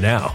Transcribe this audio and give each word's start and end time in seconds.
now. 0.00 0.34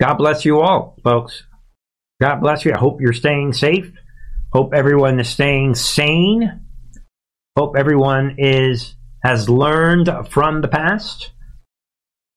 God 0.00 0.14
bless 0.14 0.44
you 0.44 0.60
all, 0.60 0.96
folks. 1.02 1.42
God 2.20 2.40
bless 2.40 2.64
you. 2.64 2.72
I 2.72 2.78
hope 2.78 3.00
you're 3.00 3.12
staying 3.12 3.52
safe. 3.52 3.92
Hope 4.52 4.72
everyone 4.74 5.18
is 5.20 5.28
staying 5.28 5.74
sane. 5.74 6.66
Hope 7.56 7.74
everyone 7.76 8.36
is 8.38 8.94
has 9.22 9.48
learned 9.48 10.08
from 10.30 10.60
the 10.60 10.68
past. 10.68 11.32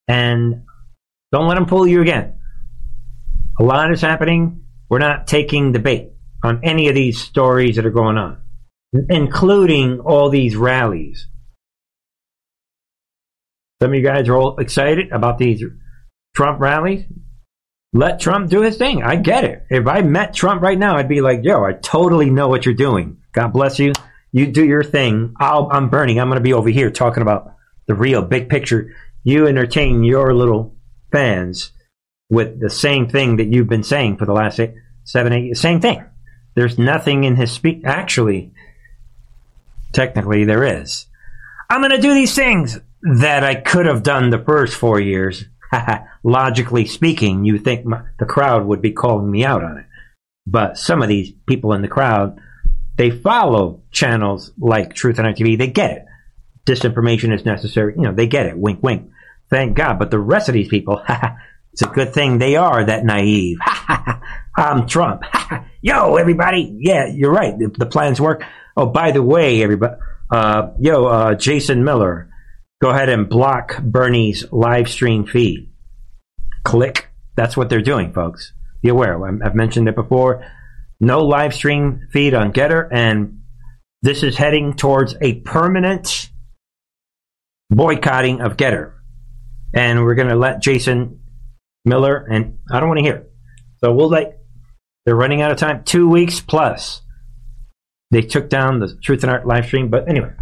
And 0.07 0.63
don't 1.31 1.47
let 1.47 1.55
them 1.55 1.67
fool 1.67 1.87
you 1.87 2.01
again. 2.01 2.39
A 3.59 3.63
lot 3.63 3.91
is 3.93 4.01
happening. 4.01 4.63
We're 4.89 4.99
not 4.99 5.27
taking 5.27 5.71
the 5.71 5.79
bait 5.79 6.11
on 6.43 6.61
any 6.63 6.89
of 6.89 6.95
these 6.95 7.21
stories 7.21 7.75
that 7.75 7.85
are 7.85 7.91
going 7.91 8.17
on, 8.17 8.41
including 9.09 9.99
all 9.99 10.29
these 10.29 10.55
rallies. 10.55 11.27
Some 13.81 13.91
of 13.91 13.95
you 13.95 14.03
guys 14.03 14.27
are 14.27 14.35
all 14.35 14.57
excited 14.57 15.11
about 15.11 15.37
these 15.37 15.63
Trump 16.35 16.59
rallies. 16.59 17.05
Let 17.93 18.21
Trump 18.21 18.49
do 18.49 18.61
his 18.61 18.77
thing. 18.77 19.03
I 19.03 19.17
get 19.17 19.43
it. 19.43 19.65
If 19.69 19.85
I 19.85 20.01
met 20.01 20.33
Trump 20.33 20.61
right 20.61 20.77
now, 20.77 20.95
I'd 20.95 21.09
be 21.09 21.21
like, 21.21 21.41
yo, 21.43 21.63
I 21.63 21.73
totally 21.73 22.29
know 22.29 22.47
what 22.47 22.65
you're 22.65 22.73
doing. 22.73 23.17
God 23.33 23.49
bless 23.49 23.79
you. 23.79 23.91
You 24.31 24.47
do 24.47 24.65
your 24.65 24.83
thing. 24.83 25.33
i 25.39 25.67
am 25.71 25.89
burning. 25.89 26.19
I'm 26.19 26.29
going 26.29 26.39
to 26.39 26.43
be 26.43 26.53
over 26.53 26.69
here 26.69 26.89
talking 26.89 27.21
about 27.21 27.53
the 27.88 27.95
real 27.95 28.21
big 28.21 28.47
picture. 28.47 28.95
You 29.23 29.45
entertain 29.45 30.03
your 30.03 30.33
little 30.33 30.75
fans 31.11 31.71
with 32.29 32.61
the 32.61 32.69
same 32.69 33.09
thing 33.09 33.38
that 33.38 33.47
you've 33.47 33.67
been 33.67 33.83
saying 33.83 34.17
for 34.17 34.25
the 34.25 34.33
last 34.33 34.59
eight, 34.59 34.73
seven, 35.03 35.33
eight, 35.33 35.57
same 35.57 35.81
thing. 35.81 36.05
There's 36.55 36.79
nothing 36.79 37.25
in 37.25 37.35
his 37.35 37.51
speech. 37.51 37.83
Actually, 37.83 38.53
technically, 39.91 40.45
there 40.45 40.63
is. 40.63 41.07
I'm 41.69 41.81
going 41.81 41.91
to 41.91 42.01
do 42.01 42.13
these 42.13 42.33
things 42.33 42.79
that 43.19 43.43
I 43.43 43.55
could 43.55 43.85
have 43.85 44.03
done 44.03 44.29
the 44.29 44.43
first 44.43 44.75
four 44.75 44.99
years. 44.99 45.45
Logically 46.23 46.85
speaking, 46.85 47.45
you 47.45 47.57
think 47.57 47.85
my, 47.85 48.01
the 48.19 48.25
crowd 48.25 48.65
would 48.65 48.81
be 48.81 48.91
calling 48.91 49.29
me 49.29 49.45
out 49.45 49.63
on 49.63 49.77
it. 49.77 49.85
But 50.47 50.77
some 50.77 51.01
of 51.01 51.09
these 51.09 51.31
people 51.47 51.73
in 51.73 51.81
the 51.81 51.88
crowd, 51.88 52.39
they 52.97 53.12
follow 53.12 53.83
channels 53.91 54.51
like 54.57 54.94
Truth 54.94 55.19
and 55.19 55.35
TV. 55.35 55.57
They 55.57 55.68
get 55.68 55.91
it. 55.91 56.06
Disinformation 56.65 57.33
is 57.33 57.45
necessary. 57.45 57.94
You 57.95 58.03
know, 58.03 58.13
they 58.13 58.27
get 58.27 58.45
it. 58.45 58.57
Wink, 58.57 58.81
wink. 58.83 59.12
Thank 59.50 59.75
God. 59.75 60.00
But 60.00 60.12
the 60.12 60.19
rest 60.19 60.50
of 60.50 60.53
these 60.53 60.68
people, 60.68 61.03
it's 61.74 61.81
a 61.81 61.88
good 61.88 62.13
thing 62.13 62.38
they 62.38 62.56
are 62.56 62.83
that 62.83 63.06
naive. 63.06 63.57
I'm 64.56 64.88
Trump. 64.88 65.24
yo, 65.81 66.15
everybody. 66.15 66.77
Yeah, 66.79 67.07
you're 67.07 67.31
right. 67.31 67.57
The, 67.57 67.67
the, 67.67 67.85
plans 67.85 68.19
work. 68.19 68.44
Oh, 68.75 68.88
by 68.88 69.12
the 69.12 69.24
way, 69.24 69.63
everybody. 69.63 69.95
Uh, 70.29 70.71
yo, 70.79 71.06
uh, 71.06 71.35
Jason 71.35 71.83
Miller, 71.83 72.30
go 72.81 72.89
ahead 72.89 73.09
and 73.09 73.29
block 73.29 73.81
Bernie's 73.81 74.45
live 74.51 74.89
stream 74.89 75.25
feed. 75.25 75.69
Click. 76.63 77.09
That's 77.35 77.55
what 77.55 77.69
they're 77.69 77.81
doing, 77.81 78.13
folks. 78.13 78.53
Be 78.81 78.89
aware. 78.89 79.23
I've 79.25 79.55
mentioned 79.55 79.87
it 79.87 79.95
before. 79.95 80.45
No 80.99 81.23
live 81.25 81.53
stream 81.53 82.07
feed 82.11 82.33
on 82.33 82.53
Gettr, 82.53 82.87
and 82.91 83.41
this 84.01 84.23
is 84.23 84.35
heading 84.35 84.75
towards 84.75 85.15
a 85.21 85.35
permanent 85.41 86.29
boycotting 87.69 88.41
of 88.41 88.57
Gettr. 88.57 88.93
And 89.73 90.03
we're 90.03 90.15
going 90.15 90.27
to 90.27 90.35
let 90.35 90.61
Jason 90.61 91.21
Miller, 91.85 92.17
and 92.17 92.59
I 92.71 92.79
don't 92.79 92.89
want 92.89 92.99
to 92.99 93.03
hear. 93.03 93.27
So 93.83 93.93
we'll 93.93 94.09
let 94.09 94.39
they're 95.05 95.15
running 95.15 95.41
out 95.41 95.51
of 95.51 95.57
time. 95.57 95.83
Two 95.83 96.09
weeks 96.09 96.39
plus. 96.39 97.01
They 98.11 98.21
took 98.21 98.49
down 98.49 98.79
the 98.79 98.95
Truth 99.01 99.23
and 99.23 99.31
Art 99.31 99.47
live 99.47 99.65
stream. 99.65 99.89
But 99.89 100.09
anyway, 100.09 100.33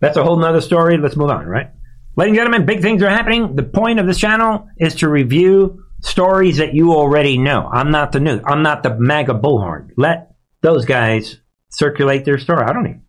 that's 0.00 0.16
a 0.16 0.22
whole 0.22 0.36
nother 0.36 0.60
story. 0.60 0.96
Let's 0.98 1.16
move 1.16 1.30
on, 1.30 1.46
right? 1.46 1.70
Ladies 2.16 2.30
and 2.30 2.36
gentlemen, 2.36 2.66
big 2.66 2.82
things 2.82 3.02
are 3.02 3.10
happening. 3.10 3.54
The 3.54 3.62
point 3.62 4.00
of 4.00 4.06
this 4.06 4.18
channel 4.18 4.68
is 4.76 4.96
to 4.96 5.08
review 5.08 5.84
stories 6.00 6.58
that 6.58 6.74
you 6.74 6.92
already 6.92 7.38
know. 7.38 7.68
I'm 7.72 7.90
not 7.90 8.12
the 8.12 8.20
news. 8.20 8.40
I'm 8.44 8.62
not 8.62 8.82
the 8.82 8.98
MAGA 8.98 9.34
bullhorn. 9.34 9.90
Let 9.96 10.34
those 10.60 10.84
guys 10.84 11.38
circulate 11.70 12.24
their 12.24 12.38
story. 12.38 12.64
I 12.64 12.72
don't 12.72 12.86
even. 12.86 13.02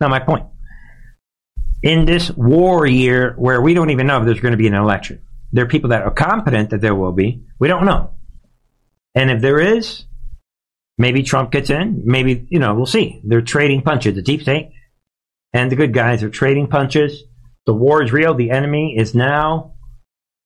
Not 0.00 0.10
my 0.10 0.20
point. 0.20 0.46
In 1.82 2.06
this 2.06 2.30
war 2.30 2.86
year 2.86 3.34
where 3.36 3.60
we 3.60 3.74
don't 3.74 3.90
even 3.90 4.06
know 4.06 4.18
if 4.18 4.24
there's 4.24 4.40
going 4.40 4.52
to 4.52 4.58
be 4.58 4.66
an 4.66 4.74
election, 4.74 5.22
there 5.52 5.64
are 5.64 5.68
people 5.68 5.90
that 5.90 6.02
are 6.02 6.10
competent 6.10 6.70
that 6.70 6.80
there 6.80 6.94
will 6.94 7.12
be. 7.12 7.44
We 7.58 7.68
don't 7.68 7.84
know. 7.84 8.14
And 9.14 9.30
if 9.30 9.40
there 9.40 9.60
is, 9.60 10.04
maybe 10.98 11.22
Trump 11.22 11.52
gets 11.52 11.70
in. 11.70 12.02
Maybe, 12.04 12.46
you 12.48 12.58
know, 12.58 12.74
we'll 12.74 12.86
see. 12.86 13.20
They're 13.24 13.42
trading 13.42 13.82
punches. 13.82 14.14
The 14.14 14.22
deep 14.22 14.42
state 14.42 14.72
and 15.54 15.70
the 15.70 15.76
good 15.76 15.94
guys 15.94 16.22
are 16.22 16.28
trading 16.28 16.66
punches. 16.66 17.22
The 17.64 17.72
war 17.72 18.02
is 18.02 18.12
real. 18.12 18.34
The 18.34 18.50
enemy 18.50 18.96
is 18.98 19.14
now 19.14 19.74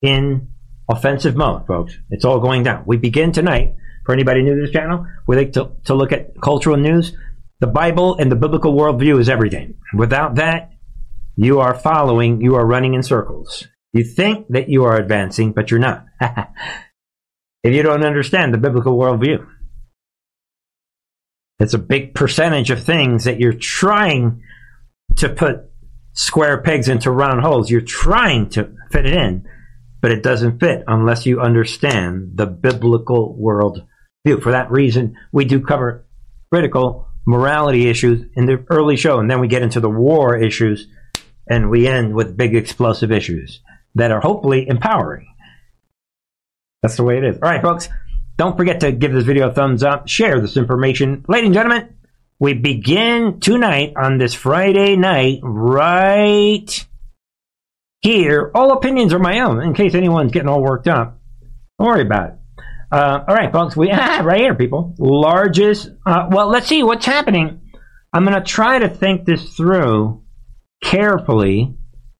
in 0.01 0.49
offensive 0.89 1.35
mode, 1.35 1.67
folks. 1.67 1.97
It's 2.11 2.23
all 2.23 2.39
going 2.39 2.63
down. 2.63 2.83
We 2.85 2.95
begin 2.95 3.33
tonight. 3.33 3.75
For 4.05 4.13
anybody 4.13 4.41
new 4.41 4.55
to 4.55 4.61
this 4.61 4.71
channel, 4.71 5.05
we 5.27 5.35
like 5.35 5.53
to, 5.53 5.71
to 5.85 5.93
look 5.93 6.11
at 6.11 6.39
cultural 6.41 6.77
news. 6.77 7.13
The 7.59 7.67
Bible 7.67 8.15
and 8.17 8.31
the 8.31 8.35
biblical 8.35 8.73
worldview 8.73 9.19
is 9.19 9.29
everything. 9.29 9.75
Without 9.93 10.35
that, 10.35 10.71
you 11.35 11.59
are 11.59 11.75
following, 11.75 12.41
you 12.41 12.55
are 12.55 12.65
running 12.65 12.93
in 12.93 13.03
circles. 13.03 13.67
You 13.93 14.03
think 14.03 14.47
that 14.49 14.69
you 14.69 14.85
are 14.85 14.97
advancing, 14.97 15.51
but 15.51 15.69
you're 15.69 15.79
not. 15.79 16.05
if 17.63 17.73
you 17.73 17.83
don't 17.83 18.05
understand 18.05 18.53
the 18.53 18.57
biblical 18.57 18.97
worldview. 18.97 19.45
It's 21.59 21.73
a 21.73 21.79
big 21.79 22.15
percentage 22.15 22.71
of 22.71 22.83
things 22.83 23.25
that 23.25 23.39
you're 23.39 23.53
trying 23.53 24.41
to 25.17 25.29
put 25.29 25.69
square 26.13 26.61
pegs 26.61 26.87
into 26.87 27.11
round 27.11 27.41
holes. 27.41 27.69
You're 27.69 27.81
trying 27.81 28.49
to 28.51 28.75
fit 28.91 29.05
it 29.05 29.13
in, 29.13 29.47
but 30.01 30.11
it 30.11 30.23
doesn't 30.23 30.59
fit 30.59 30.83
unless 30.87 31.25
you 31.25 31.41
understand 31.41 32.31
the 32.35 32.45
biblical 32.45 33.35
world 33.35 33.85
view. 34.25 34.39
For 34.39 34.51
that 34.51 34.71
reason, 34.71 35.15
we 35.31 35.45
do 35.45 35.61
cover 35.61 36.05
critical 36.51 37.07
morality 37.25 37.87
issues 37.87 38.25
in 38.35 38.45
the 38.45 38.65
early 38.69 38.97
show, 38.97 39.19
and 39.19 39.29
then 39.29 39.39
we 39.39 39.47
get 39.47 39.61
into 39.61 39.79
the 39.79 39.89
war 39.89 40.37
issues, 40.37 40.87
and 41.47 41.69
we 41.69 41.87
end 41.87 42.13
with 42.13 42.37
big 42.37 42.55
explosive 42.55 43.11
issues 43.11 43.61
that 43.95 44.11
are 44.11 44.21
hopefully 44.21 44.67
empowering. 44.67 45.27
That's 46.81 46.95
the 46.95 47.03
way 47.03 47.17
it 47.17 47.23
is. 47.23 47.35
All 47.41 47.49
right, 47.49 47.61
folks. 47.61 47.89
Don't 48.37 48.55
forget 48.55 48.79
to 48.79 48.93
give 48.93 49.11
this 49.11 49.25
video 49.25 49.49
a 49.49 49.53
thumbs 49.53 49.83
up, 49.83 50.07
share 50.07 50.39
this 50.39 50.55
information. 50.55 51.25
Ladies 51.27 51.47
and 51.47 51.53
gentlemen, 51.53 51.93
we 52.39 52.53
begin 52.53 53.39
tonight 53.41 53.93
on 53.97 54.17
this 54.17 54.33
Friday 54.33 54.95
night 54.95 55.39
right 55.43 56.87
here. 58.01 58.49
All 58.55 58.71
opinions 58.71 59.13
are 59.13 59.19
my 59.19 59.41
own, 59.41 59.61
in 59.61 59.73
case 59.73 59.93
anyone's 59.93 60.31
getting 60.31 60.47
all 60.47 60.63
worked 60.63 60.87
up. 60.87 61.19
Don't 61.77 61.87
worry 61.87 62.01
about 62.01 62.29
it. 62.29 62.35
Uh, 62.91 63.23
all 63.27 63.35
right, 63.35 63.51
folks. 63.51 63.75
We 63.75 63.91
right 63.91 64.39
here, 64.39 64.55
people. 64.55 64.95
Largest. 64.97 65.89
Uh, 66.05 66.29
well, 66.31 66.47
let's 66.49 66.67
see 66.67 66.81
what's 66.81 67.05
happening. 67.05 67.71
I'm 68.13 68.25
going 68.25 68.37
to 68.37 68.43
try 68.43 68.79
to 68.79 68.89
think 68.89 69.25
this 69.25 69.53
through 69.53 70.23
carefully 70.81 71.75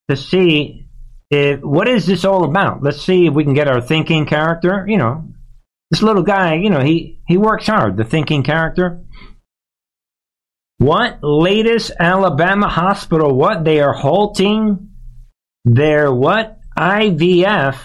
to 0.09 0.17
see 0.17 0.88
if, 1.31 1.61
what 1.61 1.88
is 1.88 2.05
this 2.05 2.25
all 2.25 2.43
about? 2.43 2.83
Let's 2.83 3.01
see 3.01 3.25
if 3.27 3.33
we 3.33 3.45
can 3.45 3.53
get 3.53 3.69
our 3.69 3.81
thinking 3.81 4.25
character. 4.25 4.85
You 4.88 4.97
know, 4.97 5.29
this 5.89 6.01
little 6.03 6.23
guy, 6.23 6.55
you 6.55 6.69
know, 6.69 6.81
he, 6.81 7.21
he 7.25 7.38
works 7.38 7.67
hard, 7.67 7.95
the 7.95 8.03
thinking 8.03 8.43
character. 8.43 9.01
What 10.79 11.19
latest 11.21 11.91
Alabama 12.00 12.67
hospital? 12.67 13.36
What 13.36 13.63
they 13.63 13.79
are 13.81 13.93
halting 13.93 14.89
their 15.65 16.12
what 16.12 16.59
IVF 16.77 17.77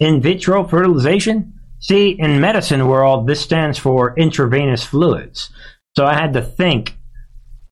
in 0.00 0.20
vitro 0.20 0.64
fertilization? 0.64 1.54
See, 1.78 2.10
in 2.10 2.40
medicine 2.40 2.88
world, 2.88 3.26
this 3.26 3.40
stands 3.40 3.78
for 3.78 4.14
intravenous 4.18 4.84
fluids. 4.84 5.50
So 5.96 6.04
I 6.04 6.14
had 6.14 6.32
to 6.32 6.42
think 6.42 6.96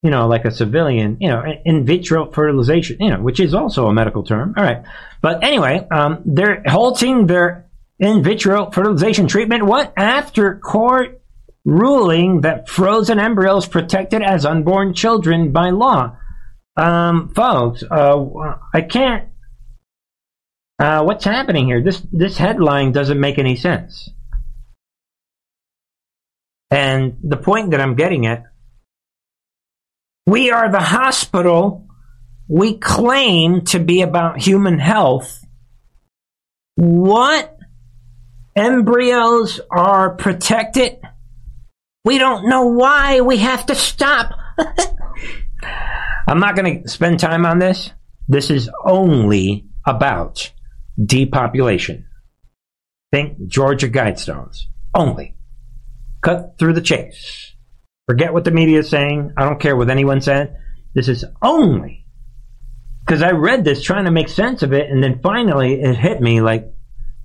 you 0.03 0.11
know, 0.11 0.29
like 0.29 0.45
a 0.45 0.51
civilian, 0.51 1.17
you 1.21 1.29
know, 1.29 1.43
in 1.65 1.85
vitro 1.85 2.31
fertilization, 2.31 2.99
you 3.01 3.11
know, 3.11 3.21
which 3.21 3.41
is 3.41 3.53
also 3.53 3.89
a 3.89 3.93
medical 3.93 4.23
term. 4.23 4.55
All 4.57 4.63
right. 4.63 4.85
But 5.21 5.43
anyway, 5.43 5.87
um, 5.91 6.23
they're 6.25 6.63
halting 6.67 7.27
their 7.27 7.67
in 7.99 8.23
vitro 8.23 8.71
fertilization 8.71 9.27
treatment. 9.27 9.67
What? 9.67 9.93
After 9.97 10.57
court 10.61 11.21
ruling 11.65 12.43
that 12.43 12.69
frozen 12.69 13.19
embryos 13.19 13.67
protected 13.67 14.23
as 14.23 14.45
unborn 14.47 14.95
children 14.95 15.53
by 15.53 15.71
law. 15.71 16.17
Um, 16.77 17.31
folks, 17.35 17.83
uh, 17.91 18.25
I 18.73 18.83
can't 18.83 19.29
Uh, 20.79 21.03
what's 21.03 21.25
happening 21.25 21.67
here? 21.67 21.83
This 21.83 22.01
this 22.13 22.39
headline 22.39 22.93
doesn't 22.93 23.19
make 23.19 23.39
any 23.39 23.57
sense. 23.57 24.11
And 26.71 27.17
the 27.25 27.37
point 27.37 27.73
that 27.73 27.81
I'm 27.81 27.97
getting 27.97 28.27
at, 28.27 28.45
we 30.27 30.53
are 30.53 30.71
the 30.71 30.81
hospital. 30.81 31.89
We 32.47 32.79
claim 32.79 33.65
to 33.73 33.81
be 33.81 34.03
about 34.03 34.41
human 34.41 34.79
health. 34.79 35.45
What? 36.77 37.59
Embryos 38.55 39.61
are 39.71 40.15
protected? 40.15 41.01
We 42.05 42.19
don't 42.19 42.49
know 42.49 42.67
why 42.67 43.21
we 43.21 43.39
have 43.39 43.67
to 43.67 43.75
stop. 43.75 44.33
I'm 46.29 46.41
not 46.41 46.57
going 46.57 46.83
to 46.83 46.89
spend 46.89 47.21
time 47.21 47.45
on 47.45 47.59
this. 47.59 47.91
This 48.29 48.51
is 48.51 48.71
only 48.85 49.67
about 49.87 50.53
depopulation. 51.03 52.07
Think 53.13 53.47
Georgia 53.47 53.89
Guidestones. 53.89 54.65
Only. 54.95 55.37
Cut 56.21 56.57
through 56.59 56.75
the 56.75 56.81
chase. 56.81 57.55
Forget 58.07 58.33
what 58.33 58.45
the 58.45 58.51
media 58.51 58.81
is 58.81 58.89
saying. 58.89 59.33
I 59.37 59.45
don't 59.45 59.61
care 59.61 59.77
what 59.77 59.91
anyone 59.91 60.21
said. 60.21 60.57
This 60.95 61.09
is 61.09 61.25
only 61.43 62.07
because 63.09 63.23
I 63.23 63.31
read 63.31 63.65
this 63.65 63.83
trying 63.83 64.05
to 64.05 64.11
make 64.11 64.29
sense 64.29 64.63
of 64.63 64.75
it, 64.75 64.91
and 64.91 65.03
then 65.03 65.21
finally 65.23 65.81
it 65.81 65.97
hit 65.97 66.21
me 66.21 66.43
like, 66.43 66.71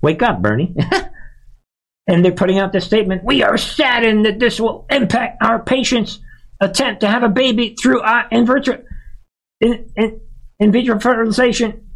wake 0.00 0.22
up, 0.22 0.40
Bernie. 0.40 0.74
and 2.06 2.24
they're 2.24 2.32
putting 2.32 2.58
out 2.58 2.72
this 2.72 2.84
statement 2.84 3.24
We 3.24 3.42
are 3.42 3.56
saddened 3.56 4.26
that 4.26 4.38
this 4.38 4.60
will 4.60 4.86
impact 4.90 5.42
our 5.42 5.62
patients' 5.62 6.20
attempt 6.60 7.00
to 7.00 7.08
have 7.08 7.22
a 7.22 7.28
baby 7.28 7.74
through 7.80 8.00
uh, 8.00 8.24
in 8.30 8.46
vitro, 8.46 8.82
in, 9.60 9.90
in, 9.96 10.20
in 10.58 10.72
vitro 10.72 11.00
fertilization. 11.00 11.88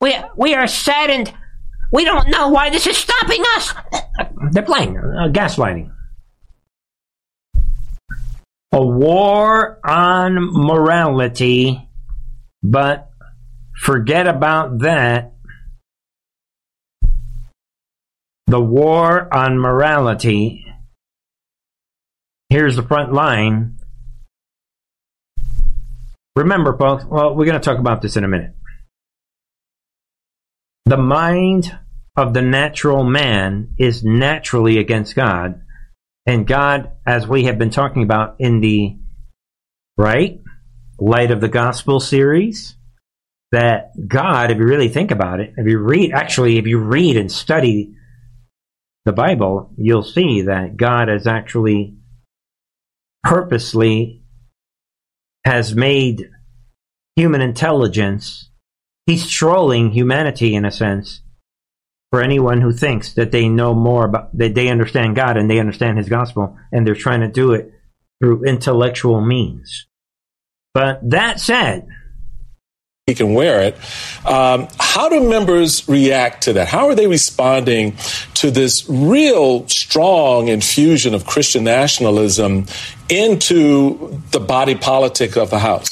We, 0.00 0.14
we 0.36 0.54
are 0.54 0.66
saddened. 0.66 1.32
We 1.92 2.04
don't 2.04 2.28
know 2.28 2.48
why 2.48 2.70
this 2.70 2.86
is 2.86 2.96
stopping 2.96 3.42
us. 3.54 3.74
They're 4.52 4.62
playing 4.62 4.96
uh, 4.96 5.28
gaslighting. 5.32 5.92
A 8.72 8.84
war 8.84 9.80
on 9.84 10.36
morality, 10.38 11.88
but 12.62 13.10
forget 13.80 14.26
about 14.26 14.80
that. 14.80 15.32
The 18.48 18.60
war 18.60 19.32
on 19.34 19.58
morality. 19.58 20.64
Here's 22.48 22.76
the 22.76 22.82
front 22.82 23.12
line. 23.12 23.78
Remember, 26.36 26.76
folks, 26.76 27.04
well, 27.04 27.34
we're 27.34 27.46
going 27.46 27.60
to 27.60 27.64
talk 27.64 27.80
about 27.80 28.02
this 28.02 28.16
in 28.16 28.22
a 28.22 28.28
minute. 28.28 28.52
The 30.84 30.96
mind 30.96 31.76
of 32.16 32.34
the 32.34 32.42
natural 32.42 33.02
man 33.02 33.74
is 33.78 34.04
naturally 34.04 34.78
against 34.78 35.16
God. 35.16 35.62
And 36.24 36.46
God, 36.46 36.92
as 37.04 37.26
we 37.26 37.44
have 37.44 37.58
been 37.58 37.70
talking 37.70 38.04
about 38.04 38.36
in 38.38 38.60
the 38.60 38.96
right 39.96 40.40
light 41.00 41.32
of 41.32 41.40
the 41.40 41.48
gospel 41.48 41.98
series, 41.98 42.76
that 43.50 43.90
God, 44.06 44.52
if 44.52 44.58
you 44.58 44.64
really 44.64 44.88
think 44.88 45.10
about 45.10 45.40
it, 45.40 45.54
if 45.56 45.66
you 45.66 45.78
read, 45.78 46.12
actually, 46.12 46.58
if 46.58 46.66
you 46.68 46.78
read 46.78 47.16
and 47.16 47.30
study 47.32 47.95
the 49.06 49.12
Bible, 49.12 49.72
you'll 49.78 50.02
see 50.02 50.42
that 50.42 50.76
God 50.76 51.08
has 51.08 51.26
actually 51.26 51.96
purposely 53.24 54.22
has 55.46 55.74
made 55.74 56.28
human 57.16 57.40
intelligence 57.40 58.50
he's 59.06 59.30
trolling 59.30 59.92
humanity 59.92 60.54
in 60.54 60.64
a 60.64 60.70
sense 60.70 61.22
for 62.10 62.20
anyone 62.20 62.60
who 62.60 62.72
thinks 62.72 63.14
that 63.14 63.30
they 63.30 63.48
know 63.48 63.74
more 63.74 64.04
about 64.04 64.36
that 64.36 64.54
they 64.54 64.68
understand 64.68 65.16
God 65.16 65.36
and 65.36 65.48
they 65.48 65.58
understand 65.58 65.98
his 65.98 66.08
gospel 66.08 66.56
and 66.72 66.86
they're 66.86 66.94
trying 66.94 67.20
to 67.20 67.28
do 67.28 67.52
it 67.52 67.72
through 68.20 68.44
intellectual 68.44 69.20
means. 69.20 69.86
But 70.74 71.00
that 71.10 71.40
said, 71.40 71.88
he 73.06 73.14
can 73.14 73.34
wear 73.34 73.62
it. 73.62 73.76
Um, 74.26 74.66
how 74.80 75.08
do 75.08 75.28
members 75.28 75.88
react 75.88 76.42
to 76.42 76.54
that? 76.54 76.66
How 76.66 76.88
are 76.88 76.96
they 76.96 77.06
responding 77.06 77.96
to 78.34 78.50
this 78.50 78.84
real 78.88 79.68
strong 79.68 80.48
infusion 80.48 81.14
of 81.14 81.24
Christian 81.24 81.62
nationalism 81.62 82.66
into 83.08 84.20
the 84.32 84.40
body 84.40 84.74
politic 84.74 85.36
of 85.36 85.50
the 85.50 85.60
House? 85.60 85.88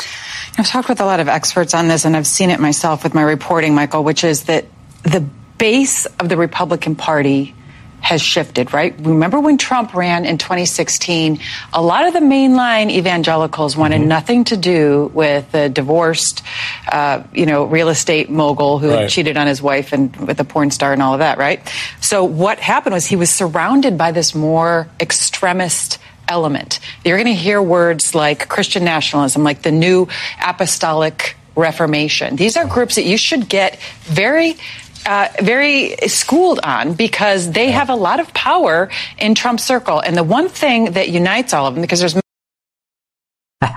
I've 0.59 0.67
talked 0.67 0.89
with 0.89 1.01
a 1.01 1.05
lot 1.05 1.21
of 1.21 1.29
experts 1.29 1.73
on 1.73 1.87
this, 1.87 2.05
and 2.05 2.17
I've 2.17 2.27
seen 2.27 2.51
it 2.51 2.59
myself 2.59 3.05
with 3.05 3.15
my 3.15 3.23
reporting, 3.23 3.77
Michael, 3.77 4.03
which 4.03 4.25
is 4.25 4.47
that 4.47 4.65
the 5.05 5.21
base 5.57 6.07
of 6.19 6.29
the 6.29 6.37
Republican 6.37 6.97
Party 6.97 7.55
has 8.05 8.21
shifted, 8.21 8.75
right? 8.75 8.95
Remember 9.01 9.41
when 9.41 9.57
Trump 9.57 9.95
ran 9.95 10.27
in 10.27 10.37
2016? 10.37 11.41
A 11.73 11.81
lot 11.81 12.07
of 12.07 12.13
the 12.13 12.21
mainline 12.21 12.91
evangelicals 12.91 13.79
wanted 13.79 14.01
mm-hmm. 14.01 14.09
nothing 14.09 14.45
to 14.45 14.59
do 14.59 15.11
with 15.15 15.51
the 15.53 15.71
divorced, 15.71 16.43
uh, 16.93 17.23
you 17.33 17.47
know, 17.47 17.65
real 17.65 17.89
estate 17.89 18.29
mogul 18.29 18.79
who 18.79 18.91
right. 18.91 19.09
cheated 19.09 19.39
on 19.39 19.47
his 19.47 19.63
wife 19.63 19.95
and 19.95 20.15
with 20.17 20.39
a 20.39 20.45
porn 20.45 20.71
star 20.71 20.93
and 20.93 21.01
all 21.01 21.15
of 21.15 21.21
that, 21.21 21.39
right? 21.39 21.67
So 22.03 22.25
what 22.25 22.59
happened 22.59 22.93
was 22.93 23.07
he 23.07 23.17
was 23.17 23.31
surrounded 23.31 23.97
by 23.97 24.13
this 24.13 24.35
more 24.35 24.87
extremist 25.01 25.99
element. 26.29 26.81
You're 27.07 27.17
going 27.17 27.35
to 27.35 27.41
hear 27.41 27.63
words 27.63 28.15
like 28.15 28.49
Christian 28.51 28.85
nationalism, 28.85 29.45
like 29.45 29.63
the 29.63 29.73
new 29.73 30.09
apostolic 30.47 31.37
reformation. 31.57 32.37
These 32.37 32.57
are 32.57 32.67
groups 32.67 32.97
that 32.97 33.05
you 33.05 33.17
should 33.17 33.49
get 33.49 33.81
very 34.03 34.57
uh, 35.07 35.29
very 35.41 35.97
schooled 36.09 36.61
on 36.63 36.95
because 36.95 37.51
they 37.51 37.71
have 37.71 37.91
a 37.91 37.95
lot 37.95 38.21
of 38.21 38.33
power 38.35 38.91
in 39.19 39.35
Trump's 39.35 39.65
circle. 39.65 40.01
And 40.01 40.17
the 40.17 40.25
one 40.25 40.49
thing 40.49 40.93
that 40.93 41.09
unites 41.09 41.53
all 41.53 41.67
of 41.67 41.75
them, 41.75 41.83
because 41.83 42.01
there's 42.01 42.15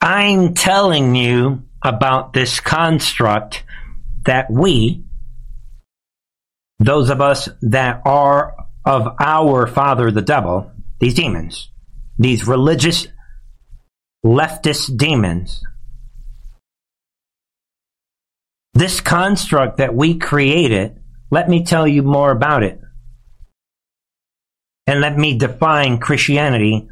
I'm 0.00 0.54
telling 0.54 1.14
you 1.14 1.62
about 1.82 2.32
this 2.32 2.60
construct 2.60 3.64
that 4.24 4.50
we, 4.50 5.04
those 6.78 7.10
of 7.10 7.20
us 7.20 7.48
that 7.62 8.02
are 8.04 8.54
of 8.84 9.08
our 9.20 9.66
father, 9.66 10.10
the 10.10 10.22
devil, 10.22 10.70
these 10.98 11.14
demons, 11.14 11.70
these 12.18 12.46
religious 12.46 13.06
leftist 14.24 14.96
demons, 14.96 15.62
this 18.74 19.00
construct 19.00 19.78
that 19.78 19.94
we 19.94 20.18
created, 20.18 21.00
let 21.30 21.48
me 21.48 21.64
tell 21.64 21.86
you 21.86 22.02
more 22.02 22.30
about 22.30 22.62
it. 22.62 22.80
And 24.86 25.00
let 25.00 25.16
me 25.16 25.38
define 25.38 25.98
Christianity 25.98 26.88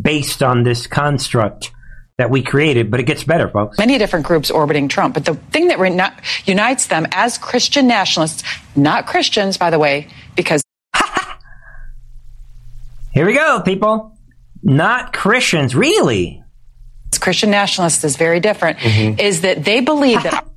based 0.00 0.42
on 0.42 0.62
this 0.62 0.86
construct 0.86 1.70
that 2.18 2.30
we 2.30 2.42
created, 2.42 2.90
but 2.90 3.00
it 3.00 3.04
gets 3.04 3.24
better, 3.24 3.48
folks. 3.48 3.78
Many 3.78 3.98
different 3.98 4.26
groups 4.26 4.50
orbiting 4.50 4.88
Trump, 4.88 5.14
but 5.14 5.24
the 5.24 5.34
thing 5.34 5.68
that 5.68 5.78
re- 5.78 5.98
unites 6.44 6.86
them 6.86 7.06
as 7.12 7.38
Christian 7.38 7.86
nationalists, 7.86 8.42
not 8.76 9.06
Christians, 9.06 9.56
by 9.56 9.70
the 9.70 9.78
way, 9.78 10.08
because 10.36 10.62
here 13.12 13.26
we 13.26 13.34
go, 13.34 13.60
people. 13.60 14.16
Not 14.62 15.12
Christians, 15.12 15.74
really. 15.74 16.42
Christian 17.20 17.50
nationalists 17.50 18.04
is 18.04 18.16
very 18.16 18.40
different. 18.40 18.78
Mm-hmm. 18.78 19.20
Is 19.20 19.42
that 19.42 19.64
they 19.64 19.80
believe 19.80 20.22
that. 20.22 20.46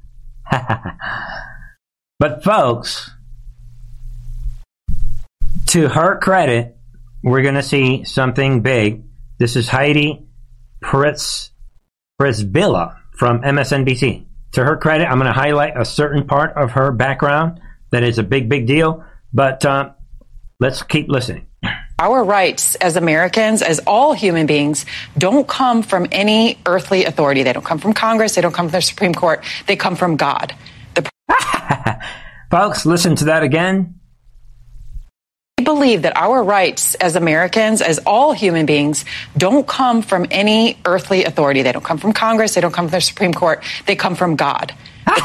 but 2.19 2.43
folks, 2.43 3.11
to 5.67 5.87
her 5.89 6.17
credit, 6.19 6.77
we're 7.23 7.41
going 7.41 7.55
to 7.55 7.63
see 7.63 8.03
something 8.03 8.61
big. 8.61 9.03
This 9.37 9.55
is 9.55 9.67
Heidi 9.67 10.25
Pritz 10.83 11.49
Przybyla 12.21 12.97
from 13.11 13.41
MSNBC. 13.41 14.25
To 14.53 14.63
her 14.63 14.77
credit, 14.77 15.05
I'm 15.05 15.19
going 15.19 15.31
to 15.31 15.37
highlight 15.37 15.79
a 15.79 15.83
certain 15.83 16.25
part 16.27 16.55
of 16.55 16.71
her 16.71 16.91
background 16.91 17.59
that 17.91 18.03
is 18.03 18.19
a 18.19 18.23
big, 18.23 18.47
big 18.47 18.67
deal. 18.67 19.03
But 19.33 19.65
uh, 19.65 19.91
let's 20.59 20.83
keep 20.83 21.09
listening. 21.09 21.47
Our 21.97 22.25
rights 22.25 22.75
as 22.75 22.97
Americans, 22.97 23.61
as 23.61 23.79
all 23.87 24.11
human 24.11 24.47
beings, 24.47 24.85
don't 25.17 25.47
come 25.47 25.81
from 25.81 26.07
any 26.11 26.59
earthly 26.65 27.05
authority. 27.05 27.43
They 27.43 27.53
don't 27.53 27.63
come 27.65 27.79
from 27.79 27.93
Congress. 27.93 28.35
They 28.35 28.41
don't 28.41 28.51
come 28.53 28.67
from 28.67 28.73
the 28.73 28.81
Supreme 28.81 29.13
Court. 29.13 29.45
They 29.65 29.77
come 29.77 29.95
from 29.95 30.17
God. 30.17 30.53
The- 30.93 31.09
Folks, 32.51 32.85
listen 32.85 33.15
to 33.17 33.25
that 33.25 33.43
again. 33.43 33.95
We 35.57 35.63
believe 35.63 36.01
that 36.01 36.17
our 36.17 36.43
rights 36.43 36.95
as 36.95 37.15
Americans, 37.15 37.81
as 37.81 37.99
all 37.99 38.33
human 38.33 38.65
beings, 38.65 39.05
don't 39.37 39.65
come 39.65 40.01
from 40.01 40.25
any 40.29 40.77
earthly 40.85 41.23
authority. 41.23 41.61
They 41.61 41.71
don't 41.71 41.85
come 41.85 41.97
from 41.97 42.11
Congress. 42.11 42.55
They 42.55 42.61
don't 42.61 42.73
come 42.73 42.89
from 42.89 42.97
the 42.97 43.01
Supreme 43.01 43.33
Court. 43.33 43.63
They 43.85 43.95
come 43.95 44.15
from 44.15 44.35
God. 44.35 44.73
Get 45.07 45.17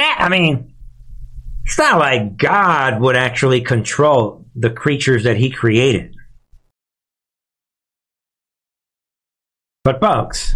out. 0.00 0.20
I 0.20 0.28
mean, 0.28 0.74
it's 1.64 1.78
not 1.78 2.00
like 2.00 2.36
God 2.36 3.00
would 3.00 3.14
actually 3.14 3.60
control 3.60 4.43
the 4.54 4.70
creatures 4.70 5.24
that 5.24 5.36
he 5.36 5.50
created. 5.50 6.14
But, 9.84 10.00
folks, 10.00 10.54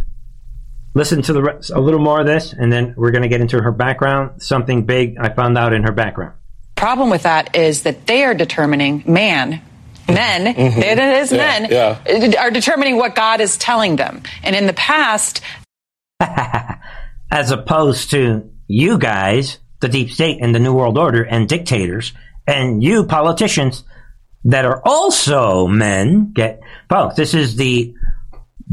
listen 0.94 1.20
to 1.22 1.32
the 1.32 1.42
rest, 1.42 1.70
a 1.70 1.80
little 1.80 2.00
more 2.00 2.20
of 2.20 2.26
this, 2.26 2.52
and 2.52 2.72
then 2.72 2.94
we're 2.96 3.10
going 3.10 3.22
to 3.22 3.28
get 3.28 3.40
into 3.40 3.60
her 3.60 3.72
background. 3.72 4.42
Something 4.42 4.86
big 4.86 5.16
I 5.18 5.28
found 5.28 5.58
out 5.58 5.72
in 5.72 5.82
her 5.82 5.92
background. 5.92 6.34
Problem 6.76 7.10
with 7.10 7.24
that 7.24 7.54
is 7.56 7.82
that 7.82 8.06
they 8.06 8.24
are 8.24 8.34
determining 8.34 9.02
man. 9.06 9.60
Men, 10.08 10.54
Mm-hmm. 10.54 10.80
it 10.80 10.98
is 10.98 11.30
Yeah, 11.32 11.36
men, 11.36 11.68
yeah. 11.70 12.40
are 12.40 12.50
determining 12.50 12.96
what 12.96 13.14
God 13.14 13.42
is 13.42 13.58
telling 13.58 13.96
them. 13.96 14.22
And 14.42 14.56
in 14.56 14.66
the 14.66 14.72
past, 14.72 15.42
as 17.30 17.50
opposed 17.50 18.12
to 18.12 18.50
you 18.66 18.96
guys, 18.96 19.58
the 19.80 19.88
deep 19.88 20.10
state 20.10 20.38
and 20.40 20.54
the 20.54 20.58
New 20.58 20.72
World 20.72 20.96
Order 20.96 21.22
and 21.24 21.46
dictators, 21.46 22.14
and 22.48 22.82
you 22.82 23.04
politicians 23.04 23.84
that 24.44 24.64
are 24.64 24.82
also 24.84 25.66
men. 25.66 26.32
Get 26.32 26.60
folks, 26.88 27.14
this 27.14 27.34
is 27.34 27.56
the 27.56 27.94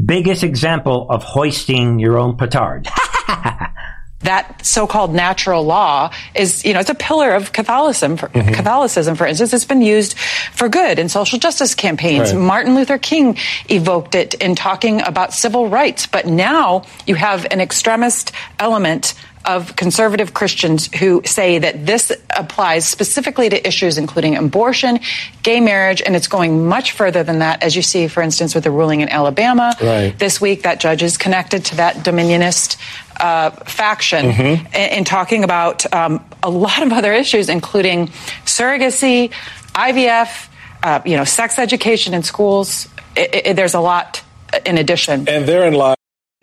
biggest 0.04 0.42
example 0.42 1.06
of 1.10 1.22
hoisting 1.22 1.98
your 1.98 2.18
own 2.18 2.36
petard. 2.36 2.88
that 4.20 4.64
so-called 4.64 5.14
natural 5.14 5.64
law 5.64 6.10
is, 6.34 6.64
you 6.64 6.72
know, 6.72 6.80
it's 6.80 6.90
a 6.90 6.94
pillar 6.94 7.32
of 7.34 7.52
Catholicism. 7.52 8.16
For, 8.16 8.28
Mm-hmm. 8.28 8.54
Catholicism, 8.54 9.14
for 9.14 9.26
instance, 9.26 9.52
it's 9.52 9.64
been 9.64 9.82
used 9.82 10.16
for 10.18 10.68
good 10.68 10.98
in 10.98 11.08
social 11.08 11.38
justice 11.38 11.74
campaigns. 11.74 12.32
Right. 12.32 12.40
Martin 12.40 12.74
Luther 12.74 12.98
King 12.98 13.36
evoked 13.68 14.14
it 14.14 14.34
in 14.34 14.54
talking 14.54 15.00
about 15.02 15.32
civil 15.32 15.68
rights. 15.68 16.06
But 16.06 16.26
now 16.26 16.84
you 17.06 17.14
have 17.14 17.46
an 17.50 17.60
extremist 17.60 18.32
element 18.58 19.14
of 19.44 19.76
conservative 19.76 20.34
Christians 20.34 20.92
who 20.96 21.22
say 21.24 21.58
that 21.60 21.86
this 21.86 22.10
applies 22.36 22.84
specifically 22.86 23.48
to 23.48 23.64
issues 23.66 23.96
including 23.96 24.34
abortion, 24.36 24.98
gay 25.44 25.60
marriage, 25.60 26.02
and 26.04 26.16
it's 26.16 26.26
going 26.26 26.66
much 26.66 26.92
further 26.92 27.22
than 27.22 27.38
that, 27.38 27.62
as 27.62 27.76
you 27.76 27.82
see, 27.82 28.08
for 28.08 28.22
instance, 28.24 28.56
with 28.56 28.64
the 28.64 28.72
ruling 28.72 29.02
in 29.02 29.08
Alabama 29.08 29.72
Right. 29.80 30.18
this 30.18 30.40
week. 30.40 30.62
That 30.64 30.80
judge 30.80 31.02
is 31.04 31.16
connected 31.16 31.66
to 31.66 31.76
that 31.76 31.96
dominionist 31.98 32.76
uh, 33.20 33.50
faction 33.50 34.26
Mm-hmm. 34.26 34.66
in, 34.74 34.98
in 34.98 35.04
talking 35.04 35.44
about 35.44 35.92
um, 35.92 36.24
a 36.42 36.50
lot 36.50 36.82
of 36.82 36.92
other 36.92 37.12
issues, 37.12 37.48
including 37.48 38.08
surrogacy, 38.44 39.32
IVF, 39.74 40.48
uh, 40.82 41.00
you 41.04 41.16
know, 41.16 41.24
sex 41.24 41.58
education 41.58 42.14
in 42.14 42.22
schools. 42.22 42.88
I 43.16 43.42
I 43.46 43.52
there's 43.52 43.74
a 43.74 43.80
lot 43.80 44.22
in 44.64 44.78
addition. 44.78 45.28
And 45.28 45.46
therein 45.46 45.74
lies 45.74 45.96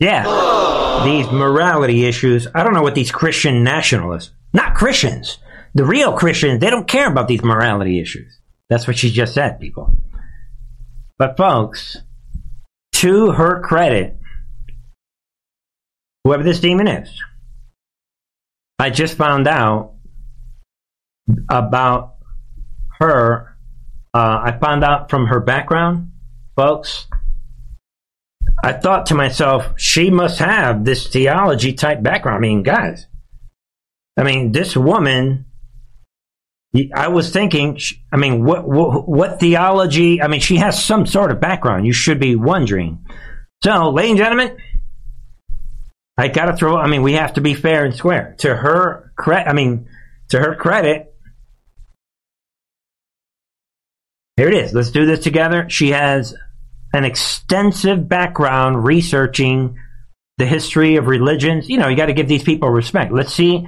yeah, 0.00 1.02
these 1.04 1.30
morality 1.30 2.04
issues. 2.04 2.46
I 2.54 2.62
don't 2.62 2.74
know 2.74 2.82
what 2.82 2.94
these 2.94 3.10
Christian 3.10 3.62
nationalists, 3.64 4.32
not 4.52 4.74
Christians, 4.74 5.38
the 5.74 5.84
real 5.84 6.12
Christians, 6.12 6.60
they 6.60 6.70
don't 6.70 6.88
care 6.88 7.10
about 7.10 7.28
these 7.28 7.42
morality 7.42 8.00
issues. 8.00 8.38
That's 8.68 8.86
what 8.86 8.98
she 8.98 9.10
just 9.10 9.34
said, 9.34 9.60
people. 9.60 9.90
But 11.18 11.36
folks, 11.36 11.96
to 12.94 13.32
her 13.32 13.60
credit, 13.60 14.18
whoever 16.30 16.44
this 16.44 16.60
demon 16.60 16.86
is, 16.86 17.10
I 18.78 18.90
just 18.90 19.16
found 19.16 19.48
out 19.48 19.94
about 21.50 22.18
her. 23.00 23.56
Uh, 24.14 24.38
I 24.44 24.56
found 24.60 24.84
out 24.84 25.10
from 25.10 25.26
her 25.26 25.40
background, 25.40 26.12
folks. 26.54 27.08
I 28.62 28.74
thought 28.74 29.06
to 29.06 29.16
myself, 29.16 29.72
she 29.76 30.08
must 30.08 30.38
have 30.38 30.84
this 30.84 31.08
theology 31.08 31.72
type 31.72 32.00
background. 32.00 32.36
I 32.36 32.48
mean, 32.48 32.62
guys, 32.62 33.08
I 34.16 34.22
mean, 34.22 34.52
this 34.52 34.76
woman. 34.76 35.46
I 36.94 37.08
was 37.08 37.32
thinking, 37.32 37.80
I 38.12 38.16
mean, 38.16 38.44
what, 38.44 38.68
what 38.68 39.08
what 39.08 39.40
theology? 39.40 40.22
I 40.22 40.28
mean, 40.28 40.38
she 40.38 40.58
has 40.58 40.80
some 40.80 41.06
sort 41.06 41.32
of 41.32 41.40
background. 41.40 41.86
You 41.86 41.92
should 41.92 42.20
be 42.20 42.36
wondering. 42.36 43.04
So, 43.64 43.90
ladies 43.90 44.10
and 44.10 44.18
gentlemen, 44.18 44.56
I 46.20 46.28
got 46.28 46.46
to 46.46 46.56
throw. 46.56 46.76
I 46.76 46.86
mean, 46.86 47.02
we 47.02 47.14
have 47.14 47.34
to 47.34 47.40
be 47.40 47.54
fair 47.54 47.86
and 47.86 47.94
square. 47.94 48.34
To 48.40 48.54
her 48.54 49.10
credit, 49.16 49.48
I 49.48 49.54
mean, 49.54 49.88
to 50.28 50.38
her 50.38 50.54
credit, 50.54 51.14
here 54.36 54.48
it 54.48 54.54
is. 54.54 54.74
Let's 54.74 54.90
do 54.90 55.06
this 55.06 55.20
together. 55.20 55.70
She 55.70 55.90
has 55.90 56.34
an 56.92 57.04
extensive 57.04 58.06
background 58.06 58.84
researching 58.84 59.78
the 60.36 60.44
history 60.44 60.96
of 60.96 61.06
religions. 61.06 61.70
You 61.70 61.78
know, 61.78 61.88
you 61.88 61.96
got 61.96 62.06
to 62.06 62.12
give 62.12 62.28
these 62.28 62.44
people 62.44 62.68
respect. 62.68 63.12
Let's 63.12 63.32
see. 63.32 63.66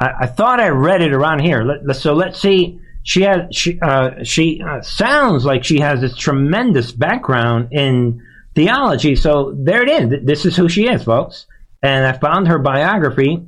I, 0.00 0.12
I 0.20 0.26
thought 0.28 0.60
I 0.60 0.68
read 0.68 1.02
it 1.02 1.12
around 1.12 1.40
here. 1.40 1.62
Let, 1.62 1.96
so 1.96 2.14
let's 2.14 2.40
see. 2.40 2.80
She 3.02 3.20
has 3.22 3.54
she 3.54 3.78
uh, 3.82 4.24
she 4.24 4.62
uh, 4.62 4.80
sounds 4.80 5.44
like 5.44 5.62
she 5.62 5.80
has 5.80 6.00
this 6.00 6.16
tremendous 6.16 6.90
background 6.90 7.68
in 7.72 8.22
theology. 8.54 9.14
So 9.14 9.54
there 9.58 9.82
it 9.82 9.90
is. 9.90 10.24
This 10.24 10.46
is 10.46 10.56
who 10.56 10.70
she 10.70 10.88
is, 10.88 11.04
folks. 11.04 11.46
And 11.82 12.06
I 12.06 12.12
found 12.12 12.48
her 12.48 12.58
biography 12.58 13.44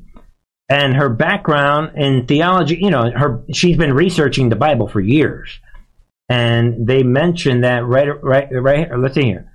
and 0.68 0.96
her 0.96 1.08
background 1.08 1.96
in 1.96 2.26
theology. 2.26 2.78
You 2.80 2.90
know, 2.90 3.10
her 3.10 3.44
she's 3.52 3.76
been 3.76 3.94
researching 3.94 4.48
the 4.48 4.56
Bible 4.56 4.88
for 4.88 5.00
years 5.00 5.60
and 6.28 6.86
they 6.86 7.02
mentioned 7.02 7.64
that 7.64 7.84
right, 7.84 8.08
right, 8.22 8.48
right. 8.50 8.78
Here. 8.78 8.96
Let's 8.96 9.14
see 9.14 9.24
here. 9.24 9.50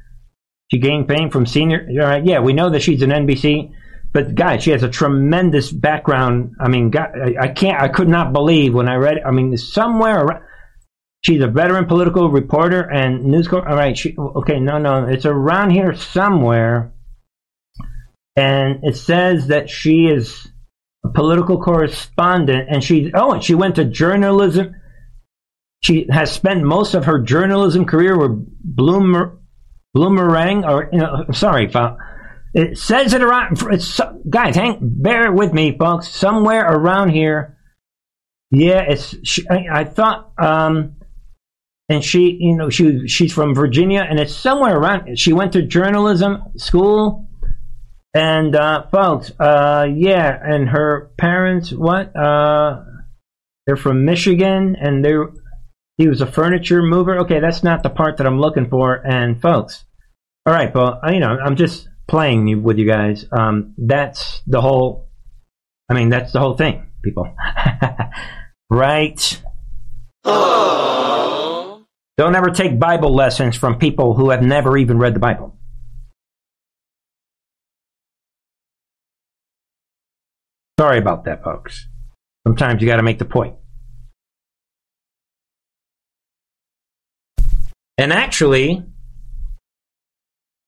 She 0.72 0.78
gained 0.78 1.08
fame 1.08 1.32
from 1.32 1.46
senior. 1.46 1.88
Right, 1.98 2.24
yeah, 2.24 2.40
we 2.40 2.54
know 2.54 2.70
that 2.70 2.82
she's 2.82 3.02
an 3.02 3.10
NBC, 3.10 3.72
but 4.14 4.36
guys, 4.36 4.64
she 4.64 4.72
has 4.72 4.84
a 4.84 4.90
tremendous 4.90 5.72
background. 5.72 6.54
I 6.60 6.68
mean, 6.68 6.92
God, 6.92 7.10
I, 7.16 7.46
I 7.46 7.48
can't, 7.48 7.82
I 7.82 7.88
could 7.88 8.08
not 8.08 8.34
believe 8.34 8.74
when 8.74 8.88
I 8.88 8.96
read. 8.96 9.18
I 9.26 9.32
mean, 9.32 9.58
somewhere 9.58 10.24
around. 10.24 10.44
She's 11.22 11.42
a 11.42 11.48
veteran 11.48 11.86
political 11.86 12.30
reporter 12.30 12.82
and 12.82 13.26
news. 13.26 13.48
Co- 13.48 13.62
all 13.62 13.76
right, 13.76 13.98
she, 13.98 14.16
okay, 14.18 14.60
no, 14.60 14.78
no, 14.78 15.06
it's 15.06 15.26
around 15.26 15.72
here 15.72 15.94
somewhere, 15.94 16.94
and 18.40 18.84
it 18.84 18.96
says 18.96 19.48
that 19.48 19.70
she 19.70 20.06
is 20.06 20.48
a 21.04 21.10
political 21.10 21.62
correspondent, 21.62 22.70
and 22.70 22.82
she, 22.82 23.12
oh, 23.14 23.34
and 23.34 23.44
she 23.44 23.54
went 23.54 23.76
to 23.76 23.86
journalism. 23.86 24.76
She 25.82 26.08
has 26.10 26.32
spent 26.32 26.64
most 26.64 26.94
of 26.94 27.06
her 27.06 27.20
journalism 27.20 27.86
career 27.86 28.18
with 28.18 28.46
Bloomer, 28.64 29.40
Bloomerang, 29.96 30.66
or 30.66 30.90
you 30.92 31.00
know, 31.00 31.26
sorry, 31.32 31.70
it 32.54 32.78
says 32.78 33.14
it 33.14 33.22
around. 33.22 33.62
It's, 33.72 34.00
guys, 34.30 34.56
hang, 34.56 34.80
bear 34.82 35.32
with 35.32 35.54
me, 35.54 35.78
folks. 35.78 36.08
Somewhere 36.08 36.66
around 36.66 37.10
here, 37.10 37.58
yeah, 38.52 38.84
it's. 38.88 39.16
She, 39.24 39.48
I, 39.50 39.82
I 39.82 39.84
thought, 39.84 40.32
um, 40.38 40.96
and 41.90 42.04
she, 42.04 42.38
you 42.40 42.56
know, 42.56 42.70
she 42.70 43.08
she's 43.08 43.34
from 43.34 43.54
Virginia, 43.54 44.06
and 44.10 44.20
it's 44.20 44.36
somewhere 44.36 44.78
around. 44.78 45.20
She 45.20 45.34
went 45.34 45.54
to 45.54 45.62
journalism 45.62 46.44
school, 46.58 47.29
and 48.14 48.56
uh, 48.56 48.88
folks, 48.92 49.32
uh, 49.40 49.88
yeah, 49.94 50.38
and 50.42 50.70
her 50.70 51.12
parents, 51.18 51.72
what? 51.72 52.16
Uh, 52.16 52.84
they're 53.68 53.78
from 53.78 54.06
Michigan, 54.06 54.76
and 54.80 55.06
they're 55.06 55.30
he 55.98 56.08
was 56.08 56.22
a 56.22 56.26
furniture 56.26 56.82
mover. 56.82 57.20
Okay, 57.20 57.40
that's 57.40 57.62
not 57.62 57.84
the 57.84 57.90
part 57.90 58.18
that 58.18 58.26
I'm 58.26 58.40
looking 58.40 58.70
for. 58.70 58.96
And 58.96 59.42
folks, 59.42 59.86
all 60.46 60.54
right, 60.54 60.74
well, 60.74 61.00
you 61.12 61.20
know, 61.20 61.38
I'm 61.38 61.56
just 61.56 61.88
playing 62.08 62.64
with 62.64 62.80
you 62.80 62.88
guys. 62.88 63.26
Um, 63.32 63.76
that's 63.78 64.42
the 64.48 64.62
whole. 64.62 65.10
I 65.90 65.94
mean, 65.94 66.10
that's 66.10 66.32
the 66.32 66.40
whole 66.40 66.56
thing, 66.56 66.88
people. 67.04 67.36
right? 68.70 69.42
Don't 70.24 72.36
ever 72.36 72.50
take 72.50 72.80
Bible 72.80 73.14
lessons 73.14 73.56
from 73.56 73.78
people 73.78 74.16
who 74.16 74.30
have 74.30 74.42
never 74.42 74.78
even 74.78 74.98
read 74.98 75.14
the 75.14 75.20
Bible. 75.20 75.59
Sorry 80.80 80.98
about 80.98 81.26
that, 81.26 81.44
folks. 81.44 81.90
Sometimes 82.48 82.82
you 82.82 82.88
got 82.88 82.96
to 82.96 83.04
make 83.04 83.20
the 83.20 83.26
point. 83.26 83.54
And 87.98 88.14
actually, 88.14 88.86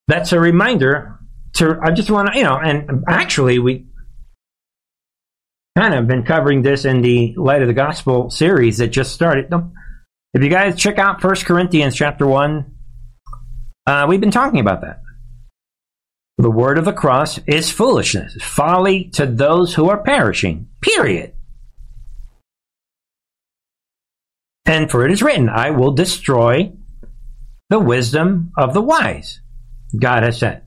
that's 0.09 0.33
a 0.33 0.39
reminder 0.41 1.17
to, 1.53 1.79
I 1.81 1.91
just 1.91 2.11
want 2.11 2.27
to, 2.27 2.37
you 2.37 2.43
know, 2.43 2.57
and 2.57 3.05
actually, 3.07 3.59
we 3.59 3.85
kind 5.77 5.93
of 5.93 6.09
been 6.09 6.23
covering 6.23 6.61
this 6.61 6.83
in 6.83 7.01
the 7.01 7.33
Light 7.37 7.61
of 7.61 7.69
the 7.69 7.73
Gospel 7.73 8.29
series 8.29 8.79
that 8.79 8.89
just 8.89 9.13
started. 9.13 9.49
If 10.33 10.43
you 10.43 10.49
guys 10.49 10.77
check 10.77 10.99
out 10.99 11.21
First 11.21 11.45
Corinthians 11.45 11.95
chapter 11.95 12.27
1, 12.27 12.69
uh, 13.87 14.07
we've 14.09 14.19
been 14.19 14.29
talking 14.29 14.59
about 14.59 14.81
that. 14.81 14.99
The 16.41 16.49
word 16.49 16.79
of 16.79 16.85
the 16.85 16.91
cross 16.91 17.37
is 17.45 17.69
foolishness, 17.69 18.35
folly 18.41 19.03
to 19.09 19.27
those 19.27 19.75
who 19.75 19.89
are 19.89 20.01
perishing, 20.01 20.69
period. 20.81 21.35
And 24.65 24.89
for 24.89 25.05
it 25.05 25.11
is 25.11 25.21
written, 25.21 25.49
I 25.49 25.69
will 25.69 25.91
destroy 25.91 26.73
the 27.69 27.77
wisdom 27.77 28.53
of 28.57 28.73
the 28.73 28.81
wise, 28.81 29.39
God 29.95 30.23
has 30.23 30.39
said. 30.39 30.63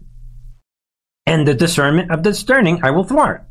And 1.27 1.45
the 1.45 1.55
discernment 1.55 2.13
of 2.13 2.23
the 2.23 2.31
discerning 2.31 2.85
I 2.85 2.93
will 2.93 3.03
thwart. 3.03 3.45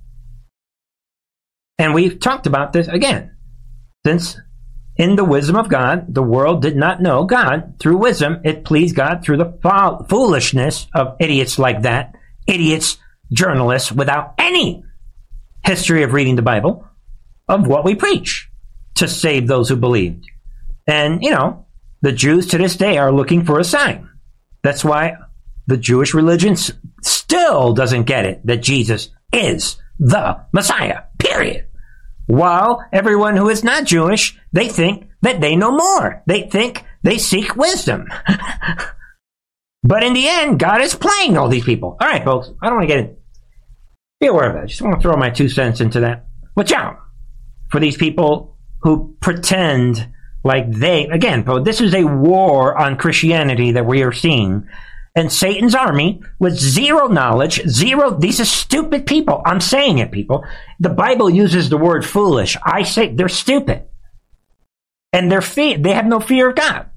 And 1.78 1.94
we've 1.94 2.22
talked 2.22 2.48
about 2.48 2.72
this 2.72 2.88
again 2.88 3.36
since 4.06 4.40
in 4.96 5.16
the 5.16 5.26
wisdom 5.26 5.56
of 5.56 5.70
God, 5.70 6.14
the 6.14 6.24
world 6.24 6.62
did 6.62 6.76
not 6.76 7.02
know 7.02 7.26
God. 7.26 7.76
Through 7.80 7.98
wisdom, 7.98 8.42
it 8.44 8.64
pleased 8.64 8.96
God 8.96 9.24
through 9.24 9.38
the 9.38 9.58
fo- 9.62 10.06
foolishness 10.08 10.88
of 10.94 11.16
idiots 11.20 11.58
like 11.58 11.82
that, 11.82 12.16
idiots, 12.48 12.98
journalists 13.32 13.92
without 13.92 14.36
any 14.38 14.84
history 15.66 16.04
of 16.04 16.14
reading 16.14 16.36
the 16.36 16.42
Bible, 16.42 16.88
of 17.48 17.66
what 17.66 17.86
we 17.86 17.96
preach 17.96 18.50
to 18.96 19.08
save 19.08 19.48
those 19.48 19.70
who 19.70 19.76
believed. 19.76 20.26
And, 20.86 21.24
you 21.24 21.32
know, 21.32 21.66
the 22.02 22.12
Jews 22.12 22.48
to 22.48 22.58
this 22.58 22.76
day 22.76 22.98
are 22.98 23.12
looking 23.12 23.46
for 23.46 23.60
a 23.60 23.64
sign. 23.64 24.10
That's 24.62 24.84
why 24.84 25.16
the 25.66 25.78
Jewish 25.78 26.14
religion 26.14 26.56
still 27.02 27.74
doesn't 27.74 28.04
get 28.04 28.26
it 28.26 28.46
that 28.46 28.62
Jesus 28.62 29.10
is 29.32 29.78
the 30.00 30.40
Messiah, 30.52 31.04
period. 31.18 31.66
While 32.26 32.86
everyone 32.92 33.36
who 33.36 33.50
is 33.50 33.64
not 33.64 33.86
Jewish, 33.86 34.38
they 34.52 34.70
think 34.70 35.10
that 35.22 35.42
they 35.42 35.56
know 35.56 35.72
more. 35.72 36.24
They 36.26 36.44
think 36.44 36.86
they 37.02 37.18
seek 37.18 37.56
wisdom. 37.56 38.08
but 39.84 40.04
in 40.04 40.14
the 40.14 40.28
end, 40.28 40.60
God 40.60 40.82
is 40.82 40.96
playing 40.96 41.38
all 41.38 41.50
these 41.50 41.66
people. 41.66 41.98
All 42.00 42.08
right, 42.08 42.24
folks, 42.24 42.50
I 42.62 42.68
don't 42.68 42.78
want 42.78 42.90
to 42.90 42.96
get 42.96 43.06
in. 43.06 43.18
Be 44.20 44.28
aware 44.28 44.48
of 44.48 44.54
that. 44.54 44.64
I 44.64 44.68
just 44.68 44.82
want 44.82 44.96
to 44.96 45.02
throw 45.02 45.18
my 45.18 45.30
two 45.30 45.50
cents 45.50 45.82
into 45.82 46.02
that. 46.02 46.28
Watch 46.56 46.72
out 46.72 47.00
for 47.72 47.80
these 47.80 47.98
people 47.98 48.58
who 48.82 49.16
pretend 49.20 50.10
like 50.44 50.70
they, 50.72 51.08
again, 51.08 51.46
this 51.64 51.82
is 51.82 51.94
a 51.94 52.04
war 52.04 52.78
on 52.78 52.98
Christianity 52.98 53.74
that 53.74 53.86
we 53.86 54.04
are 54.04 54.12
seeing 54.12 54.68
and 55.16 55.32
Satan's 55.32 55.76
army 55.76 56.22
with 56.40 56.58
zero 56.58 57.08
knowledge, 57.08 57.62
zero, 57.68 58.18
these 58.18 58.40
are 58.40 58.46
stupid 58.46 59.06
people. 59.06 59.42
I'm 59.46 59.62
saying 59.62 60.00
it, 60.00 60.12
people. 60.12 60.44
The 60.80 60.90
Bible 60.90 61.30
uses 61.30 61.70
the 61.70 61.78
word 61.78 62.06
foolish. 62.06 62.58
I 62.64 62.84
say 62.84 63.14
they're 63.14 63.30
stupid. 63.30 63.84
And 65.12 65.32
they're 65.32 65.42
fe- 65.42 65.78
they 65.78 65.94
have 65.94 66.08
no 66.08 66.20
fear 66.20 66.50
of 66.50 66.56
God. 66.56 66.90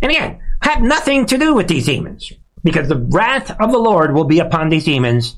And 0.00 0.10
again, 0.10 0.40
have 0.62 0.82
nothing 0.82 1.26
to 1.26 1.38
do 1.38 1.54
with 1.54 1.68
these 1.68 1.86
demons 1.86 2.32
because 2.64 2.88
the 2.88 3.06
wrath 3.12 3.50
of 3.60 3.70
the 3.70 3.78
Lord 3.78 4.14
will 4.14 4.24
be 4.24 4.38
upon 4.38 4.70
these 4.70 4.84
demons. 4.84 5.36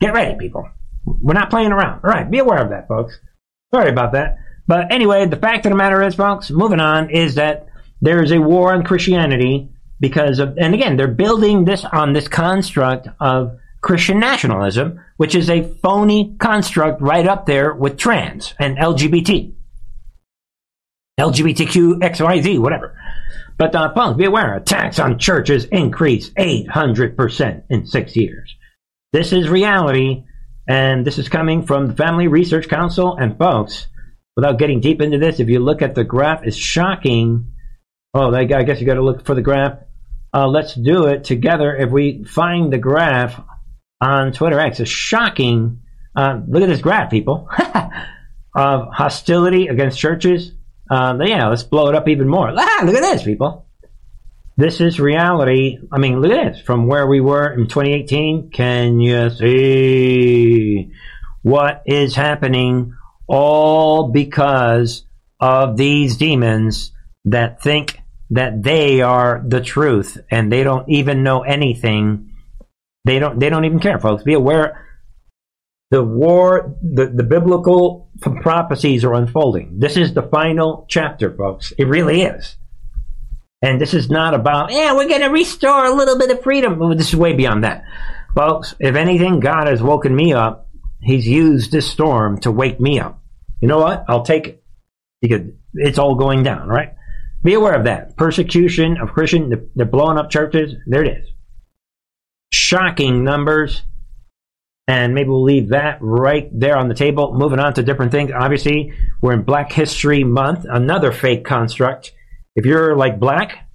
Get 0.00 0.12
ready, 0.12 0.36
people. 0.38 0.68
We're 1.06 1.34
not 1.34 1.50
playing 1.50 1.72
around. 1.72 2.00
All 2.04 2.10
right, 2.10 2.30
be 2.30 2.38
aware 2.38 2.62
of 2.62 2.70
that, 2.70 2.88
folks. 2.88 3.18
Sorry 3.74 3.88
about 3.88 4.12
that. 4.12 4.38
But 4.66 4.92
anyway, 4.92 5.26
the 5.26 5.36
fact 5.36 5.64
of 5.64 5.70
the 5.70 5.76
matter 5.76 6.02
is, 6.02 6.16
folks, 6.16 6.50
moving 6.50 6.80
on, 6.80 7.10
is 7.10 7.36
that 7.36 7.68
there 8.02 8.22
is 8.22 8.32
a 8.32 8.40
war 8.40 8.74
on 8.74 8.84
Christianity 8.84 9.70
because 10.00 10.38
of, 10.38 10.56
and 10.58 10.74
again, 10.74 10.96
they're 10.96 11.08
building 11.08 11.64
this 11.64 11.84
on 11.84 12.12
this 12.12 12.28
construct 12.28 13.08
of 13.20 13.58
Christian 13.80 14.18
nationalism, 14.18 15.00
which 15.16 15.34
is 15.34 15.48
a 15.48 15.62
phony 15.62 16.34
construct 16.38 17.00
right 17.00 17.26
up 17.26 17.46
there 17.46 17.72
with 17.72 17.96
trans 17.96 18.54
and 18.58 18.76
LGBT. 18.76 19.52
LGBTQ, 21.18 22.00
XYZ, 22.00 22.58
whatever. 22.58 22.94
But 23.58 23.74
uh, 23.74 23.94
folks, 23.94 24.18
be 24.18 24.26
aware, 24.26 24.54
attacks 24.54 24.98
on 24.98 25.18
churches 25.18 25.64
increase 25.66 26.30
800% 26.30 27.62
in 27.70 27.86
six 27.86 28.14
years. 28.14 28.54
This 29.12 29.32
is 29.32 29.48
reality, 29.48 30.24
and 30.68 31.06
this 31.06 31.18
is 31.18 31.30
coming 31.30 31.64
from 31.64 31.86
the 31.86 31.94
Family 31.94 32.28
Research 32.28 32.68
Council. 32.68 33.16
And 33.16 33.38
folks, 33.38 33.86
without 34.36 34.58
getting 34.58 34.80
deep 34.80 35.00
into 35.00 35.16
this, 35.18 35.40
if 35.40 35.48
you 35.48 35.60
look 35.60 35.80
at 35.80 35.94
the 35.94 36.04
graph, 36.04 36.44
it's 36.44 36.56
shocking. 36.56 37.52
Oh, 38.18 38.34
I 38.34 38.44
guess 38.44 38.80
you 38.80 38.86
got 38.86 38.94
to 38.94 39.04
look 39.04 39.26
for 39.26 39.34
the 39.34 39.42
graph 39.42 39.78
uh, 40.36 40.46
let's 40.46 40.74
do 40.74 41.06
it 41.06 41.24
together. 41.24 41.74
If 41.74 41.90
we 41.90 42.24
find 42.24 42.70
the 42.70 42.76
graph 42.78 43.40
on 44.02 44.32
Twitter 44.32 44.60
X, 44.60 44.80
it's 44.80 44.90
shocking. 44.90 45.80
Uh, 46.14 46.40
look 46.46 46.62
at 46.62 46.68
this 46.68 46.82
graph, 46.82 47.10
people, 47.10 47.48
of 48.54 48.88
hostility 48.92 49.68
against 49.68 49.98
churches. 49.98 50.52
Uh, 50.90 51.16
yeah, 51.24 51.48
let's 51.48 51.62
blow 51.62 51.88
it 51.88 51.94
up 51.94 52.06
even 52.08 52.28
more. 52.28 52.52
Ah, 52.54 52.82
look 52.84 52.94
at 52.94 53.00
this, 53.00 53.22
people. 53.22 53.66
This 54.58 54.82
is 54.82 55.00
reality. 55.00 55.78
I 55.90 55.98
mean, 55.98 56.20
look 56.20 56.32
at 56.32 56.52
this. 56.52 56.62
From 56.62 56.86
where 56.86 57.06
we 57.06 57.22
were 57.22 57.52
in 57.52 57.66
2018, 57.66 58.50
can 58.50 59.00
you 59.00 59.30
see 59.30 60.92
what 61.40 61.82
is 61.86 62.14
happening? 62.14 62.94
All 63.26 64.10
because 64.10 65.04
of 65.40 65.78
these 65.78 66.18
demons 66.18 66.92
that 67.24 67.62
think 67.62 68.00
that 68.30 68.62
they 68.62 69.00
are 69.00 69.42
the 69.46 69.60
truth 69.60 70.18
and 70.30 70.50
they 70.50 70.64
don't 70.64 70.88
even 70.88 71.22
know 71.22 71.42
anything. 71.42 72.32
They 73.04 73.18
don't 73.18 73.38
they 73.38 73.50
don't 73.50 73.64
even 73.64 73.78
care, 73.78 73.98
folks. 74.00 74.24
Be 74.24 74.34
aware 74.34 74.86
the 75.90 76.02
war 76.02 76.76
the, 76.82 77.06
the 77.06 77.22
biblical 77.22 78.10
prophecies 78.20 79.04
are 79.04 79.14
unfolding. 79.14 79.78
This 79.78 79.96
is 79.96 80.14
the 80.14 80.22
final 80.22 80.86
chapter, 80.88 81.34
folks. 81.34 81.72
It 81.78 81.84
really 81.84 82.22
is. 82.22 82.56
And 83.62 83.80
this 83.80 83.94
is 83.94 84.10
not 84.10 84.34
about, 84.34 84.70
yeah, 84.70 84.94
we're 84.94 85.08
going 85.08 85.22
to 85.22 85.28
restore 85.28 85.86
a 85.86 85.94
little 85.94 86.18
bit 86.18 86.30
of 86.30 86.42
freedom. 86.42 86.78
This 86.96 87.08
is 87.08 87.16
way 87.16 87.32
beyond 87.32 87.64
that. 87.64 87.84
Folks, 88.34 88.74
if 88.78 88.96
anything, 88.96 89.40
God 89.40 89.66
has 89.66 89.82
woken 89.82 90.14
me 90.14 90.32
up. 90.34 90.68
He's 91.00 91.26
used 91.26 91.72
this 91.72 91.90
storm 91.90 92.38
to 92.40 92.50
wake 92.50 92.80
me 92.80 93.00
up. 93.00 93.22
You 93.60 93.68
know 93.68 93.78
what? 93.78 94.04
I'll 94.08 94.24
take 94.24 94.46
it. 94.46 94.62
Because 95.22 95.42
it's 95.74 95.98
all 95.98 96.16
going 96.16 96.42
down, 96.42 96.68
right? 96.68 96.95
Be 97.46 97.54
aware 97.54 97.74
of 97.74 97.84
that. 97.84 98.16
Persecution 98.16 98.98
of 99.00 99.12
Christian, 99.12 99.70
they're 99.76 99.86
blowing 99.86 100.18
up 100.18 100.30
churches. 100.30 100.74
There 100.84 101.04
it 101.04 101.18
is. 101.18 101.28
Shocking 102.52 103.22
numbers. 103.22 103.82
And 104.88 105.14
maybe 105.14 105.28
we'll 105.28 105.44
leave 105.44 105.68
that 105.68 105.98
right 106.00 106.48
there 106.52 106.76
on 106.76 106.88
the 106.88 106.94
table. 106.94 107.34
Moving 107.34 107.60
on 107.60 107.72
to 107.74 107.84
different 107.84 108.10
things. 108.10 108.32
Obviously, 108.36 108.92
we're 109.22 109.32
in 109.32 109.42
Black 109.42 109.70
History 109.70 110.24
Month, 110.24 110.66
another 110.68 111.12
fake 111.12 111.44
construct. 111.44 112.12
If 112.56 112.66
you're 112.66 112.96
like 112.96 113.20
black, 113.20 113.68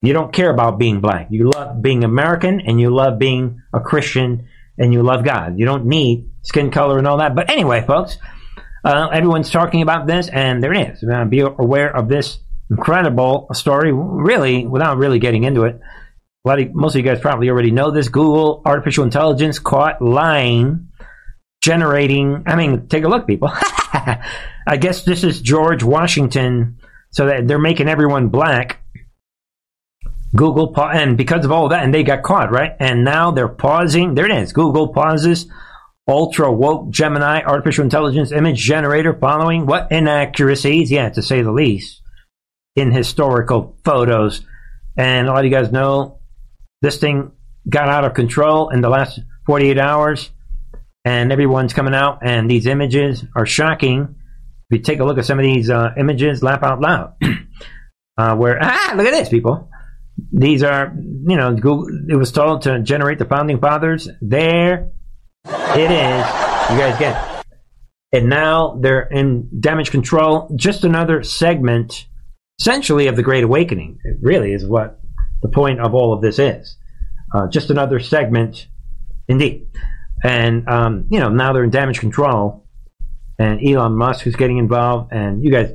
you 0.00 0.14
don't 0.14 0.32
care 0.32 0.48
about 0.48 0.78
being 0.78 1.02
black. 1.02 1.26
You 1.28 1.50
love 1.50 1.82
being 1.82 2.02
American 2.02 2.62
and 2.62 2.80
you 2.80 2.88
love 2.88 3.18
being 3.18 3.60
a 3.74 3.80
Christian 3.80 4.48
and 4.78 4.90
you 4.90 5.02
love 5.02 5.22
God. 5.22 5.58
You 5.58 5.66
don't 5.66 5.84
need 5.84 6.30
skin 6.40 6.70
color 6.70 6.96
and 6.96 7.06
all 7.06 7.18
that. 7.18 7.34
But 7.34 7.50
anyway, 7.50 7.84
folks, 7.86 8.16
uh, 8.86 9.08
everyone's 9.12 9.50
talking 9.50 9.82
about 9.82 10.06
this, 10.06 10.30
and 10.30 10.62
there 10.62 10.72
it 10.72 10.94
is. 10.94 11.04
Uh, 11.04 11.26
be 11.26 11.40
aware 11.40 11.94
of 11.94 12.08
this 12.08 12.38
incredible 12.70 13.48
story, 13.52 13.92
really, 13.92 14.66
without 14.66 14.96
really 14.96 15.18
getting 15.18 15.44
into 15.44 15.64
it. 15.64 15.80
A 16.44 16.48
lot 16.48 16.60
of, 16.60 16.74
most 16.74 16.94
of 16.94 17.04
you 17.04 17.10
guys 17.10 17.20
probably 17.20 17.50
already 17.50 17.70
know 17.70 17.90
this. 17.90 18.08
Google 18.08 18.62
artificial 18.64 19.04
intelligence 19.04 19.58
caught 19.58 20.00
lying, 20.00 20.88
generating. 21.62 22.44
I 22.46 22.56
mean, 22.56 22.86
take 22.88 23.04
a 23.04 23.08
look, 23.08 23.26
people. 23.26 23.50
I 23.52 24.76
guess 24.78 25.04
this 25.04 25.24
is 25.24 25.42
George 25.42 25.82
Washington, 25.82 26.78
so 27.10 27.26
that 27.26 27.46
they're 27.46 27.58
making 27.58 27.88
everyone 27.88 28.28
black. 28.28 28.78
Google 30.34 30.72
and 30.80 31.18
because 31.18 31.44
of 31.44 31.50
all 31.50 31.64
of 31.64 31.70
that, 31.70 31.82
and 31.82 31.92
they 31.92 32.04
got 32.04 32.22
caught, 32.22 32.52
right? 32.52 32.76
And 32.78 33.04
now 33.04 33.32
they're 33.32 33.48
pausing. 33.48 34.14
There 34.14 34.26
it 34.26 34.42
is. 34.42 34.52
Google 34.52 34.88
pauses 34.88 35.50
ultra 36.06 36.50
woke 36.52 36.90
Gemini 36.90 37.42
artificial 37.42 37.82
intelligence 37.82 38.30
image 38.30 38.58
generator 38.58 39.12
following 39.12 39.66
what 39.66 39.90
inaccuracies? 39.90 40.90
Yeah, 40.90 41.08
to 41.10 41.20
say 41.20 41.42
the 41.42 41.50
least 41.50 41.99
in 42.76 42.92
historical 42.92 43.76
photos. 43.84 44.44
And 44.96 45.28
a 45.28 45.30
lot 45.30 45.40
of 45.40 45.44
you 45.44 45.50
guys 45.50 45.72
know 45.72 46.20
this 46.82 46.98
thing 46.98 47.32
got 47.68 47.88
out 47.88 48.04
of 48.04 48.14
control 48.14 48.70
in 48.70 48.80
the 48.80 48.88
last 48.88 49.20
48 49.46 49.78
hours, 49.78 50.30
and 51.04 51.32
everyone's 51.32 51.72
coming 51.72 51.94
out, 51.94 52.20
and 52.22 52.50
these 52.50 52.66
images 52.66 53.24
are 53.36 53.46
shocking. 53.46 54.14
If 54.70 54.78
you 54.78 54.82
take 54.82 55.00
a 55.00 55.04
look 55.04 55.18
at 55.18 55.26
some 55.26 55.38
of 55.38 55.44
these 55.44 55.70
uh, 55.70 55.90
images, 55.96 56.42
laugh 56.42 56.62
out 56.62 56.80
loud. 56.80 57.14
uh, 58.16 58.36
where, 58.36 58.58
ah, 58.60 58.94
look 58.96 59.06
at 59.06 59.12
this, 59.12 59.28
people. 59.28 59.68
These 60.32 60.62
are, 60.62 60.94
you 60.96 61.36
know, 61.36 61.54
Google, 61.54 61.88
it 62.08 62.16
was 62.16 62.32
told 62.32 62.62
to 62.62 62.80
generate 62.80 63.18
the 63.18 63.24
founding 63.24 63.58
fathers. 63.58 64.08
There 64.20 64.90
it 65.44 65.90
is. 65.90 66.26
You 66.70 66.78
guys 66.78 66.98
get 66.98 67.16
it. 67.16 67.46
And 68.12 68.28
now 68.28 68.76
they're 68.80 69.02
in 69.02 69.48
damage 69.60 69.90
control. 69.90 70.52
Just 70.56 70.84
another 70.84 71.22
segment 71.22 72.06
essentially 72.60 73.06
of 73.06 73.16
the 73.16 73.22
Great 73.22 73.44
Awakening. 73.44 73.98
It 74.04 74.18
really 74.20 74.52
is 74.52 74.64
what 74.64 75.00
the 75.42 75.48
point 75.48 75.80
of 75.80 75.94
all 75.94 76.12
of 76.12 76.20
this 76.20 76.38
is. 76.38 76.76
Uh, 77.34 77.48
just 77.48 77.70
another 77.70 77.98
segment, 77.98 78.66
indeed. 79.28 79.68
And, 80.22 80.68
um, 80.68 81.06
you 81.10 81.20
know, 81.20 81.30
now 81.30 81.52
they're 81.52 81.64
in 81.64 81.70
damage 81.70 82.00
control, 82.00 82.66
and 83.38 83.66
Elon 83.66 83.96
Musk 83.96 84.26
is 84.26 84.36
getting 84.36 84.58
involved, 84.58 85.12
and 85.12 85.42
you 85.42 85.50
guys 85.50 85.74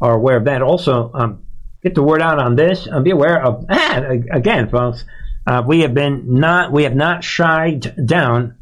are 0.00 0.14
aware 0.14 0.36
of 0.36 0.46
that. 0.46 0.62
Also, 0.62 1.12
um, 1.14 1.44
get 1.82 1.94
the 1.94 2.02
word 2.02 2.20
out 2.20 2.40
on 2.40 2.56
this, 2.56 2.86
and 2.86 3.04
be 3.04 3.10
aware 3.10 3.40
of, 3.40 3.64
again, 3.70 4.68
folks, 4.68 5.04
uh, 5.46 5.62
we 5.64 5.80
have 5.80 5.94
been 5.94 6.34
not, 6.34 6.72
we 6.72 6.82
have 6.82 6.96
not 6.96 7.22
shied 7.22 8.06
down. 8.06 8.56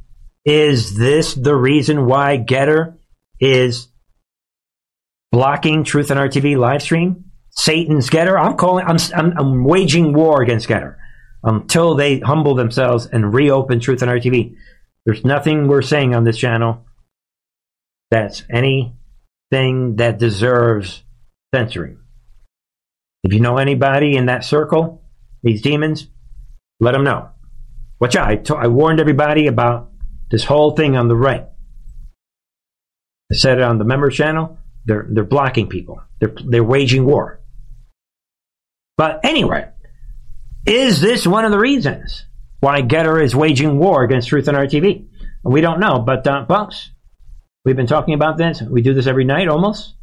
Is 0.44 0.96
this 0.96 1.34
the 1.34 1.54
reason 1.54 2.06
why 2.06 2.38
Gettr 2.38 2.96
is 3.38 3.88
blocking 5.30 5.84
Truth 5.84 6.10
and 6.10 6.18
Art 6.18 6.32
TV 6.32 6.58
live 6.58 6.82
stream? 6.82 7.29
Satan's 7.50 8.08
Gettr. 8.10 8.40
I'm 8.40 8.56
calling. 8.56 8.86
I'm, 8.86 8.96
I'm, 9.14 9.38
I'm 9.38 9.64
waging 9.64 10.12
war 10.12 10.42
against 10.42 10.68
Gettr 10.68 10.96
until 11.42 11.94
they 11.94 12.20
humble 12.20 12.54
themselves 12.54 13.06
and 13.06 13.32
reopen 13.32 13.80
Truth 13.80 14.02
and 14.02 14.10
Art 14.10 14.22
TV. 14.22 14.56
There's 15.06 15.24
nothing 15.24 15.66
we're 15.66 15.82
saying 15.82 16.14
on 16.14 16.24
this 16.24 16.36
channel 16.36 16.84
that's 18.10 18.44
anything 18.50 19.96
that 19.96 20.18
deserves 20.18 21.02
censoring. 21.54 21.98
If 23.22 23.32
you 23.32 23.40
know 23.40 23.58
anybody 23.58 24.16
in 24.16 24.26
that 24.26 24.44
circle, 24.44 25.02
these 25.42 25.62
demons, 25.62 26.08
let 26.80 26.92
them 26.92 27.04
know. 27.04 27.30
Watch 28.00 28.16
out. 28.16 28.28
I, 28.28 28.36
t- 28.36 28.54
I 28.54 28.66
warned 28.66 29.00
everybody 29.00 29.46
about 29.46 29.90
this 30.30 30.44
whole 30.44 30.72
thing 30.72 30.96
on 30.96 31.08
the 31.08 31.16
right. 31.16 31.46
I 33.30 33.34
said 33.34 33.58
it 33.58 33.62
on 33.62 33.78
the 33.78 33.84
member 33.84 34.10
channel. 34.10 34.58
They're, 34.86 35.06
they're 35.10 35.24
blocking 35.24 35.68
people. 35.68 36.02
They're, 36.20 36.34
they're 36.46 36.64
waging 36.64 37.04
war. 37.04 37.40
But 38.96 39.20
anyway, 39.24 39.68
is 40.66 41.00
this 41.00 41.26
one 41.26 41.44
of 41.44 41.50
the 41.50 41.58
reasons 41.58 42.26
why 42.60 42.82
Gettr 42.82 43.22
is 43.22 43.34
waging 43.34 43.78
war 43.78 44.02
against 44.04 44.28
Truth 44.28 44.48
and 44.48 44.56
Art 44.56 44.70
TV? 44.70 45.06
We 45.42 45.62
don't 45.62 45.80
know, 45.80 46.00
but 46.00 46.26
uh, 46.26 46.44
folks, 46.44 46.90
we've 47.64 47.76
been 47.76 47.86
talking 47.86 48.14
about 48.14 48.36
this. 48.36 48.60
We 48.60 48.82
do 48.82 48.92
this 48.92 49.06
every 49.06 49.24
night 49.24 49.48
almost. 49.48 49.94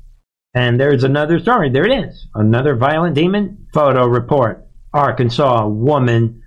And 0.55 0.79
there's 0.79 1.03
another 1.03 1.39
story. 1.39 1.69
There 1.69 1.85
it 1.85 2.05
is. 2.05 2.25
Another 2.33 2.75
violent 2.75 3.13
demon 3.13 3.67
photo 3.71 4.07
report. 4.07 4.65
Arkansas 4.91 5.67
woman, 5.67 6.41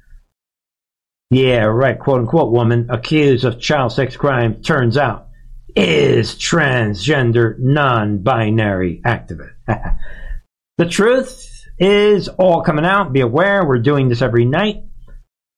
yeah, 1.30 1.64
right, 1.64 1.96
quote 1.96 2.18
unquote 2.18 2.50
woman, 2.50 2.88
accused 2.90 3.44
of 3.44 3.60
child 3.60 3.92
sex 3.92 4.16
crime, 4.16 4.62
turns 4.62 4.96
out 4.96 5.28
is 5.76 6.34
transgender 6.34 7.58
non 7.58 8.18
binary 8.22 9.00
activist. 9.04 9.52
the 10.78 10.86
truth 10.86 11.66
is 11.78 12.28
all 12.28 12.62
coming 12.62 12.84
out. 12.84 13.12
Be 13.12 13.20
aware, 13.20 13.66
we're 13.66 13.78
doing 13.78 14.08
this 14.08 14.22
every 14.22 14.44
night. 14.44 14.84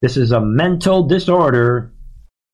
This 0.01 0.17
is 0.17 0.33
a 0.33 0.41
mental 0.41 1.05
disorder, 1.05 1.93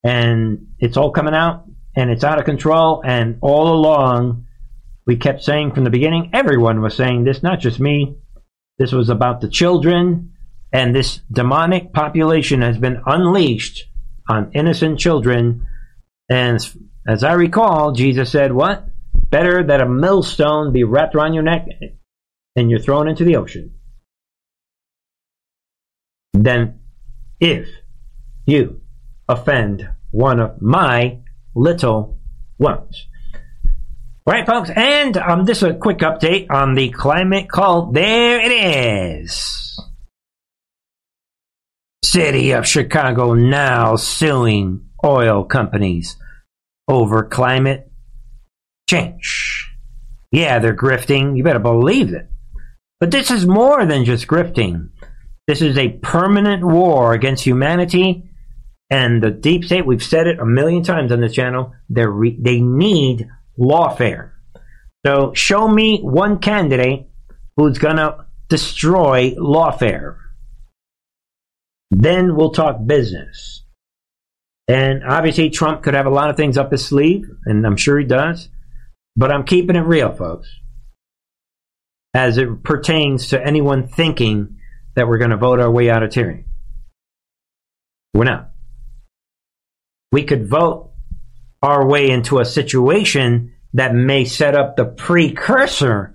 and 0.05 0.69
it's 0.79 0.97
all 0.97 1.11
coming 1.11 1.35
out, 1.35 1.65
and 1.97 2.11
it's 2.11 2.25
out 2.25 2.39
of 2.39 2.45
control. 2.45 3.03
And 3.05 3.39
all 3.41 3.69
along, 3.69 4.47
we 5.07 5.17
kept 5.17 5.43
saying 5.43 5.73
from 5.73 5.85
the 5.85 5.91
beginning, 5.91 6.31
everyone 6.35 6.81
was 6.83 6.95
saying 6.95 7.25
this, 7.25 7.43
not 7.43 7.61
just 7.61 7.81
me. 7.81 8.17
This 8.79 8.93
was 8.93 9.09
about 9.09 9.41
the 9.41 9.49
children, 9.49 10.33
and 10.73 10.95
this 10.95 11.21
demonic 11.33 11.93
population 11.93 12.63
has 12.63 12.79
been 12.79 13.03
unleashed 13.07 13.87
on 14.29 14.51
innocent 14.55 14.99
children. 14.99 15.67
And 16.29 16.61
as 17.09 17.25
I 17.25 17.33
recall, 17.33 17.93
Jesus 17.93 18.31
said, 18.31 18.53
What? 18.53 18.87
Better 19.31 19.65
that 19.65 19.81
a 19.81 19.89
millstone 19.89 20.73
be 20.73 20.85
wrapped 20.85 21.15
around 21.15 21.33
your 21.33 21.43
neck 21.43 21.67
and 22.55 22.71
you're 22.71 22.81
thrown 22.81 23.09
into 23.09 23.25
the 23.25 23.37
ocean 23.37 23.75
than 26.35 26.81
if 27.41 27.67
you 28.47 28.83
offend 29.27 29.89
one 30.11 30.39
of 30.39 30.61
my 30.61 31.21
little 31.55 32.19
ones. 32.59 33.07
Right, 34.27 34.47
folks, 34.47 34.69
and 34.69 35.17
um, 35.17 35.47
this 35.47 35.59
is 35.59 35.71
a 35.71 35.75
quick 35.75 35.99
update 35.99 36.51
on 36.51 36.75
the 36.75 36.91
climate 36.91 37.49
cult. 37.49 37.95
There 37.95 38.39
it 38.39 38.53
is. 38.53 39.81
City 42.05 42.51
of 42.51 42.67
Chicago 42.67 43.33
now 43.33 43.97
suing 43.97 44.91
oil 45.03 45.45
companies 45.45 46.17
over 46.89 47.25
climate 47.25 47.91
change. 48.89 49.71
Yeah, 50.33 50.59
they're 50.59 50.77
grifting. 50.77 51.37
You 51.37 51.45
better 51.45 51.59
believe 51.59 52.13
it. 52.13 52.29
But 53.01 53.11
this 53.11 53.31
is 53.31 53.47
more 53.47 53.87
than 53.87 54.05
just 54.05 54.27
grifting. 54.27 54.89
This 55.47 55.63
is 55.63 55.79
a 55.79 55.91
permanent 56.03 56.65
war 56.65 57.13
against 57.13 57.45
humanity 57.45 58.25
and 58.91 59.23
the 59.23 59.31
deep 59.31 59.65
state. 59.65 59.87
We've 59.87 60.03
said 60.03 60.27
it 60.27 60.41
a 60.41 60.47
million 60.47 60.83
times 60.83 61.13
on 61.13 61.21
this 61.21 61.35
channel. 61.35 61.75
They 61.89 62.07
re- 62.07 62.39
they 62.41 62.61
need 62.61 63.29
lawfare. 63.59 64.33
So 65.07 65.33
show 65.35 65.69
me 65.69 66.01
one 66.01 66.39
candidate 66.39 67.07
who's 67.57 67.79
gonna 67.79 68.27
destroy 68.49 69.35
lawfare. 69.37 70.17
Then 71.91 72.37
we'll 72.37 72.51
talk 72.51 72.85
business. 72.85 73.65
And 74.69 75.03
obviously, 75.03 75.49
Trump 75.49 75.83
could 75.83 75.95
have 75.95 76.07
a 76.07 76.11
lot 76.11 76.29
of 76.29 76.37
things 76.37 76.59
up 76.59 76.71
his 76.71 76.85
sleeve, 76.85 77.25
and 77.47 77.67
I'm 77.67 77.77
sure 77.77 77.99
he 77.99 78.05
does. 78.05 78.51
But 79.17 79.33
I'm 79.33 79.45
keeping 79.45 79.77
it 79.77 79.81
real, 79.81 80.13
folks, 80.13 80.49
as 82.15 82.37
it 82.37 82.63
pertains 82.63 83.29
to 83.29 83.45
anyone 83.45 83.89
thinking 83.89 84.59
that 84.95 85.09
we're 85.09 85.19
going 85.19 85.31
to 85.31 85.37
vote 85.39 85.59
our 85.59 85.71
way 85.71 85.89
out 85.89 86.03
of 86.03 86.11
tyranny. 86.11 86.45
We're 88.13 88.25
not. 88.25 88.51
We 90.13 90.25
could 90.25 90.49
vote 90.49 90.93
our 91.63 91.87
way 91.87 92.11
into 92.11 92.39
a 92.39 92.45
situation 92.45 93.55
that 93.75 93.95
may 93.95 94.25
set 94.25 94.55
up 94.55 94.77
the 94.77 94.85
precursor 94.85 96.15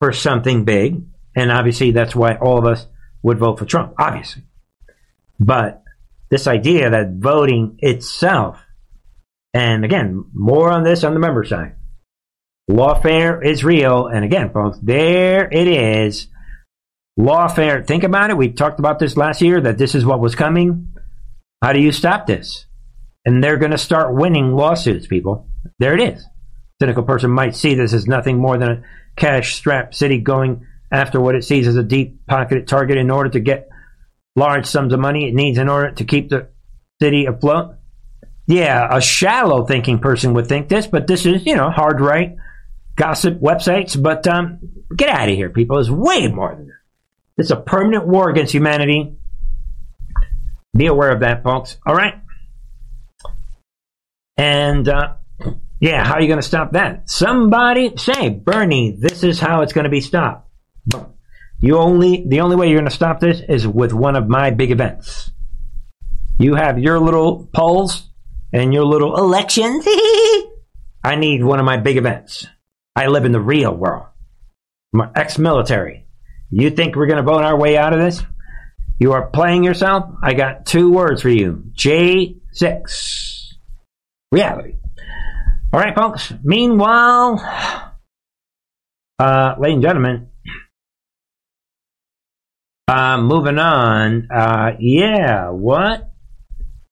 for 0.00 0.12
something 0.12 0.64
big. 0.64 1.04
And 1.34 1.50
obviously, 1.50 1.90
that's 1.90 2.14
why 2.14 2.36
all 2.36 2.58
of 2.58 2.64
us 2.64 2.86
would 3.22 3.38
vote 3.38 3.58
for 3.58 3.64
Trump, 3.64 3.94
obviously. 3.98 4.42
But 5.40 5.82
this 6.30 6.46
idea 6.46 6.90
that 6.90 7.14
voting 7.18 7.78
itself, 7.78 8.58
and 9.54 9.84
again, 9.84 10.24
more 10.32 10.70
on 10.70 10.82
this 10.82 11.04
on 11.04 11.14
the 11.14 11.20
member 11.20 11.44
side. 11.44 11.74
Lawfare 12.70 13.44
is 13.44 13.64
real, 13.64 14.06
and 14.06 14.24
again, 14.24 14.52
folks, 14.52 14.78
there 14.82 15.48
it 15.50 15.66
is. 15.66 16.28
Lawfare, 17.18 17.86
think 17.86 18.04
about 18.04 18.30
it. 18.30 18.36
We 18.36 18.52
talked 18.52 18.78
about 18.78 18.98
this 18.98 19.16
last 19.16 19.40
year 19.40 19.60
that 19.60 19.78
this 19.78 19.94
is 19.94 20.04
what 20.04 20.20
was 20.20 20.34
coming. 20.34 20.94
How 21.62 21.72
do 21.72 21.80
you 21.80 21.92
stop 21.92 22.26
this? 22.26 22.66
And 23.24 23.42
they're 23.42 23.56
going 23.56 23.72
to 23.72 23.78
start 23.78 24.14
winning 24.14 24.54
lawsuits, 24.54 25.06
people. 25.06 25.48
There 25.78 25.94
it 25.94 26.00
is. 26.00 26.24
Cynical 26.80 27.02
person 27.02 27.30
might 27.30 27.56
see 27.56 27.74
this 27.74 27.92
as 27.92 28.06
nothing 28.06 28.36
more 28.38 28.56
than 28.56 28.70
a 28.70 28.82
cash 29.16 29.56
strapped 29.56 29.94
city 29.94 30.18
going 30.18 30.66
after 30.92 31.20
what 31.20 31.34
it 31.34 31.44
sees 31.44 31.66
as 31.66 31.76
a 31.76 31.82
deep 31.82 32.26
pocketed 32.26 32.68
target 32.68 32.98
in 32.98 33.10
order 33.10 33.30
to 33.30 33.40
get 33.40 33.68
large 34.38 34.66
sums 34.66 34.92
of 34.92 35.00
money 35.00 35.28
it 35.28 35.34
needs 35.34 35.58
in 35.58 35.68
order 35.68 35.90
to 35.92 36.04
keep 36.04 36.30
the 36.30 36.48
city 37.00 37.26
afloat? 37.26 37.74
Yeah, 38.46 38.88
a 38.90 39.00
shallow 39.00 39.66
thinking 39.66 39.98
person 39.98 40.32
would 40.34 40.46
think 40.46 40.68
this, 40.68 40.86
but 40.86 41.06
this 41.06 41.26
is, 41.26 41.44
you 41.44 41.54
know, 41.54 41.70
hard 41.70 42.00
right 42.00 42.36
gossip 42.96 43.40
websites. 43.40 44.00
But 44.00 44.26
um, 44.26 44.58
get 44.94 45.08
out 45.08 45.28
of 45.28 45.34
here, 45.34 45.50
people. 45.50 45.78
It's 45.78 45.90
way 45.90 46.28
more 46.28 46.54
than 46.54 46.66
that. 46.66 46.74
It's 47.36 47.50
a 47.50 47.56
permanent 47.56 48.06
war 48.06 48.30
against 48.30 48.52
humanity. 48.52 49.16
Be 50.76 50.86
aware 50.86 51.12
of 51.12 51.20
that, 51.20 51.42
folks. 51.42 51.76
All 51.86 51.94
right. 51.94 52.14
And 54.36 54.88
uh, 54.88 55.14
yeah, 55.80 56.04
how 56.04 56.14
are 56.14 56.20
you 56.20 56.28
going 56.28 56.40
to 56.40 56.46
stop 56.46 56.72
that? 56.72 57.08
Somebody 57.08 57.96
say, 57.96 58.30
Bernie, 58.30 58.96
this 58.98 59.22
is 59.22 59.38
how 59.38 59.62
it's 59.62 59.72
going 59.72 59.84
to 59.84 59.90
be 59.90 60.00
stopped. 60.00 60.48
You 61.60 61.78
only 61.78 62.24
the 62.26 62.40
only 62.40 62.56
way 62.56 62.68
you're 62.68 62.78
going 62.78 62.90
to 62.90 62.94
stop 62.94 63.20
this 63.20 63.40
is 63.48 63.66
with 63.66 63.92
one 63.92 64.16
of 64.16 64.28
my 64.28 64.50
big 64.50 64.70
events. 64.70 65.30
You 66.38 66.54
have 66.54 66.78
your 66.78 67.00
little 67.00 67.48
polls 67.52 68.08
and 68.52 68.72
your 68.72 68.84
little 68.84 69.16
elections. 69.16 69.84
I 71.04 71.16
need 71.16 71.42
one 71.42 71.58
of 71.58 71.66
my 71.66 71.76
big 71.76 71.96
events. 71.96 72.46
I 72.94 73.06
live 73.06 73.24
in 73.24 73.32
the 73.32 73.40
real 73.40 73.74
world. 73.74 74.06
I'm 74.94 75.10
ex-military. 75.14 76.06
You 76.50 76.70
think 76.70 76.96
we're 76.96 77.06
going 77.06 77.24
to 77.24 77.30
vote 77.30 77.44
our 77.44 77.58
way 77.58 77.76
out 77.76 77.92
of 77.92 78.00
this? 78.00 78.22
You 78.98 79.12
are 79.12 79.28
playing 79.28 79.64
yourself. 79.64 80.10
I 80.22 80.34
got 80.34 80.66
two 80.66 80.90
words 80.90 81.22
for 81.22 81.28
you. 81.28 81.64
J6. 81.74 83.54
Reality. 84.32 84.76
All 85.72 85.80
right, 85.80 85.94
folks. 85.94 86.32
Meanwhile, 86.42 87.94
uh, 89.18 89.54
ladies 89.58 89.74
and 89.74 89.82
gentlemen, 89.82 90.27
uh, 92.88 93.20
moving 93.20 93.58
on. 93.58 94.28
Uh, 94.30 94.72
yeah, 94.78 95.50
what? 95.50 96.10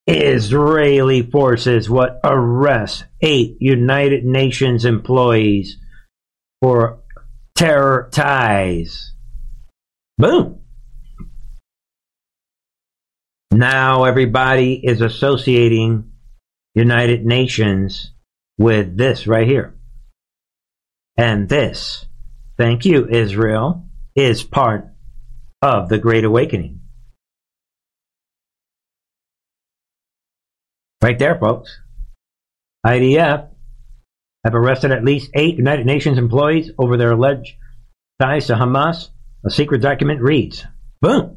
Israeli 0.06 1.22
forces 1.22 1.90
what 1.90 2.20
arrest 2.22 3.06
eight 3.20 3.56
United 3.58 4.24
Nations 4.24 4.84
employees 4.84 5.78
for 6.62 7.02
terror 7.56 8.08
ties. 8.12 9.14
Boom. 10.18 10.60
Now 13.50 14.04
everybody 14.04 14.74
is 14.74 15.00
associating 15.00 16.12
United 16.74 17.24
Nations 17.24 18.12
with 18.58 18.96
this 18.96 19.26
right 19.26 19.46
here. 19.48 19.74
And 21.16 21.48
this, 21.48 22.04
thank 22.58 22.84
you, 22.84 23.08
Israel, 23.08 23.86
is 24.14 24.42
part 24.42 24.90
of 25.62 25.88
the 25.88 25.98
Great 25.98 26.24
Awakening. 26.24 26.80
Right 31.02 31.18
there, 31.18 31.38
folks. 31.38 31.80
IDF 32.84 33.48
have 34.44 34.54
arrested 34.54 34.92
at 34.92 35.04
least 35.04 35.30
eight 35.34 35.56
United 35.56 35.86
Nations 35.86 36.18
employees 36.18 36.70
over 36.78 36.96
their 36.96 37.12
alleged 37.12 37.54
ties 38.20 38.46
to 38.46 38.54
Hamas. 38.54 39.10
A 39.44 39.50
secret 39.50 39.82
document 39.82 40.20
reads, 40.20 40.64
boom. 41.00 41.36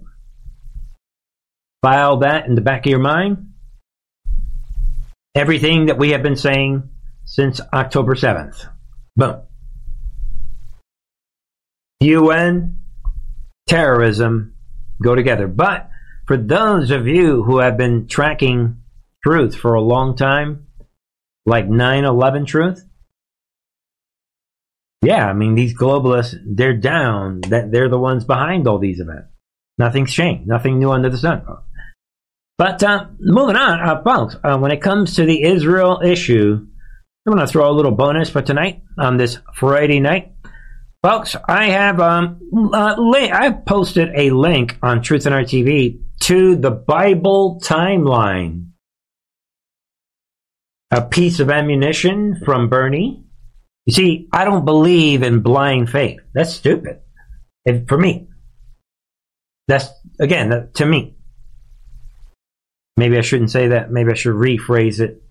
File 1.82 2.17
that 2.17 2.45
in 2.45 2.55
the 2.55 2.62
back 2.62 2.86
of 2.86 2.89
your 2.89 2.99
mind. 2.99 3.53
Everything 5.36 5.86
that 5.88 5.97
we 5.97 6.12
have 6.12 6.23
been 6.23 6.36
saying 6.36 6.89
since 7.25 7.62
October 7.71 8.15
7th. 8.15 8.67
Boom. 9.15 9.41
UN, 12.01 12.79
terrorism 13.69 14.55
go 15.01 15.15
together. 15.15 15.47
But 15.47 15.89
for 16.27 16.36
those 16.38 16.91
of 16.91 17.08
you 17.08 17.43
who 17.43 17.60
have 17.60 17.77
been 17.77 18.08
tracking 18.08 18.82
truth 19.23 19.55
for 19.55 19.75
a 19.75 19.82
long 19.82 20.17
time, 20.17 20.67
like 21.45 21.67
9 21.67 22.03
11 22.03 22.45
truth, 22.45 22.84
yeah, 25.01 25.25
I 25.25 25.34
mean, 25.34 25.55
these 25.55 25.77
globalists, 25.77 26.36
they're 26.45 26.75
down. 26.75 27.41
That 27.41 27.71
They're 27.71 27.89
the 27.89 27.97
ones 27.97 28.25
behind 28.25 28.67
all 28.67 28.79
these 28.79 28.99
events. 28.99 29.29
Nothing's 29.77 30.12
changed. 30.12 30.45
Nothing 30.45 30.77
new 30.77 30.91
under 30.91 31.10
the 31.10 31.17
sun. 31.17 31.43
But 32.58 32.84
uh, 32.84 33.05
moving 33.17 33.55
on, 33.55 33.79
uh, 33.79 34.03
folks, 34.03 34.36
uh, 34.43 34.58
when 34.58 34.71
it 34.71 34.82
comes 34.82 35.15
to 35.15 35.23
the 35.23 35.43
Israel 35.43 36.01
issue, 36.03 36.67
I'm 37.25 37.34
going 37.34 37.45
to 37.45 37.51
throw 37.51 37.69
a 37.69 37.71
little 37.71 37.93
bonus 37.93 38.29
for 38.29 38.41
tonight 38.41 38.82
on 38.97 39.15
this 39.15 39.38
Friday 39.53 40.01
night. 40.01 40.34
Folks, 41.02 41.36
I 41.48 41.70
have 41.70 42.02
um, 42.02 42.72
uh, 42.74 42.96
li- 42.98 43.32
I've 43.32 43.66
posted 43.66 44.10
a 44.14 44.32
link 44.32 44.78
on 44.84 45.02
Truth 45.02 45.26
and 45.26 45.34
Art 45.34 45.48
TV 45.48 46.02
to 46.22 46.58
the 46.58 46.72
Bible 46.72 47.62
timeline. 47.64 48.72
A 50.92 51.02
piece 51.02 51.40
of 51.40 51.50
ammunition 51.50 52.42
from 52.44 52.68
Bernie. 52.68 53.24
You 53.86 53.94
see, 53.94 54.28
I 54.34 54.44
don't 54.44 54.66
believe 54.66 55.24
in 55.24 55.40
blind 55.40 55.90
faith. 55.90 56.20
That's 56.34 56.54
stupid. 56.54 57.00
If, 57.64 57.88
for 57.88 57.98
me. 57.98 58.28
That's, 59.70 59.88
again, 60.20 60.50
that, 60.50 60.74
to 60.76 60.86
me. 60.86 61.16
Maybe 62.98 63.18
I 63.18 63.22
shouldn't 63.22 63.52
say 63.52 63.70
that. 63.70 63.90
Maybe 63.90 64.12
I 64.12 64.16
should 64.16 64.36
rephrase 64.36 65.00
it. 65.00 65.24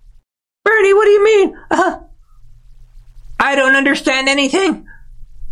Bernie, 0.65 0.93
what 0.95 1.05
do 1.05 1.11
you 1.11 1.23
mean? 1.23 1.57
Uh, 1.69 1.99
I 3.39 3.55
don't 3.55 3.75
understand 3.75 4.27
anything. 4.29 4.87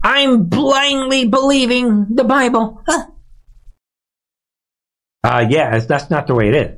I'm 0.07 0.45
blindly 0.45 1.27
believing 1.27 2.07
the 2.15 2.23
Bible. 2.23 2.81
Huh? 2.87 3.07
Uh, 5.21 5.45
yeah, 5.49 5.77
that's 5.79 6.09
not 6.09 6.27
the 6.27 6.33
way 6.33 6.47
it 6.47 6.55
is. 6.55 6.77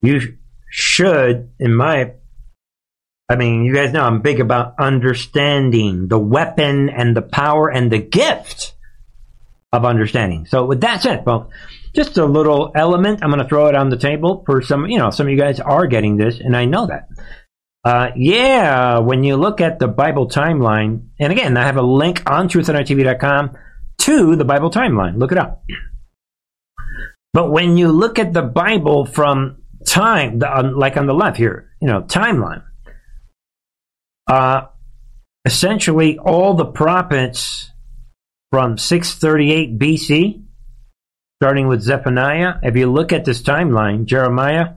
You 0.00 0.36
should, 0.70 1.50
in 1.58 1.74
my, 1.74 2.12
I 3.28 3.34
mean, 3.34 3.64
you 3.64 3.74
guys 3.74 3.92
know 3.92 4.04
I'm 4.04 4.22
big 4.22 4.38
about 4.38 4.76
understanding 4.78 6.06
the 6.06 6.20
weapon 6.20 6.88
and 6.88 7.16
the 7.16 7.22
power 7.22 7.68
and 7.68 7.90
the 7.90 7.98
gift 7.98 8.76
of 9.72 9.84
understanding. 9.84 10.46
So 10.46 10.66
with 10.66 10.82
that 10.82 11.02
said, 11.02 11.26
well, 11.26 11.50
just 11.96 12.16
a 12.16 12.26
little 12.26 12.70
element. 12.76 13.24
I'm 13.24 13.30
going 13.30 13.42
to 13.42 13.48
throw 13.48 13.66
it 13.66 13.74
on 13.74 13.88
the 13.88 13.96
table 13.96 14.44
for 14.46 14.62
some, 14.62 14.86
you 14.86 14.98
know, 14.98 15.10
some 15.10 15.26
of 15.26 15.32
you 15.32 15.38
guys 15.38 15.58
are 15.58 15.88
getting 15.88 16.16
this, 16.16 16.38
and 16.38 16.56
I 16.56 16.64
know 16.64 16.86
that. 16.86 17.08
Uh, 17.84 18.10
yeah, 18.16 18.98
when 18.98 19.22
you 19.22 19.36
look 19.36 19.60
at 19.60 19.78
the 19.78 19.88
Bible 19.88 20.28
timeline, 20.28 21.08
and 21.18 21.32
again, 21.32 21.56
I 21.56 21.64
have 21.64 21.76
a 21.76 21.82
link 21.82 22.28
on 22.28 22.48
truthandarttv.com 22.48 23.56
to 23.98 24.36
the 24.36 24.44
Bible 24.44 24.70
timeline. 24.70 25.18
Look 25.18 25.32
it 25.32 25.38
up. 25.38 25.64
But 27.32 27.50
when 27.50 27.76
you 27.76 27.88
look 27.88 28.18
at 28.18 28.32
the 28.32 28.42
Bible 28.42 29.04
from 29.04 29.62
time, 29.86 30.38
like 30.38 30.96
on 30.96 31.06
the 31.06 31.14
left 31.14 31.36
here, 31.36 31.70
you 31.80 31.88
know, 31.88 32.02
timeline, 32.02 32.64
uh, 34.26 34.62
essentially 35.44 36.18
all 36.18 36.54
the 36.54 36.66
prophets 36.66 37.70
from 38.50 38.78
638 38.78 39.78
BC, 39.78 40.42
starting 41.40 41.68
with 41.68 41.82
Zephaniah. 41.82 42.54
If 42.62 42.76
you 42.76 42.90
look 42.90 43.12
at 43.12 43.24
this 43.24 43.42
timeline, 43.42 44.06
Jeremiah, 44.06 44.74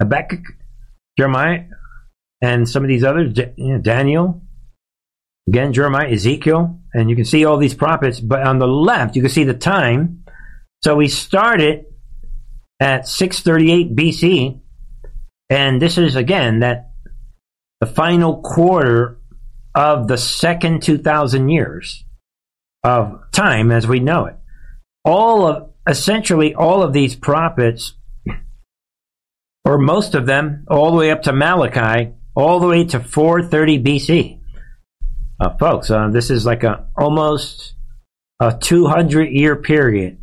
Habakkuk, 0.00 0.44
Jeremiah, 1.20 1.64
and 2.40 2.66
some 2.66 2.82
of 2.82 2.88
these 2.88 3.04
others, 3.04 3.34
Daniel, 3.82 4.40
again, 5.46 5.74
Jeremiah, 5.74 6.10
Ezekiel, 6.10 6.80
and 6.94 7.10
you 7.10 7.16
can 7.16 7.26
see 7.26 7.44
all 7.44 7.58
these 7.58 7.74
prophets. 7.74 8.20
But 8.20 8.46
on 8.46 8.58
the 8.58 8.66
left, 8.66 9.16
you 9.16 9.20
can 9.20 9.30
see 9.30 9.44
the 9.44 9.52
time. 9.52 10.24
So 10.82 10.96
we 10.96 11.08
started 11.08 11.84
at 12.80 13.06
638 13.06 13.94
BC, 13.94 14.60
and 15.50 15.82
this 15.82 15.98
is 15.98 16.16
again 16.16 16.60
that 16.60 16.92
the 17.80 17.86
final 17.86 18.40
quarter 18.40 19.18
of 19.74 20.08
the 20.08 20.16
second 20.16 20.82
2,000 20.82 21.50
years 21.50 22.02
of 22.82 23.20
time 23.30 23.70
as 23.70 23.86
we 23.86 24.00
know 24.00 24.24
it. 24.24 24.36
All 25.04 25.46
of 25.46 25.70
essentially 25.86 26.54
all 26.54 26.82
of 26.82 26.94
these 26.94 27.14
prophets 27.14 27.92
or 29.64 29.78
most 29.78 30.14
of 30.14 30.26
them, 30.26 30.64
all 30.68 30.90
the 30.90 30.96
way 30.96 31.10
up 31.10 31.22
to 31.22 31.32
Malachi, 31.32 32.12
all 32.34 32.60
the 32.60 32.66
way 32.66 32.84
to 32.84 33.00
430 33.00 33.82
BC. 33.82 34.40
Uh, 35.40 35.56
folks, 35.56 35.90
uh, 35.90 36.08
this 36.08 36.30
is 36.30 36.44
like 36.44 36.64
a 36.64 36.86
almost 36.96 37.74
a 38.40 38.56
200 38.58 39.30
year 39.30 39.56
period. 39.56 40.18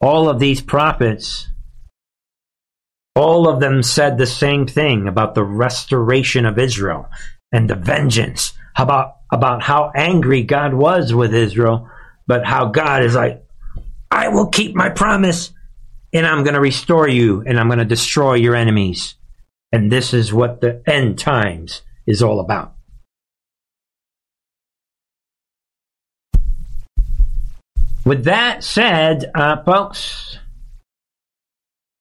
All 0.00 0.28
of 0.28 0.38
these 0.38 0.60
prophets, 0.60 1.48
all 3.14 3.48
of 3.48 3.60
them 3.60 3.82
said 3.82 4.18
the 4.18 4.26
same 4.26 4.66
thing 4.66 5.08
about 5.08 5.34
the 5.34 5.44
restoration 5.44 6.46
of 6.46 6.58
Israel 6.58 7.08
and 7.52 7.68
the 7.68 7.74
vengeance. 7.74 8.52
About 8.78 9.16
about 9.32 9.62
how 9.62 9.90
angry 9.94 10.42
God 10.42 10.74
was 10.74 11.14
with 11.14 11.34
Israel, 11.34 11.88
but 12.26 12.44
how 12.44 12.66
God 12.66 13.02
is 13.02 13.14
like, 13.14 13.44
I 14.10 14.28
will 14.28 14.48
keep 14.48 14.74
my 14.74 14.90
promise 14.90 15.52
and 16.12 16.26
I'm 16.26 16.44
going 16.44 16.54
to 16.54 16.60
restore 16.60 17.08
you 17.08 17.42
and 17.46 17.58
I'm 17.58 17.68
going 17.68 17.78
to 17.78 17.84
destroy 17.84 18.34
your 18.34 18.54
enemies. 18.54 19.14
And 19.72 19.90
this 19.90 20.14
is 20.14 20.32
what 20.32 20.60
the 20.60 20.82
end 20.86 21.18
times 21.18 21.82
is 22.06 22.22
all 22.22 22.40
about. 22.40 22.74
With 28.04 28.24
that 28.24 28.62
said, 28.62 29.30
uh, 29.34 29.64
folks, 29.64 30.38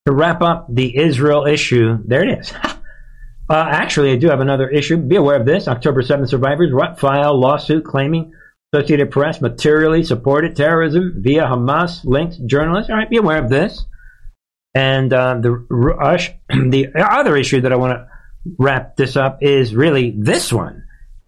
to 0.05 0.13
wrap 0.13 0.43
up 0.43 0.67
the 0.69 0.95
Israel 0.95 1.47
issue, 1.47 1.97
there 2.05 2.23
it 2.23 2.39
is. 2.39 2.53
uh, 2.63 2.75
actually, 3.49 4.11
I 4.11 4.15
do 4.15 4.29
have 4.29 4.39
another 4.39 4.69
issue. 4.69 4.97
Be 4.97 5.15
aware 5.15 5.35
of 5.35 5.47
this. 5.47 5.67
October 5.67 6.03
7th 6.03 6.29
survivors, 6.29 6.71
file 6.99 7.39
lawsuit 7.39 7.83
claiming 7.83 8.31
Associated 8.71 9.09
Press 9.09 9.41
materially 9.41 10.03
supported 10.03 10.55
terrorism 10.55 11.15
via 11.17 11.43
Hamas 11.43 12.03
linked 12.03 12.45
journalists. 12.45 12.89
All 12.89 12.97
right, 12.97 13.09
be 13.09 13.17
aware 13.17 13.43
of 13.43 13.49
this. 13.49 13.85
And 14.75 15.13
uh, 15.13 15.39
the 15.39 15.65
the 16.69 16.89
other 16.95 17.37
issue 17.37 17.61
that 17.61 17.71
I 17.71 17.77
want 17.77 17.93
to 17.93 18.07
wrap 18.59 18.97
this 18.97 19.15
up 19.15 19.39
is 19.41 19.73
really 19.73 20.13
this 20.15 20.51
one. 20.51 20.83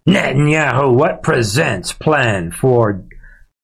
Netanyahu, 0.06 0.94
what 0.94 1.22
presents 1.22 1.92
plan 1.92 2.52
for 2.52 3.04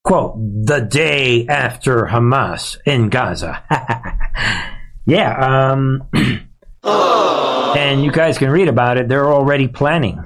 quote 0.02 0.36
the 0.36 0.80
day 0.80 1.46
after 1.46 2.06
Hamas 2.06 2.78
in 2.86 3.10
Gaza? 3.10 3.62
yeah, 5.06 5.72
um, 5.72 6.08
and 6.82 8.02
you 8.02 8.10
guys 8.10 8.38
can 8.38 8.50
read 8.50 8.68
about 8.68 8.96
it. 8.96 9.08
They're 9.08 9.32
already 9.32 9.68
planning 9.68 10.24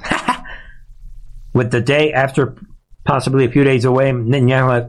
with 1.53 1.73
the 1.73 1.81
day 1.81 2.13
after, 2.13 2.57
possibly 3.05 3.45
a 3.45 3.51
few 3.51 3.65
days 3.65 3.85
away. 3.85 4.11
Netanyahu 4.13 4.89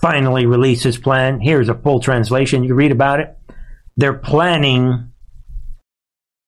finally 0.00 0.46
released 0.46 0.84
his 0.84 0.98
plan. 0.98 1.40
Here's 1.40 1.68
a 1.68 1.74
full 1.74 2.00
translation. 2.00 2.62
You 2.64 2.70
can 2.70 2.76
read 2.76 2.92
about 2.92 3.20
it 3.20 3.37
they're 3.98 4.14
planning 4.14 5.10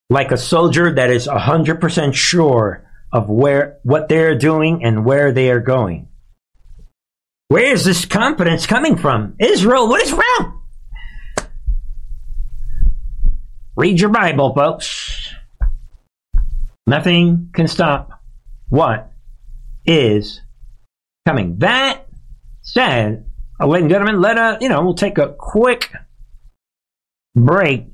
like 0.08 0.30
a 0.30 0.38
soldier 0.38 0.94
that 0.94 1.10
is 1.10 1.26
100% 1.26 2.14
sure 2.14 2.88
of 3.12 3.28
where 3.28 3.78
what 3.82 4.08
they're 4.08 4.38
doing 4.38 4.84
and 4.84 5.04
where 5.04 5.32
they 5.32 5.50
are 5.50 5.60
going. 5.60 6.08
Where 7.48 7.72
is 7.72 7.84
this 7.84 8.04
confidence 8.04 8.66
coming 8.68 8.96
from? 8.96 9.34
Israel, 9.40 9.88
what 9.88 10.00
is 10.00 10.12
wrong? 10.12 10.62
Read 13.76 14.00
your 14.00 14.10
Bible, 14.10 14.54
folks. 14.54 15.34
Nothing 16.86 17.50
can 17.52 17.66
stop 17.66 18.22
what 18.68 19.10
is 19.84 20.40
coming. 21.26 21.58
That 21.58 22.06
said, 22.62 23.28
uh, 23.60 23.66
ladies 23.66 23.84
and 23.84 23.90
gentlemen, 23.90 24.20
let 24.20 24.38
us, 24.38 24.62
you 24.62 24.68
know, 24.68 24.84
we'll 24.84 24.94
take 24.94 25.18
a 25.18 25.34
quick 25.36 25.92
break 27.34 27.88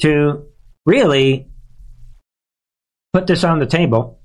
to 0.00 0.46
really 0.86 1.48
put 3.12 3.26
this 3.26 3.44
on 3.44 3.58
the 3.58 3.66
table. 3.66 4.20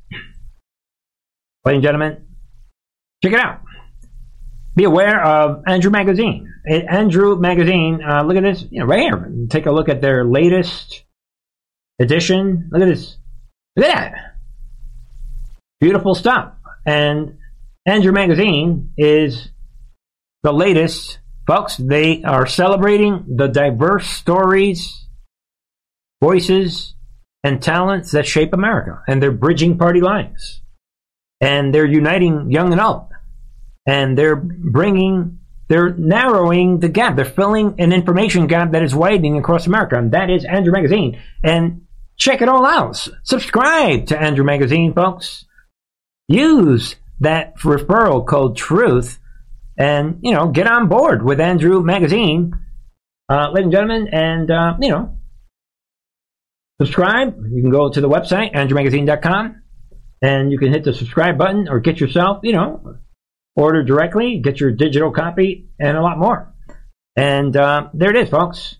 Ladies 1.65 1.78
and 1.78 1.84
gentlemen, 1.84 2.28
check 3.24 3.34
it 3.34 3.39
out. 3.39 3.62
Be 4.76 4.86
aware 4.86 5.24
of 5.24 5.63
Andrew 5.67 5.91
Magazine. 5.91 6.52
Andrew 6.65 7.38
Magazine, 7.38 8.02
uh, 8.04 8.24
look 8.24 8.38
at 8.38 8.43
this, 8.43 8.65
you 8.69 8.80
know, 8.80 8.86
right 8.86 9.02
here. 9.02 9.32
Take 9.50 9.65
a 9.65 9.72
look 9.72 9.89
at 9.89 10.02
their 10.02 10.24
latest 10.24 11.04
edition. 12.00 12.69
Look 12.72 12.82
at 12.82 12.88
this. 12.88 13.17
Look 13.76 13.88
at 13.88 13.93
that. 13.93 14.36
Beautiful 15.82 16.15
stuff. 16.15 16.54
And 16.86 17.38
Andrew 17.86 18.12
Magazine 18.12 18.94
is 18.98 19.50
the 20.44 20.54
latest 20.54 21.19
Folks, 21.50 21.77
they 21.77 22.21
are 22.21 22.45
celebrating 22.45 23.25
the 23.27 23.47
diverse 23.47 24.08
stories, 24.08 25.08
voices, 26.21 26.93
and 27.43 27.60
talents 27.60 28.12
that 28.12 28.27
shape 28.27 28.54
America. 28.54 29.02
And 29.08 29.19
they're 29.19 29.31
bridging 29.31 29.79
party 29.79 30.00
lines. 30.00 30.62
And 31.41 31.73
they're 31.73 31.87
uniting 31.87 32.52
young 32.52 32.71
and 32.71 32.79
old. 32.79 33.08
and 33.89 34.15
they're 34.15 34.35
bringing, 34.35 35.39
they're 35.67 35.89
narrowing 35.89 36.79
the 36.79 36.89
gap. 36.89 37.15
They're 37.15 37.25
filling 37.25 37.73
an 37.79 37.91
information 37.93 38.45
gap 38.45 38.73
that 38.73 38.83
is 38.83 38.93
widening 38.93 39.39
across 39.39 39.65
America, 39.65 39.97
and 39.97 40.12
that 40.12 40.29
is 40.29 40.45
Andrew 40.45 40.71
Magazine. 40.71 41.19
And 41.43 41.87
check 42.15 42.43
it 42.43 42.50
all 42.50 42.67
out. 42.67 43.08
Subscribe 43.23 44.06
to 44.08 44.21
Andrew 44.21 44.45
Magazine, 44.45 44.93
folks. 44.93 45.45
Use 46.27 46.95
that 47.21 47.58
referral 47.58 48.25
code 48.27 48.56
TRUTH 48.56 49.17
and, 49.80 50.19
you 50.21 50.34
know, 50.34 50.50
get 50.50 50.67
on 50.67 50.90
board 50.90 51.23
with 51.23 51.40
Andrew 51.40 51.82
Magazine, 51.82 52.54
uh, 53.30 53.50
ladies 53.52 53.65
and 53.65 53.71
gentlemen, 53.71 54.10
and, 54.12 54.52
uh, 54.52 54.75
you 54.82 54.90
know, 54.90 55.17
subscribe. 56.82 57.36
You 57.50 57.62
can 57.62 57.71
go 57.71 57.90
to 57.90 58.02
the 58.02 58.10
website, 58.10 58.54
andrewmagazine.com, 58.54 59.62
and 60.21 60.52
you 60.52 60.60
can 60.60 60.73
hit 60.73 60.84
the 60.84 60.94
subscribe 60.94 61.38
button 61.38 61.69
or 61.69 61.80
get 61.80 62.02
yourself, 62.02 62.42
you 62.44 62.52
know, 62.52 62.98
order 63.56 63.82
directly, 63.82 64.40
get 64.40 64.60
your 64.60 64.71
digital 64.71 65.12
copy, 65.12 65.69
and 65.80 65.98
a 65.98 66.02
lot 66.02 66.17
more. 66.17 66.54
And 67.15 67.56
uh, 67.56 67.88
there 67.94 68.10
it 68.10 68.17
is, 68.17 68.30
folks. 68.30 68.75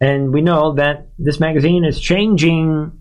And 0.00 0.32
we 0.32 0.40
know 0.40 0.74
that 0.74 1.08
this 1.18 1.40
magazine 1.40 1.84
is 1.84 2.00
changing 2.00 2.92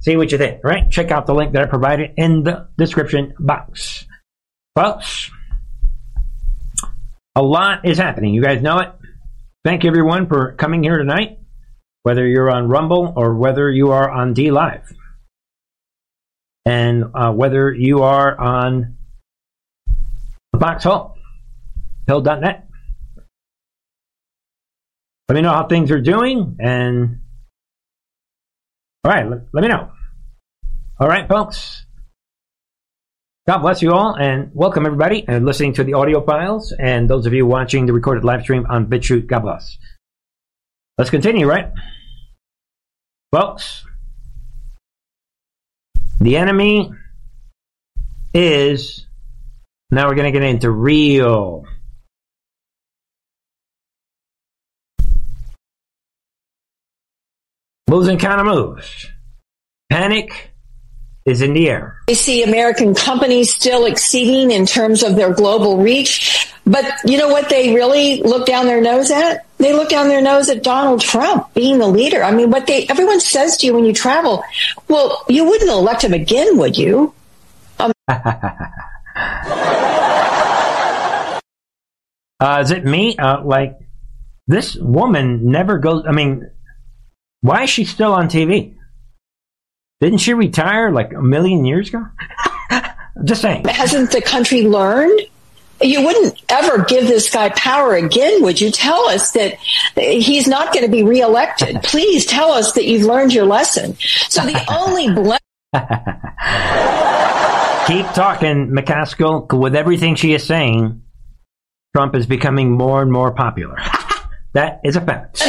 See 0.00 0.16
what 0.16 0.32
you 0.32 0.38
think, 0.38 0.64
right? 0.64 0.90
Check 0.90 1.10
out 1.10 1.26
the 1.26 1.34
link 1.34 1.52
that 1.52 1.62
I 1.62 1.66
provided 1.66 2.12
in 2.16 2.42
the 2.42 2.68
description 2.78 3.34
box. 3.38 4.06
Folks, 4.74 5.30
a 7.36 7.42
lot 7.42 7.84
is 7.84 7.98
happening. 7.98 8.32
You 8.32 8.42
guys 8.42 8.62
know 8.62 8.78
it. 8.78 8.88
Thank 9.62 9.84
you 9.84 9.90
everyone 9.90 10.26
for 10.26 10.54
coming 10.54 10.82
here 10.82 10.96
tonight, 10.96 11.38
whether 12.02 12.26
you're 12.26 12.50
on 12.50 12.68
Rumble 12.68 13.12
or 13.14 13.34
whether 13.34 13.70
you 13.70 13.92
are 13.92 14.10
on 14.10 14.32
D 14.32 14.50
Live. 14.50 14.90
And 16.64 17.04
uh, 17.14 17.32
whether 17.32 17.72
you 17.72 18.02
are 18.02 18.38
on 18.38 18.96
the 20.52 20.58
Foxhole, 20.58 21.14
Hill.net. 22.06 22.68
Let 25.28 25.34
me 25.34 25.42
know 25.42 25.52
how 25.52 25.66
things 25.66 25.90
are 25.90 26.00
doing 26.00 26.56
and 26.58 27.19
all 29.04 29.12
right, 29.12 29.28
let, 29.28 29.40
let 29.52 29.62
me 29.62 29.68
know. 29.68 29.90
All 30.98 31.08
right, 31.08 31.26
folks. 31.26 31.86
God 33.46 33.58
bless 33.58 33.80
you 33.80 33.92
all 33.92 34.14
and 34.14 34.50
welcome 34.54 34.84
everybody 34.84 35.24
and 35.26 35.46
listening 35.46 35.72
to 35.74 35.84
the 35.84 35.94
audio 35.94 36.24
files 36.24 36.72
and 36.78 37.08
those 37.08 37.24
of 37.24 37.32
you 37.32 37.46
watching 37.46 37.86
the 37.86 37.92
recorded 37.92 38.22
live 38.22 38.42
stream 38.42 38.66
on 38.68 38.86
BitChute. 38.86 39.26
God 39.26 39.40
bless. 39.40 39.78
Let's 40.98 41.10
continue, 41.10 41.46
right? 41.46 41.72
Folks, 43.32 43.86
the 46.20 46.36
enemy 46.36 46.92
is 48.34 49.06
now 49.90 50.08
we're 50.08 50.14
going 50.14 50.32
to 50.32 50.38
get 50.38 50.46
into 50.46 50.70
real 50.70 51.64
moves 57.90 58.08
and 58.08 58.20
counter 58.20 58.44
moves. 58.44 59.08
Panic 59.90 60.52
is 61.26 61.42
in 61.42 61.52
the 61.52 61.68
air. 61.68 61.98
They 62.06 62.14
see 62.14 62.42
American 62.42 62.94
companies 62.94 63.52
still 63.52 63.84
exceeding 63.84 64.50
in 64.50 64.64
terms 64.64 65.02
of 65.02 65.16
their 65.16 65.34
global 65.34 65.78
reach. 65.78 66.54
But 66.64 66.84
you 67.04 67.18
know 67.18 67.28
what 67.28 67.48
they 67.48 67.74
really 67.74 68.22
look 68.22 68.46
down 68.46 68.66
their 68.66 68.80
nose 68.80 69.10
at? 69.10 69.44
They 69.58 69.74
look 69.74 69.88
down 69.88 70.08
their 70.08 70.22
nose 70.22 70.48
at 70.48 70.62
Donald 70.62 71.00
Trump 71.00 71.52
being 71.52 71.78
the 71.78 71.88
leader. 71.88 72.22
I 72.22 72.30
mean, 72.30 72.50
what 72.50 72.66
they, 72.66 72.86
everyone 72.86 73.20
says 73.20 73.56
to 73.58 73.66
you 73.66 73.74
when 73.74 73.84
you 73.84 73.92
travel, 73.92 74.44
well, 74.88 75.24
you 75.28 75.44
wouldn't 75.44 75.70
elect 75.70 76.04
him 76.04 76.14
again, 76.14 76.56
would 76.56 76.78
you? 76.78 77.12
Um, 77.78 77.92
Uh, 82.40 82.60
is 82.62 82.70
it 82.70 82.86
me? 82.86 83.14
Uh, 83.18 83.44
like, 83.44 83.78
this 84.46 84.74
woman 84.76 85.50
never 85.50 85.78
goes. 85.78 86.04
I 86.08 86.12
mean, 86.12 86.50
why 87.42 87.64
is 87.64 87.70
she 87.70 87.84
still 87.84 88.12
on 88.12 88.28
TV? 88.28 88.76
Didn't 90.00 90.18
she 90.18 90.34
retire 90.34 90.90
like 90.90 91.12
a 91.12 91.22
million 91.22 91.64
years 91.64 91.88
ago? 91.88 92.06
Just 93.24 93.42
saying. 93.42 93.66
hasn't 93.66 94.12
the 94.12 94.22
country 94.22 94.62
learned? 94.62 95.20
You 95.82 96.04
wouldn't 96.04 96.40
ever 96.50 96.84
give 96.84 97.06
this 97.06 97.30
guy 97.30 97.48
power 97.50 97.94
again, 97.94 98.42
would 98.42 98.60
you? 98.60 98.70
Tell 98.70 99.08
us 99.08 99.32
that 99.32 99.54
he's 99.96 100.46
not 100.46 100.74
going 100.74 100.84
to 100.84 100.90
be 100.90 101.02
reelected. 101.02 101.80
Please 101.82 102.26
tell 102.26 102.52
us 102.52 102.72
that 102.72 102.84
you've 102.84 103.04
learned 103.04 103.32
your 103.32 103.46
lesson. 103.46 103.96
So 104.28 104.42
the 104.42 104.62
only 104.70 105.10
blame. 105.14 105.38
Keep 107.86 108.12
talking, 108.14 108.68
McCaskill. 108.68 109.58
With 109.58 109.74
everything 109.74 110.14
she 110.16 110.34
is 110.34 110.44
saying, 110.44 111.02
Trump 111.96 112.14
is 112.14 112.26
becoming 112.26 112.70
more 112.72 113.02
and 113.02 113.10
more 113.10 113.32
popular. 113.32 113.78
That 114.52 114.80
is 114.84 114.96
a 114.96 115.00
fact. 115.00 115.42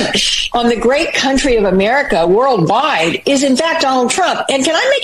On 0.54 0.70
the 0.70 0.76
great 0.76 1.14
country 1.14 1.56
of 1.56 1.66
America 1.66 2.28
worldwide 2.28 3.24
is 3.26 3.43
in 3.43 3.56
fact 3.56 3.82
Donald 3.82 4.12
Trump. 4.12 4.41
And 4.49 4.64
can 4.64 4.76
I 4.76 4.89
make 4.89 5.04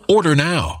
Order 0.11 0.35
now. 0.35 0.80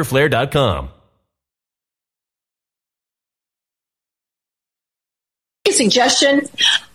www.fighterflare.com. 0.00 0.90
Suggestion 5.70 6.40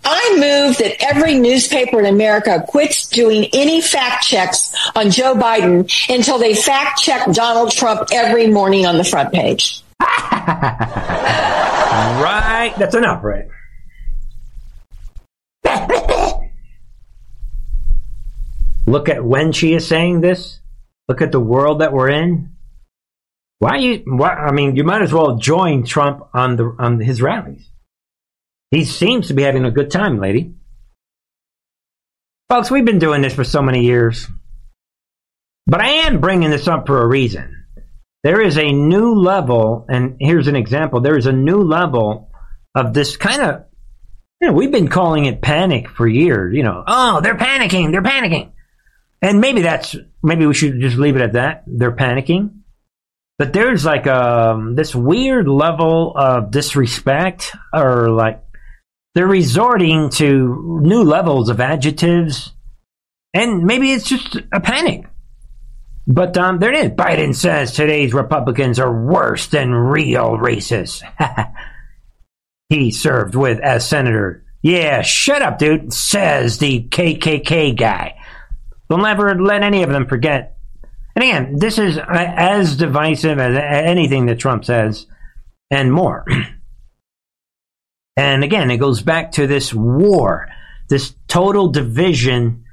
I 0.04 0.32
move 0.34 0.78
that 0.78 1.02
every 1.02 1.36
newspaper 1.36 1.98
in 2.00 2.06
America 2.06 2.62
quits 2.68 3.08
doing 3.08 3.46
any 3.54 3.80
fact 3.82 4.26
checks 4.26 4.76
on 4.96 5.12
Joe 5.12 5.34
Biden 5.34 5.90
until 6.14 6.38
they 6.38 6.54
fact 6.54 7.00
check 7.00 7.32
Donald 7.32 7.72
Trump 7.72 8.10
every 8.12 8.48
morning 8.48 8.86
on 8.86 8.98
the 8.98 9.06
front 9.06 9.34
page. 9.34 9.82
right. 10.02 10.34
That's 12.78 12.96
enough, 12.96 13.24
right? 13.24 13.48
Look 18.86 19.08
at 19.10 19.24
when 19.24 19.54
she 19.54 19.74
is 19.74 19.88
saying 19.88 20.22
this. 20.22 20.60
Look 21.08 21.22
at 21.22 21.32
the 21.32 21.40
world 21.40 21.82
that 21.82 21.94
we're 21.94 22.10
in. 22.10 22.55
Why 23.60 23.78
you? 23.78 24.04
Why, 24.06 24.34
I 24.34 24.52
mean, 24.52 24.76
you 24.76 24.84
might 24.84 25.02
as 25.02 25.14
well 25.14 25.38
join 25.38 25.86
Trump 25.86 26.28
on 26.34 26.56
the 26.56 26.76
on 26.78 27.00
his 27.00 27.22
rallies. 27.22 27.70
He 28.72 28.84
seems 28.84 29.28
to 29.28 29.34
be 29.34 29.44
having 29.44 29.66
a 29.66 29.72
good 29.72 29.92
time, 29.92 30.20
lady. 30.20 30.54
Folks, 32.50 32.70
we've 32.70 32.86
been 32.86 33.00
doing 33.00 33.22
this 33.22 33.34
for 33.34 33.44
so 33.44 33.62
many 33.62 33.86
years, 33.86 34.28
but 35.66 35.82
I 35.82 35.88
am 36.08 36.20
bringing 36.20 36.50
this 36.50 36.68
up 36.68 36.86
for 36.86 37.02
a 37.02 37.08
reason. 37.08 37.66
There 38.24 38.42
is 38.42 38.58
a 38.58 38.72
new 38.72 39.14
level, 39.14 39.86
and 39.88 40.18
here's 40.20 40.48
an 40.48 40.56
example. 40.56 41.00
There 41.00 41.18
is 41.18 41.28
a 41.28 41.32
new 41.32 41.62
level 41.62 42.32
of 42.74 42.94
this 42.94 43.18
kind 43.18 43.42
of. 43.42 43.66
You 44.42 44.50
know, 44.50 44.54
we've 44.54 44.72
been 44.72 44.90
calling 44.90 45.26
it 45.26 45.42
panic 45.42 45.90
for 45.90 46.06
years. 46.06 46.54
You 46.54 46.64
know, 46.64 46.84
oh, 46.86 47.22
they're 47.22 47.38
panicking, 47.38 47.92
they're 47.92 48.02
panicking, 48.02 48.52
and 49.22 49.40
maybe 49.40 49.62
that's 49.62 49.96
maybe 50.22 50.46
we 50.46 50.54
should 50.54 50.82
just 50.82 50.98
leave 50.98 51.16
it 51.16 51.22
at 51.22 51.34
that. 51.34 51.64
They're 51.68 51.96
panicking 51.96 52.64
but 53.38 53.54
there's 53.54 53.86
like 53.86 54.08
um 54.08 54.76
this 54.76 54.96
weird 54.96 55.48
level 55.48 56.14
of 56.16 56.52
disrespect 56.52 57.56
or 57.74 58.10
like 58.10 58.44
they're 59.14 59.28
resorting 59.28 60.10
to 60.10 60.80
new 60.82 61.04
levels 61.04 61.50
of 61.50 61.60
adjectives 61.60 62.52
and 63.34 63.64
maybe 63.64 63.92
it's 63.92 64.08
just 64.08 64.38
a 64.52 64.60
panic 64.60 65.06
but 66.08 66.38
um, 66.38 66.60
there 66.60 66.72
it 66.72 66.86
is. 66.86 66.92
Biden 66.92 67.36
says 67.36 67.72
today's 67.72 68.14
Republicans 68.14 68.80
are 68.80 69.06
worse 69.06 69.48
than 69.48 69.72
real 69.72 70.38
racists. 70.38 71.02
he 72.70 72.92
served 72.92 73.36
with 73.36 73.60
as 73.60 73.88
senator. 73.88 74.46
Yeah, 74.62 75.02
shut 75.02 75.42
up, 75.42 75.58
dude, 75.58 75.94
says 75.94 76.58
the 76.60 76.88
KKK 76.90 77.76
guy. 77.76 78.18
They'll 78.88 79.00
never 79.00 79.40
let 79.42 79.64
any 79.64 79.84
of 79.84 79.90
them 79.90 80.06
forget 80.08 80.55
and 81.16 81.24
again, 81.24 81.56
this 81.58 81.78
is 81.78 81.98
uh, 81.98 82.04
as 82.10 82.76
divisive 82.76 83.40
as 83.40 83.58
anything 83.58 84.26
that 84.26 84.40
Trump 84.40 84.66
says 84.66 85.08
and 85.72 85.92
more. 85.92 86.26
and 88.18 88.44
again, 88.44 88.70
it 88.70 88.78
goes 88.78 89.02
back 89.02 89.32
to 89.34 89.48
this 89.48 89.74
war, 89.74 90.50
this 90.90 91.16
total 91.28 91.70
division. 91.70 92.66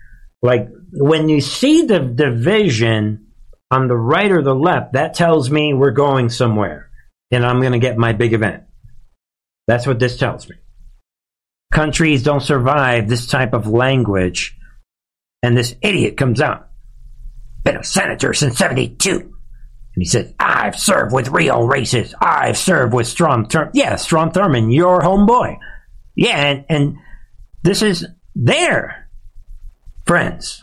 Like 0.43 0.69
when 0.93 1.29
you 1.29 1.41
see 1.41 1.83
the 1.83 2.01
division 2.01 3.29
on 3.71 3.87
the 3.87 3.97
right 3.97 4.31
or 4.31 4.43
the 4.43 4.55
left, 4.55 4.95
that 4.95 5.15
tells 5.15 5.49
me 5.49 5.73
we're 5.73 5.93
going 5.93 6.29
somewhere 6.29 6.91
and 7.31 7.47
I'm 7.47 7.61
going 7.61 7.73
to 7.73 7.79
get 7.79 7.97
my 7.97 8.13
big 8.13 8.33
event. 8.33 8.65
That's 9.69 9.87
what 9.87 10.01
this 10.01 10.19
tells 10.19 10.49
me. 10.49 10.57
Countries 11.73 12.25
don't 12.25 12.43
survive 12.43 13.09
this 13.09 13.27
type 13.27 13.55
of 13.55 13.67
language, 13.67 14.59
and 15.43 15.57
this 15.57 15.75
idiot 15.81 16.19
comes 16.19 16.43
out 16.43 16.72
been 17.65 17.77
a 17.77 17.85
senator 17.85 18.33
since 18.35 18.59
72. 18.59 19.11
And 19.11 19.31
he 20.03 20.05
said, 20.05 20.35
I've 20.39 20.79
served 20.79 21.13
with 21.13 21.29
real 21.29 21.67
races. 21.67 22.15
I've 22.21 22.57
served 22.57 22.95
with 22.95 23.07
Strom 23.07 23.47
Thurmond. 23.47 23.73
Yeah, 23.75 23.97
Strom 23.97 24.31
Thurmond, 24.33 24.75
your 24.75 25.01
homeboy. 25.01 25.59
Yeah, 26.15 26.37
and, 26.37 26.65
and 26.69 26.97
this 27.63 27.83
is 27.83 28.07
their 28.35 29.09
friends. 30.07 30.63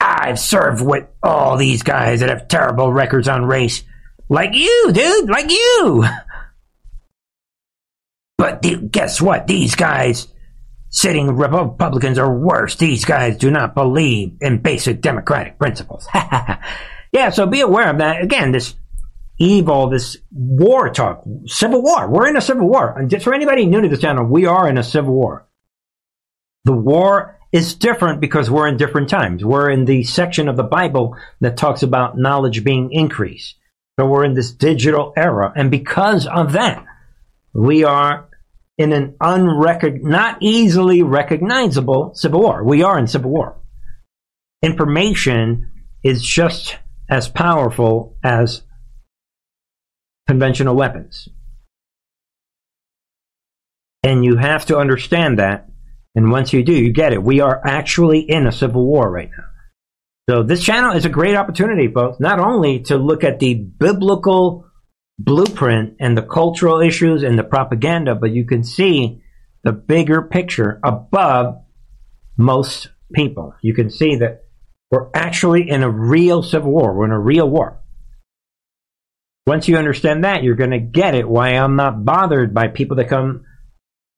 I've 0.00 0.38
served 0.38 0.82
with 0.84 1.06
all 1.22 1.56
these 1.56 1.82
guys 1.82 2.20
that 2.20 2.28
have 2.28 2.48
terrible 2.48 2.92
records 2.92 3.28
on 3.28 3.46
race. 3.46 3.82
Like 4.28 4.54
you, 4.54 4.90
dude, 4.92 5.28
like 5.30 5.50
you. 5.50 6.04
But 8.38 8.60
dude, 8.60 8.92
guess 8.92 9.20
what? 9.20 9.46
These 9.46 9.76
guys 9.76 10.28
Sitting 10.96 11.36
Republicans 11.36 12.18
are 12.18 12.34
worse. 12.34 12.76
These 12.76 13.04
guys 13.04 13.36
do 13.36 13.50
not 13.50 13.74
believe 13.74 14.38
in 14.40 14.62
basic 14.62 15.02
democratic 15.02 15.58
principles. 15.58 16.08
yeah, 17.12 17.28
so 17.28 17.44
be 17.44 17.60
aware 17.60 17.90
of 17.90 17.98
that. 17.98 18.22
Again, 18.22 18.50
this 18.50 18.74
evil, 19.38 19.90
this 19.90 20.16
war 20.32 20.88
talk, 20.88 21.22
civil 21.44 21.82
war. 21.82 22.08
We're 22.08 22.28
in 22.28 22.38
a 22.38 22.40
civil 22.40 22.66
war. 22.66 22.98
And 22.98 23.10
just 23.10 23.24
for 23.24 23.34
anybody 23.34 23.66
new 23.66 23.82
to 23.82 23.88
this 23.90 24.00
channel, 24.00 24.24
we 24.24 24.46
are 24.46 24.66
in 24.70 24.78
a 24.78 24.82
civil 24.82 25.12
war. 25.12 25.46
The 26.64 26.72
war 26.72 27.38
is 27.52 27.74
different 27.74 28.22
because 28.22 28.50
we're 28.50 28.66
in 28.66 28.78
different 28.78 29.10
times. 29.10 29.44
We're 29.44 29.68
in 29.68 29.84
the 29.84 30.02
section 30.02 30.48
of 30.48 30.56
the 30.56 30.62
Bible 30.62 31.14
that 31.42 31.58
talks 31.58 31.82
about 31.82 32.16
knowledge 32.16 32.64
being 32.64 32.90
increased. 32.90 33.56
So 34.00 34.06
we're 34.06 34.24
in 34.24 34.32
this 34.32 34.50
digital 34.50 35.12
era. 35.14 35.52
And 35.54 35.70
because 35.70 36.26
of 36.26 36.52
that, 36.52 36.86
we 37.52 37.84
are 37.84 38.30
in 38.78 38.92
an 38.92 39.16
unrecog- 39.20 40.02
not 40.02 40.38
easily 40.40 41.02
recognizable 41.02 42.12
civil 42.14 42.40
war. 42.40 42.62
We 42.62 42.82
are 42.82 42.98
in 42.98 43.06
civil 43.06 43.30
war. 43.30 43.56
Information 44.62 45.70
is 46.02 46.22
just 46.22 46.76
as 47.08 47.28
powerful 47.28 48.16
as 48.22 48.62
conventional 50.26 50.74
weapons. 50.74 51.28
And 54.02 54.24
you 54.24 54.36
have 54.36 54.66
to 54.66 54.78
understand 54.78 55.38
that. 55.38 55.68
And 56.14 56.30
once 56.30 56.52
you 56.52 56.62
do, 56.62 56.72
you 56.72 56.92
get 56.92 57.12
it. 57.12 57.22
We 57.22 57.40
are 57.40 57.60
actually 57.64 58.20
in 58.20 58.46
a 58.46 58.52
civil 58.52 58.86
war 58.86 59.10
right 59.10 59.30
now. 59.36 59.44
So 60.28 60.42
this 60.42 60.62
channel 60.62 60.96
is 60.96 61.04
a 61.04 61.10
great 61.10 61.36
opportunity, 61.36 61.88
folks, 61.88 62.18
not 62.18 62.40
only 62.40 62.80
to 62.84 62.96
look 62.96 63.22
at 63.22 63.38
the 63.38 63.54
biblical 63.54 64.66
blueprint 65.18 65.96
and 66.00 66.16
the 66.16 66.22
cultural 66.22 66.80
issues 66.80 67.22
and 67.22 67.38
the 67.38 67.44
propaganda, 67.44 68.14
but 68.14 68.30
you 68.30 68.44
can 68.44 68.62
see 68.62 69.22
the 69.64 69.72
bigger 69.72 70.22
picture 70.22 70.78
above 70.84 71.62
most 72.36 72.88
people. 73.12 73.54
You 73.62 73.74
can 73.74 73.90
see 73.90 74.16
that 74.16 74.44
we're 74.90 75.08
actually 75.14 75.68
in 75.68 75.82
a 75.82 75.90
real 75.90 76.42
civil 76.42 76.70
war. 76.70 76.94
We're 76.94 77.06
in 77.06 77.10
a 77.10 77.18
real 77.18 77.48
war. 77.48 77.80
Once 79.46 79.68
you 79.68 79.76
understand 79.76 80.24
that, 80.24 80.42
you're 80.42 80.56
going 80.56 80.70
to 80.70 80.78
get 80.78 81.14
it 81.14 81.28
why 81.28 81.50
I'm 81.50 81.76
not 81.76 82.04
bothered 82.04 82.52
by 82.52 82.68
people 82.68 82.96
that 82.96 83.08
come 83.08 83.44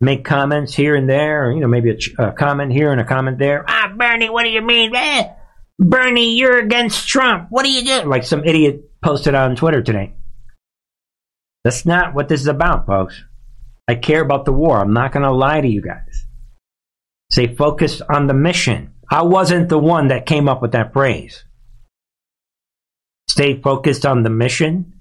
make 0.00 0.24
comments 0.24 0.74
here 0.74 0.94
and 0.94 1.08
there, 1.08 1.46
or, 1.46 1.52
you 1.52 1.60
know, 1.60 1.68
maybe 1.68 1.90
a, 1.90 1.96
ch- 1.96 2.14
a 2.18 2.32
comment 2.32 2.72
here 2.72 2.92
and 2.92 3.00
a 3.00 3.04
comment 3.04 3.38
there. 3.38 3.64
Ah, 3.66 3.92
Bernie, 3.94 4.30
what 4.30 4.44
do 4.44 4.50
you 4.50 4.62
mean? 4.62 4.94
Eh, 4.94 5.28
Bernie, 5.78 6.36
you're 6.36 6.58
against 6.58 7.08
Trump. 7.08 7.48
What 7.50 7.64
do 7.64 7.70
you 7.70 7.84
do? 7.84 8.08
Like 8.08 8.24
some 8.24 8.44
idiot 8.44 8.90
posted 9.02 9.34
on 9.34 9.56
Twitter 9.56 9.82
today. 9.82 10.14
That's 11.68 11.84
not 11.84 12.14
what 12.14 12.28
this 12.28 12.40
is 12.40 12.46
about, 12.46 12.86
folks. 12.86 13.22
I 13.86 13.94
care 13.94 14.22
about 14.22 14.46
the 14.46 14.54
war. 14.54 14.78
I'm 14.78 14.94
not 14.94 15.12
going 15.12 15.24
to 15.24 15.30
lie 15.30 15.60
to 15.60 15.68
you 15.68 15.82
guys. 15.82 16.26
Stay 17.30 17.54
focused 17.54 18.00
on 18.08 18.26
the 18.26 18.32
mission. 18.32 18.94
I 19.10 19.20
wasn't 19.20 19.68
the 19.68 19.78
one 19.78 20.08
that 20.08 20.24
came 20.24 20.48
up 20.48 20.62
with 20.62 20.72
that 20.72 20.94
phrase. 20.94 21.44
Stay 23.28 23.60
focused 23.60 24.06
on 24.06 24.22
the 24.22 24.30
mission. 24.30 24.94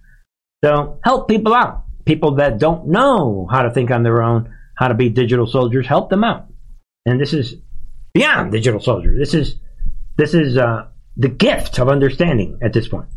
So 0.62 1.00
help 1.06 1.30
people 1.30 1.54
out. 1.54 1.86
People 2.04 2.36
that 2.36 2.60
don't 2.60 2.90
know 2.90 3.48
how 3.50 3.62
to 3.62 3.72
think 3.72 3.90
on 3.90 4.04
their 4.04 4.22
own, 4.22 4.54
how 4.76 4.90
to 4.90 4.94
be 4.94 5.08
digital 5.08 5.48
soldiers, 5.48 5.88
help 5.88 6.10
them 6.10 6.26
out. 6.26 6.48
And 7.06 7.18
this 7.18 7.32
is 7.32 7.56
beyond 8.14 8.52
digital 8.52 8.82
soldiers. 8.82 9.18
This 9.18 9.34
is 9.34 9.56
this 10.18 10.34
is 10.34 10.58
uh, 10.58 10.88
the 11.16 11.30
gift 11.30 11.80
of 11.80 11.88
understanding 11.88 12.60
at 12.62 12.74
this 12.74 12.90
point. 12.90 13.08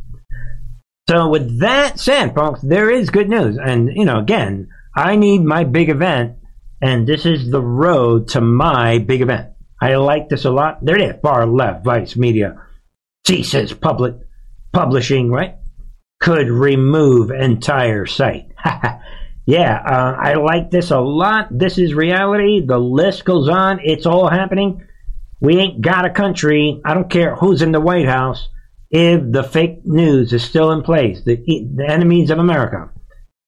So 1.10 1.26
with 1.26 1.58
that 1.58 1.98
said, 1.98 2.36
folks, 2.36 2.60
there 2.60 2.88
is 2.88 3.10
good 3.10 3.28
news. 3.28 3.58
And 3.58 3.90
you 3.96 4.04
know, 4.04 4.20
again, 4.20 4.68
I 4.94 5.16
need 5.16 5.42
my 5.42 5.64
big 5.64 5.88
event, 5.88 6.36
and 6.80 7.04
this 7.04 7.26
is 7.26 7.50
the 7.50 7.60
road 7.60 8.28
to 8.28 8.40
my 8.40 8.98
big 8.98 9.20
event. 9.20 9.48
I 9.82 9.96
like 9.96 10.28
this 10.28 10.44
a 10.44 10.52
lot. 10.52 10.84
There 10.84 10.94
it 10.94 11.02
is, 11.02 11.20
far 11.20 11.46
left, 11.46 11.84
Vice 11.84 12.14
Media, 12.14 12.62
ceases 13.26 13.72
public 13.72 14.18
publishing, 14.72 15.32
right? 15.32 15.56
Could 16.20 16.48
remove 16.48 17.32
entire 17.32 18.06
site. 18.06 18.46
yeah, 19.46 19.82
uh, 19.84 20.16
I 20.16 20.34
like 20.34 20.70
this 20.70 20.92
a 20.92 21.00
lot. 21.00 21.48
This 21.50 21.76
is 21.76 21.92
reality. 21.92 22.64
The 22.64 22.78
list 22.78 23.24
goes 23.24 23.48
on. 23.48 23.80
It's 23.82 24.06
all 24.06 24.28
happening. 24.28 24.86
We 25.40 25.56
ain't 25.56 25.80
got 25.80 26.04
a 26.04 26.10
country. 26.10 26.80
I 26.84 26.94
don't 26.94 27.10
care 27.10 27.34
who's 27.34 27.62
in 27.62 27.72
the 27.72 27.80
White 27.80 28.06
House. 28.06 28.48
If 28.90 29.30
the 29.30 29.44
fake 29.44 29.82
news 29.84 30.32
is 30.32 30.42
still 30.42 30.72
in 30.72 30.82
place, 30.82 31.22
the, 31.22 31.36
the 31.36 31.86
enemies 31.88 32.30
of 32.30 32.38
America, 32.38 32.90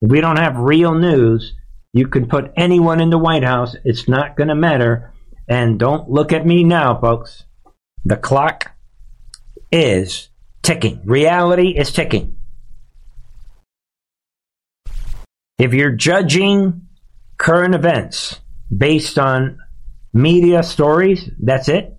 if 0.01 0.11
we 0.11 0.21
don't 0.21 0.39
have 0.39 0.57
real 0.57 0.95
news, 0.95 1.55
you 1.93 2.07
can 2.07 2.27
put 2.27 2.53
anyone 2.57 3.01
in 3.01 3.11
the 3.11 3.19
White 3.19 3.45
House. 3.45 3.77
It's 3.85 4.09
not 4.09 4.37
going 4.37 4.49
to 4.49 4.55
matter. 4.55 5.13
And 5.49 5.79
don't 5.79 6.09
look 6.09 6.33
at 6.33 6.47
me 6.47 6.65
now, 6.65 6.99
folks. 7.01 7.45
The 8.05 8.17
clock 8.17 8.73
is 9.71 10.29
ticking. 10.63 11.01
Reality 11.05 11.71
is 11.77 11.93
ticking. 11.93 12.37
If 15.59 15.75
you're 15.75 15.93
judging 15.93 16.89
current 17.37 17.75
events 17.75 18.41
based 18.75 19.19
on 19.19 19.59
media 20.13 20.63
stories, 20.63 21.31
that's 21.41 21.69
it. 21.69 21.97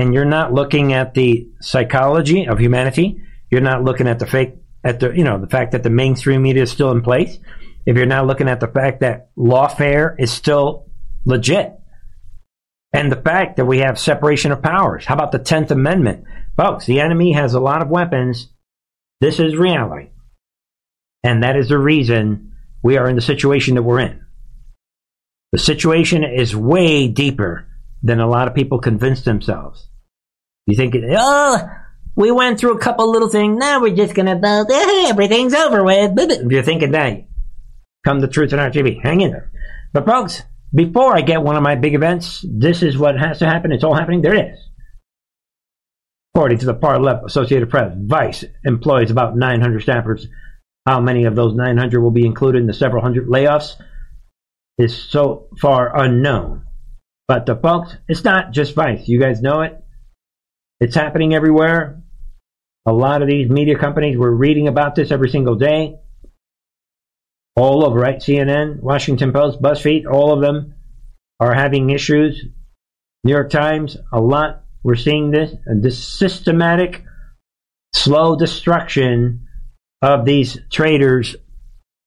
And 0.00 0.14
you're 0.14 0.24
not 0.24 0.54
looking 0.54 0.94
at 0.94 1.12
the 1.12 1.46
psychology 1.60 2.46
of 2.46 2.58
humanity. 2.58 3.22
You're 3.50 3.60
not 3.60 3.84
looking 3.84 4.08
at 4.08 4.18
the 4.18 4.26
fake, 4.26 4.54
at 4.82 4.98
the, 4.98 5.10
you 5.10 5.24
know, 5.24 5.38
the 5.38 5.46
fact 5.46 5.72
that 5.72 5.82
the 5.82 5.90
mainstream 5.90 6.40
media 6.40 6.62
is 6.62 6.70
still 6.70 6.90
in 6.90 7.02
place. 7.02 7.38
If 7.84 7.98
you're 7.98 8.06
not 8.06 8.26
looking 8.26 8.48
at 8.48 8.60
the 8.60 8.68
fact 8.68 9.00
that 9.00 9.28
lawfare 9.36 10.14
is 10.18 10.32
still 10.32 10.86
legit. 11.26 11.74
And 12.94 13.12
the 13.12 13.20
fact 13.20 13.58
that 13.58 13.66
we 13.66 13.80
have 13.80 13.98
separation 13.98 14.52
of 14.52 14.62
powers. 14.62 15.04
How 15.04 15.16
about 15.16 15.32
the 15.32 15.38
10th 15.38 15.70
Amendment? 15.70 16.24
Folks, 16.56 16.86
the 16.86 17.00
enemy 17.00 17.32
has 17.32 17.52
a 17.52 17.60
lot 17.60 17.82
of 17.82 17.88
weapons. 17.88 18.48
This 19.20 19.38
is 19.38 19.54
reality. 19.54 20.08
And 21.22 21.42
that 21.42 21.56
is 21.56 21.68
the 21.68 21.78
reason 21.78 22.54
we 22.82 22.96
are 22.96 23.06
in 23.06 23.16
the 23.16 23.20
situation 23.20 23.74
that 23.74 23.82
we're 23.82 24.00
in. 24.00 24.24
The 25.52 25.58
situation 25.58 26.24
is 26.24 26.56
way 26.56 27.06
deeper 27.06 27.68
than 28.02 28.18
a 28.18 28.26
lot 28.26 28.48
of 28.48 28.54
people 28.54 28.78
convince 28.78 29.24
themselves. 29.24 29.88
You 30.70 30.76
think, 30.76 30.94
oh, 31.18 31.68
we 32.16 32.30
went 32.30 32.58
through 32.58 32.76
a 32.76 32.78
couple 32.78 33.10
little 33.10 33.28
things. 33.28 33.58
Now 33.58 33.80
we're 33.80 33.94
just 33.94 34.14
gonna, 34.14 34.40
uh, 34.42 34.64
everything's 35.08 35.54
over 35.54 35.82
with. 35.82 36.12
If 36.16 36.52
you're 36.52 36.62
thinking 36.62 36.92
that, 36.92 37.26
come 38.04 38.20
the 38.20 38.28
truth 38.28 38.52
and 38.52 38.60
Art 38.60 38.72
TV. 38.72 39.02
Hang 39.02 39.20
in 39.20 39.32
there. 39.32 39.50
But 39.92 40.06
folks, 40.06 40.42
before 40.72 41.16
I 41.16 41.22
get 41.22 41.42
one 41.42 41.56
of 41.56 41.62
my 41.62 41.74
big 41.74 41.94
events, 41.94 42.44
this 42.48 42.82
is 42.82 42.96
what 42.96 43.18
has 43.18 43.40
to 43.40 43.46
happen. 43.46 43.72
It's 43.72 43.84
all 43.84 43.94
happening. 43.94 44.22
There 44.22 44.34
it 44.34 44.52
is. 44.52 44.58
According 46.34 46.58
to 46.58 46.66
the 46.66 46.74
far 46.74 47.00
left 47.00 47.26
Associated 47.26 47.68
Press, 47.70 47.92
Vice 47.96 48.44
employs 48.64 49.10
about 49.10 49.36
900 49.36 49.82
staffers. 49.82 50.26
How 50.86 51.00
many 51.00 51.24
of 51.24 51.34
those 51.34 51.54
900 51.54 52.00
will 52.00 52.12
be 52.12 52.24
included 52.24 52.60
in 52.60 52.66
the 52.66 52.72
several 52.72 53.02
hundred 53.02 53.26
layoffs? 53.26 53.76
is 54.80 54.96
so 54.96 55.48
far 55.60 55.96
unknown. 55.96 56.64
But 57.28 57.46
the 57.46 57.54
folks, 57.56 57.96
it's 58.08 58.24
not 58.24 58.50
just 58.52 58.74
Vice. 58.74 59.06
You 59.06 59.20
guys 59.20 59.42
know 59.42 59.60
it. 59.60 59.76
It's 60.80 60.94
happening 60.94 61.34
everywhere. 61.34 62.02
A 62.86 62.92
lot 62.92 63.22
of 63.22 63.28
these 63.28 63.50
media 63.50 63.78
companies, 63.78 64.16
we're 64.16 64.30
reading 64.30 64.68
about 64.68 64.94
this 64.94 65.10
every 65.10 65.28
single 65.28 65.54
day. 65.54 65.96
All 67.56 67.86
over, 67.86 67.98
right? 67.98 68.18
CNN, 68.18 68.80
Washington 68.80 69.32
Post, 69.32 69.60
BuzzFeed, 69.60 70.06
all 70.10 70.32
of 70.32 70.40
them 70.40 70.74
are 71.38 71.54
having 71.54 71.90
issues. 71.90 72.44
New 73.24 73.32
York 73.32 73.50
Times, 73.50 73.96
a 74.12 74.20
lot. 74.20 74.64
We're 74.82 74.94
seeing 74.94 75.30
this, 75.30 75.54
this 75.66 76.02
systematic, 76.02 77.04
slow 77.94 78.36
destruction 78.36 79.46
of 80.00 80.24
these 80.24 80.58
traders 80.70 81.36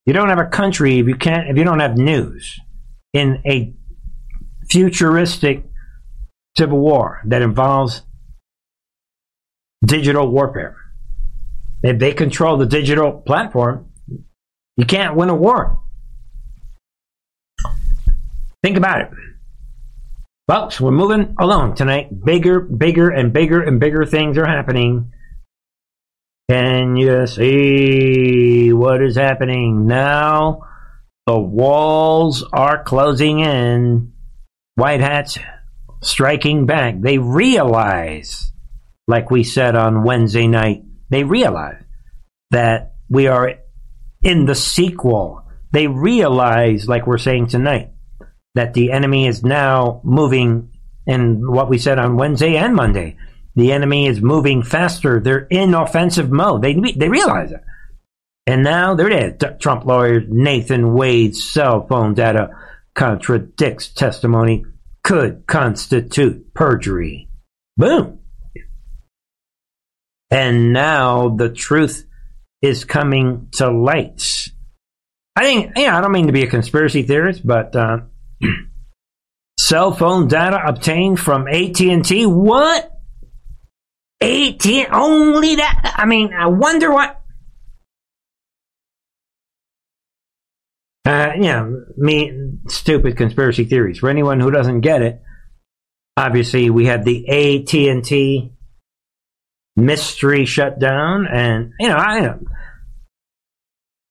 you 0.06 0.14
don't 0.14 0.30
have 0.30 0.40
a 0.40 0.46
country 0.46 1.00
if 1.00 1.08
you 1.08 1.16
can't 1.16 1.50
if 1.50 1.58
you 1.58 1.64
don't 1.64 1.80
have 1.80 1.98
news 1.98 2.60
in 3.14 3.42
a 3.46 3.74
futuristic 4.70 5.66
civil 6.58 6.80
war 6.80 7.22
that 7.26 7.42
involves 7.42 8.02
digital 9.86 10.28
warfare. 10.30 10.78
If 11.84 12.00
they 12.00 12.14
control 12.14 12.58
the 12.58 12.66
digital 12.66 13.12
platform, 13.12 13.92
you 14.78 14.86
can't 14.86 15.16
win 15.16 15.30
a 15.30 15.36
war. 15.36 15.80
Think 18.64 18.78
about 18.78 19.02
it. 19.02 19.10
Folks, 20.48 20.80
we're 20.80 20.92
moving 20.92 21.36
along 21.40 21.76
tonight. 21.76 22.24
Bigger, 22.24 22.60
bigger, 22.60 23.10
and 23.10 23.34
bigger 23.34 23.62
and 23.62 23.80
bigger 23.80 24.06
things 24.06 24.38
are 24.38 24.48
happening 24.48 25.12
can 26.50 26.98
you 26.98 27.26
see 27.26 28.74
what 28.74 29.02
is 29.02 29.16
happening 29.16 29.88
now? 29.88 30.62
The 31.26 31.40
walls 31.40 32.44
are 32.54 32.84
closing 32.84 33.40
in. 33.40 34.14
White 34.76 35.00
hats 35.00 35.40
striking 36.04 36.68
back. 36.68 37.00
They 37.00 37.18
realize, 37.18 38.52
like 39.14 39.32
we 39.32 39.44
said 39.44 39.76
on 39.76 40.04
Wednesday 40.04 40.48
night, 40.48 40.84
they 41.10 41.24
realize 41.24 41.82
that 42.52 42.96
we 43.10 43.28
are 43.28 43.56
in 44.24 44.46
the 44.46 44.56
sequel. 44.56 45.46
They 45.72 45.88
realize, 45.88 46.88
like 46.88 47.06
we're 47.06 47.18
saying 47.18 47.48
tonight, 47.48 47.92
that 48.56 48.74
the 48.74 48.92
enemy 48.92 49.28
is 49.28 49.44
now 49.44 50.02
moving 50.04 50.72
in 51.06 51.52
what 51.52 51.70
we 51.70 51.78
said 51.78 52.00
on 52.00 52.18
Wednesday 52.18 52.56
and 52.56 52.76
Monday 52.76 53.18
the 53.56 53.72
enemy 53.72 54.08
is 54.08 54.22
moving 54.22 54.64
faster. 54.64 55.20
They're 55.20 55.48
in 55.50 55.74
offensive 55.74 56.32
mode. 56.32 56.62
They 56.62 56.74
they 56.74 57.10
realize 57.10 57.52
it. 57.52 57.62
And 58.48 58.64
now 58.64 58.96
there 58.96 59.10
it 59.10 59.42
is. 59.44 59.50
Trump 59.60 59.86
lawyer 59.86 60.22
Nathan 60.28 60.94
Wade's 60.94 61.44
cell 61.44 61.86
phone 61.88 62.14
data 62.14 62.50
contradicts 62.96 63.90
testimony 63.90 64.66
could 65.04 65.46
constitute 65.48 66.54
perjury. 66.54 67.30
Boom. 67.78 68.20
And 70.34 70.74
now 70.74 71.30
the 71.30 71.50
truth 71.50 72.08
is 72.64 72.86
coming 72.86 73.50
to 73.52 73.70
light. 73.70 74.48
I 75.36 75.44
think, 75.44 75.74
yeah, 75.78 75.96
I 75.96 76.02
don't 76.02 76.12
mean 76.12 76.26
to 76.26 76.34
be 76.34 76.42
a 76.42 76.48
conspiracy 76.48 77.04
theorist, 77.04 77.46
but 77.46 77.76
uh, 77.76 78.00
cell 79.60 79.92
phone 79.92 80.28
data 80.28 80.60
obtained 80.66 81.20
from 81.20 81.48
AT&T. 81.48 82.26
What? 82.26 83.00
18, 84.22 84.88
only 84.92 85.58
that. 85.58 85.94
I 85.98 86.08
mean, 86.08 86.34
I 86.34 86.48
wonder 86.48 86.92
what. 86.92 87.22
Uh, 91.06 91.34
yeah, 91.40 91.70
me, 91.96 92.54
stupid 92.70 93.18
conspiracy 93.18 93.66
theories. 93.66 94.00
For 94.00 94.10
anyone 94.10 94.40
who 94.40 94.50
doesn't 94.50 94.82
get 94.82 95.04
it, 95.04 95.22
obviously 96.18 96.72
we 96.72 96.88
had 96.88 97.06
the 97.06 97.30
AT&T 97.30 98.54
mystery 99.76 100.46
shutdown, 100.46 101.28
and 101.28 101.74
you 101.80 101.90
know, 101.90 101.96
I 101.96 102.20
know, 102.20 102.40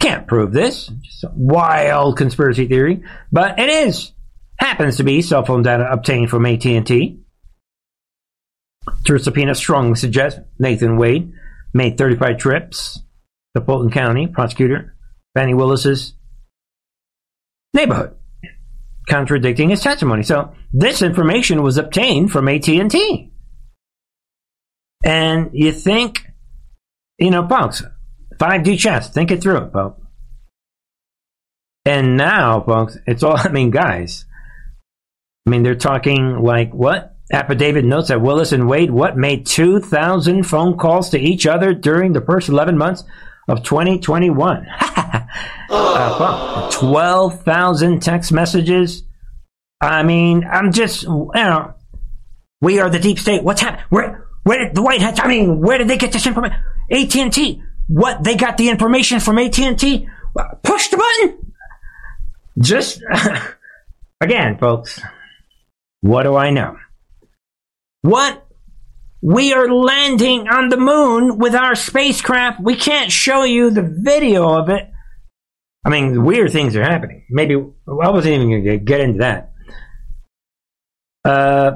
can't 0.01 0.27
prove 0.27 0.53
this. 0.53 0.87
Just 0.87 1.25
wild 1.35 2.17
conspiracy 2.17 2.67
theory, 2.67 3.03
but 3.31 3.59
it 3.59 3.69
is 3.69 4.13
happens 4.59 4.97
to 4.97 5.03
be 5.03 5.23
cell 5.23 5.45
phone 5.45 5.63
data 5.63 5.89
obtained 5.91 6.31
from 6.31 6.47
AT&T. 6.47 7.19
Through 9.05 9.19
subpoena 9.19 9.55
strongly 9.55 9.97
suggests 9.97 10.41
Nathan 10.59 10.97
Wade 10.97 11.33
made 11.75 11.99
35 11.99 12.39
trips 12.39 13.01
to 13.57 13.63
Fulton 13.63 13.91
County 13.91 14.27
prosecutor 14.29 14.95
Fani 15.35 15.55
Willis's 15.55 16.15
neighborhood, 17.75 18.15
contradicting 19.09 19.71
his 19.71 19.83
testimony. 19.83 20.23
So 20.23 20.55
this 20.73 21.03
information 21.03 21.63
was 21.63 21.77
obtained 21.79 22.31
from 22.31 22.49
AT&T. 22.49 22.79
And 22.81 23.32
you 25.53 25.73
think, 25.73 26.27
you 27.19 27.31
know, 27.31 27.47
folks, 27.47 27.83
5G 28.39 28.79
chess, 28.79 29.11
think 29.11 29.31
it 29.31 29.43
through, 29.43 29.71
folks. 29.71 30.01
And 31.85 32.17
now, 32.17 32.61
folks, 32.63 32.97
it's 33.07 33.23
all, 33.23 33.37
I 33.37 33.49
mean, 33.49 33.71
guys, 33.71 34.25
I 35.47 35.51
mean, 35.51 35.63
they're 35.63 35.75
talking 35.75 36.43
like 36.43 36.73
what? 36.73 37.17
Affidavit 37.33 37.85
notes 37.85 38.09
that 38.09 38.21
Willis 38.21 38.53
and 38.53 38.69
Wade 38.69 38.91
what 38.91 39.17
made 39.17 39.47
2,000 39.47 40.43
phone 40.45 40.77
calls 40.77 41.11
to 41.11 41.19
each 41.19 41.47
other 41.47 41.73
during 41.73 42.13
the 42.13 42.21
first 42.21 42.49
11 42.49 42.77
months 42.77 43.05
of 43.49 43.63
2021. 43.63 44.67
uh, 45.71 46.71
12,000 46.71 48.03
text 48.03 48.33
messages. 48.33 49.05
I 49.81 50.03
mean, 50.03 50.45
I'm 50.45 50.73
just, 50.73 51.05
you 51.05 51.31
know, 51.35 51.75
we 52.61 52.81
are 52.81 52.91
the 52.91 52.99
deep 52.99 53.19
state. 53.19 53.43
What's 53.43 53.63
happening? 53.63 53.87
Where, 53.89 54.29
where 54.45 54.65
did 54.65 54.75
the 54.75 54.83
White 54.83 55.01
Hats? 55.01 55.21
I 55.23 55.29
mean, 55.29 55.61
where 55.61 55.79
did 55.79 55.89
they 55.89 55.99
get 55.99 56.13
this 56.13 56.27
information? 56.27 56.59
AT 56.91 57.17
and 57.17 57.33
T. 57.33 57.63
What? 57.87 58.25
They 58.25 58.37
got 58.37 58.57
the 58.57 58.69
information 58.69 59.21
from 59.21 59.39
AT 59.39 59.59
and 59.59 59.79
T. 59.79 60.09
Push 60.63 60.89
the 60.89 60.97
button. 60.97 61.53
Just 62.61 63.03
again, 64.21 64.59
folks. 64.59 65.01
What 66.01 66.25
do 66.25 66.37
I 66.37 66.51
know? 66.51 66.77
What? 68.03 68.47
We 69.25 69.53
are 69.53 69.73
landing 69.73 70.49
on 70.49 70.69
the 70.69 70.77
moon 70.77 71.39
with 71.39 71.55
our 71.55 71.77
spacecraft. 71.77 72.61
We 72.61 72.75
can't 72.75 73.13
show 73.13 73.45
you 73.45 73.71
the 73.71 73.83
video 73.83 74.59
of 74.59 74.69
it. 74.69 74.91
I 75.85 75.91
mean, 75.91 76.25
weird 76.25 76.51
things 76.51 76.75
are 76.75 76.83
happening. 76.83 77.25
Maybe 77.31 77.55
I 77.55 78.11
wasn't 78.11 78.35
even 78.35 78.51
going 78.51 78.65
to 78.65 78.79
get 78.79 79.01
into 79.01 79.19
that. 79.21 79.53
Uh, 81.25 81.73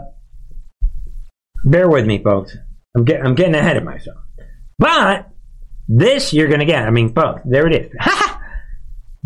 bear 1.67 1.89
with 1.89 2.07
me, 2.07 2.23
folks. 2.23 2.57
I'm, 2.97 3.05
get, 3.05 3.25
I'm 3.25 3.35
getting 3.35 3.55
ahead 3.55 3.77
of 3.77 3.85
myself. 3.85 4.19
But 4.79 5.29
this 5.89 6.33
you're 6.33 6.49
going 6.49 6.61
to 6.61 6.67
get. 6.67 6.87
I 6.87 6.91
mean, 6.91 7.15
folks, 7.15 7.43
there 7.45 7.67
it 7.67 7.75
is. 7.75 7.93
Ha! 8.01 8.33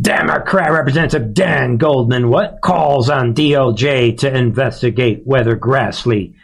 Democrat 0.01 0.73
Representative 0.73 1.35
Dan 1.35 1.77
Goldman, 1.77 2.31
what 2.31 2.61
calls 2.63 3.11
on 3.11 3.35
DOJ 3.35 4.17
to 4.19 4.35
investigate 4.35 5.23
whether 5.25 5.57
Grassley, 5.57 6.35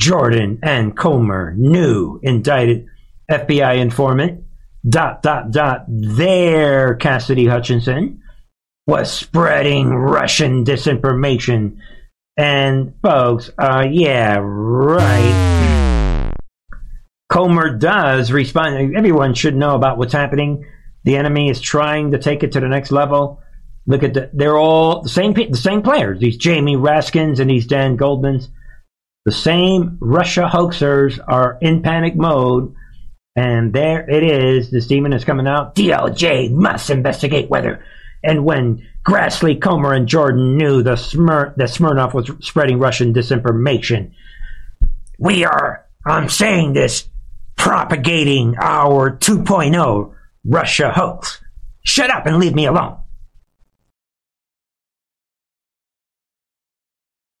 Jordan, 0.00 0.60
and 0.62 0.96
Comer 0.96 1.54
knew 1.56 2.20
indicted 2.22 2.86
FBI 3.30 3.78
informant 3.78 4.44
dot 4.88 5.22
dot 5.22 5.50
dot 5.50 5.84
their 5.88 6.94
Cassidy 6.94 7.46
Hutchinson 7.46 8.22
was 8.86 9.12
spreading 9.12 9.88
Russian 9.90 10.64
disinformation. 10.64 11.78
And 12.40 12.94
folks, 13.02 13.50
uh, 13.58 13.86
yeah, 13.90 14.38
right. 14.40 16.32
Comer 17.28 17.76
does 17.76 18.32
respond. 18.32 18.96
Everyone 18.96 19.34
should 19.34 19.54
know 19.54 19.74
about 19.74 19.98
what's 19.98 20.14
happening 20.14 20.64
the 21.04 21.16
enemy 21.16 21.48
is 21.48 21.60
trying 21.60 22.10
to 22.10 22.18
take 22.18 22.42
it 22.42 22.52
to 22.52 22.60
the 22.60 22.68
next 22.68 22.90
level. 22.90 23.42
Look 23.86 24.02
at 24.02 24.14
the, 24.14 24.30
they're 24.32 24.58
all 24.58 25.02
the 25.02 25.08
same 25.08 25.32
the 25.32 25.56
same 25.56 25.82
players. 25.82 26.20
These 26.20 26.36
Jamie 26.36 26.76
Raskins 26.76 27.40
and 27.40 27.50
these 27.50 27.66
Dan 27.66 27.96
Goldmans. 27.96 28.48
The 29.24 29.32
same 29.32 29.98
Russia 30.00 30.48
hoaxers 30.50 31.18
are 31.26 31.58
in 31.60 31.82
panic 31.82 32.16
mode. 32.16 32.74
And 33.36 33.72
there 33.72 34.08
it 34.08 34.22
is. 34.22 34.70
This 34.70 34.86
demon 34.86 35.12
is 35.12 35.24
coming 35.24 35.46
out. 35.46 35.74
DOJ 35.74 36.50
must 36.50 36.90
investigate 36.90 37.48
whether 37.48 37.84
and 38.22 38.44
when 38.44 38.86
Grassley, 39.06 39.60
Comer, 39.60 39.94
and 39.94 40.06
Jordan 40.06 40.56
knew 40.56 40.82
the 40.82 40.92
Smir- 40.92 41.54
that 41.56 41.70
Smirnov 41.70 42.14
was 42.14 42.30
spreading 42.40 42.78
Russian 42.78 43.14
disinformation. 43.14 44.12
We 45.18 45.44
are, 45.44 45.86
I'm 46.04 46.28
saying 46.28 46.74
this, 46.74 47.08
propagating 47.56 48.56
our 48.58 49.16
2.0 49.16 50.14
Russia 50.44 50.90
hoax. 50.90 51.42
Shut 51.82 52.10
up 52.10 52.26
and 52.26 52.38
leave 52.38 52.54
me 52.54 52.66
alone. 52.66 52.98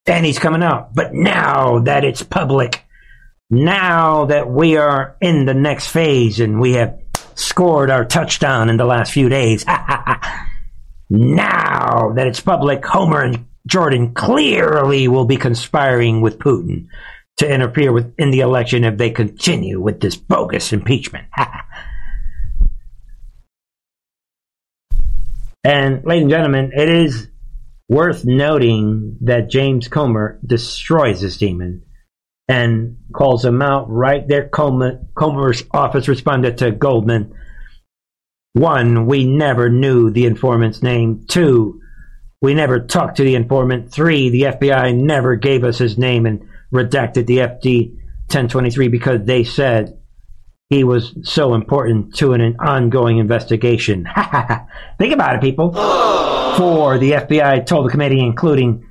And 0.06 0.26
he's 0.26 0.38
coming 0.38 0.62
out. 0.62 0.94
But 0.94 1.14
now 1.14 1.80
that 1.80 2.04
it's 2.04 2.22
public, 2.22 2.84
now 3.50 4.26
that 4.26 4.50
we 4.50 4.76
are 4.76 5.16
in 5.20 5.44
the 5.44 5.54
next 5.54 5.88
phase 5.88 6.40
and 6.40 6.60
we 6.60 6.72
have 6.74 6.98
scored 7.34 7.90
our 7.90 8.04
touchdown 8.04 8.68
in 8.70 8.76
the 8.76 8.84
last 8.84 9.12
few 9.12 9.28
days, 9.28 9.64
now 11.10 12.12
that 12.14 12.26
it's 12.26 12.40
public, 12.40 12.82
Comer 12.82 13.22
and 13.22 13.46
Jordan 13.66 14.14
clearly 14.14 15.08
will 15.08 15.26
be 15.26 15.36
conspiring 15.36 16.20
with 16.20 16.38
Putin 16.38 16.86
to 17.38 17.52
interfere 17.52 17.92
with 17.92 18.14
in 18.18 18.30
the 18.30 18.40
election 18.40 18.84
if 18.84 18.96
they 18.96 19.10
continue 19.10 19.80
with 19.80 20.00
this 20.00 20.16
bogus 20.16 20.72
impeachment. 20.72 21.26
And, 25.62 26.04
ladies 26.04 26.22
and 26.22 26.30
gentlemen, 26.30 26.72
it 26.74 26.88
is 26.88 27.28
worth 27.88 28.24
noting 28.24 29.18
that 29.22 29.50
James 29.50 29.88
Comer 29.88 30.38
destroys 30.44 31.20
this 31.20 31.36
demon 31.36 31.82
and 32.48 32.96
calls 33.12 33.44
him 33.44 33.60
out 33.60 33.90
right 33.90 34.26
there. 34.26 34.48
Comer, 34.48 35.00
Comer's 35.14 35.62
office 35.70 36.08
responded 36.08 36.58
to 36.58 36.70
Goldman. 36.70 37.34
One, 38.52 39.06
we 39.06 39.26
never 39.26 39.68
knew 39.68 40.10
the 40.10 40.26
informant's 40.26 40.82
name. 40.82 41.24
Two, 41.28 41.80
we 42.42 42.54
never 42.54 42.80
talked 42.80 43.18
to 43.18 43.24
the 43.24 43.36
informant. 43.36 43.92
Three, 43.92 44.28
the 44.30 44.42
FBI 44.42 44.96
never 44.96 45.36
gave 45.36 45.62
us 45.62 45.78
his 45.78 45.96
name 45.96 46.26
and 46.26 46.42
redacted 46.72 47.26
the 47.26 47.38
FD 47.38 47.90
1023 48.30 48.88
because 48.88 49.24
they 49.24 49.44
said 49.44 49.98
he 50.68 50.84
was 50.84 51.14
so 51.22 51.54
important 51.54 52.14
to 52.16 52.32
an, 52.32 52.56
ongoing 52.58 53.18
investigation. 53.18 54.08
Think 54.98 55.12
about 55.12 55.36
it, 55.36 55.40
people. 55.40 55.72
For 56.56 56.98
the 56.98 57.12
FBI 57.12 57.66
told 57.66 57.86
the 57.86 57.90
committee, 57.90 58.20
including 58.20 58.84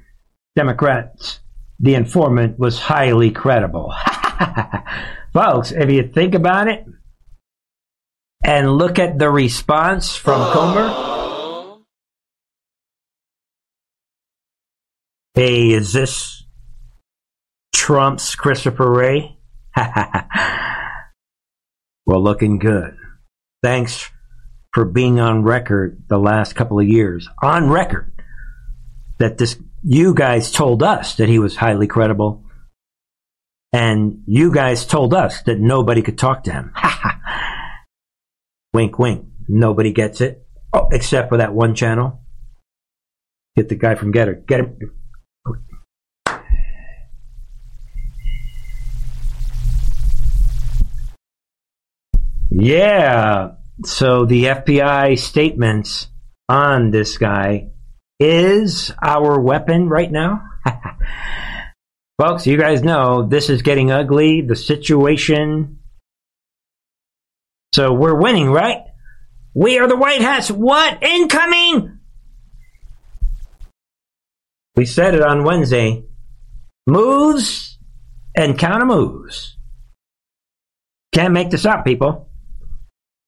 Democrats, 0.56 1.40
the 1.80 1.96
informant 1.96 2.58
was 2.58 2.80
highly 2.80 3.32
credible. 3.32 3.94
Folks, 5.34 5.72
if 5.72 5.90
you 5.90 6.08
think 6.08 6.34
about 6.34 6.68
it 6.68 6.86
and 8.50 8.80
look 8.80 8.98
at 8.98 9.20
the 9.20 9.30
response 9.30 10.16
from 10.16 10.42
Comer. 10.52 11.78
Hey, 15.36 15.70
is 15.70 15.94
this 15.94 16.44
Trump's 17.74 18.34
Christopher 18.34 18.90
Wray? 18.92 19.38
Well, 22.06 22.24
looking 22.24 22.58
good. 22.58 22.98
Thanks 23.62 24.10
for 24.74 24.84
being 24.84 25.20
on 25.20 25.44
record 25.44 26.06
the 26.08 26.18
last 26.18 26.56
couple 26.56 26.80
of 26.80 26.88
years. 26.88 27.30
On 27.44 27.70
record 27.70 28.12
that 29.20 29.38
this 29.38 29.62
you 29.84 30.16
guys 30.16 30.52
told 30.52 30.82
us 30.82 31.18
that 31.18 31.30
he 31.30 31.38
was 31.38 31.56
highly 31.56 31.86
credible. 31.86 32.44
And 33.72 34.24
you 34.26 34.52
guys 34.52 34.88
told 34.88 35.14
us 35.14 35.44
that 35.44 35.60
nobody 35.60 36.02
could 36.02 36.18
talk 36.18 36.46
to 36.46 36.52
him. 36.52 36.72
Wink, 38.74 39.00
wink. 39.00 39.26
Nobody 39.48 39.92
gets 39.92 40.22
it. 40.22 40.46
Oh, 40.74 40.88
except 40.92 41.30
for 41.30 41.38
that 41.38 41.54
one 41.54 41.76
channel. 41.76 42.22
Get 43.56 43.70
the 43.70 43.76
guy 43.76 43.96
from 43.96 44.14
Gettr. 44.14 44.46
Get 44.46 44.60
him. 44.60 44.78
Yeah. 52.52 53.52
So 53.86 54.26
the 54.26 54.46
FBI 54.46 55.18
statements 55.18 56.08
on 56.48 56.92
this 56.92 57.18
guy 57.18 57.70
is 58.20 58.92
our 59.02 59.40
weapon 59.40 59.90
right 59.90 60.12
now. 60.12 60.44
Folks, 62.20 62.46
you 62.46 62.58
guys 62.58 62.84
know 62.84 63.24
this 63.24 63.50
is 63.50 63.62
getting 63.62 63.92
ugly. 63.92 64.42
The 64.42 64.56
situation. 64.56 65.79
So 67.80 67.94
we're 67.94 68.14
winning, 68.14 68.52
right? 68.52 68.84
We 69.54 69.80
are 69.80 69.88
the 69.88 69.96
White 69.96 70.20
Hats. 70.20 70.52
What? 70.52 71.02
Incoming! 71.02 72.00
We 74.76 74.84
said 74.84 75.16
it 75.16 75.22
on 75.22 75.46
Wednesday. 75.46 76.04
Moves 76.86 77.80
and 78.36 78.60
counter 78.60 78.86
moves. 78.86 79.56
Can't 81.14 81.32
make 81.32 81.52
this 81.52 81.66
up, 81.66 81.86
people. 81.86 82.30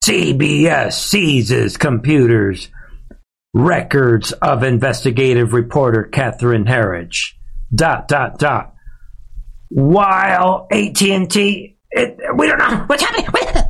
CBS 0.04 0.96
seizes 0.96 1.78
computers, 1.78 2.68
records 3.54 4.34
of 4.34 4.64
investigative 4.64 5.54
reporter 5.54 6.04
Catherine 6.04 6.66
Herridge. 6.66 7.36
Dot 7.74 8.10
dot 8.10 8.38
dot. 8.38 8.74
While 9.70 10.68
AT 10.70 11.02
and 11.04 11.32
T, 11.32 11.78
we 11.96 12.48
don't 12.48 12.58
know 12.58 12.84
what's 12.88 13.02
happening. 13.02 13.61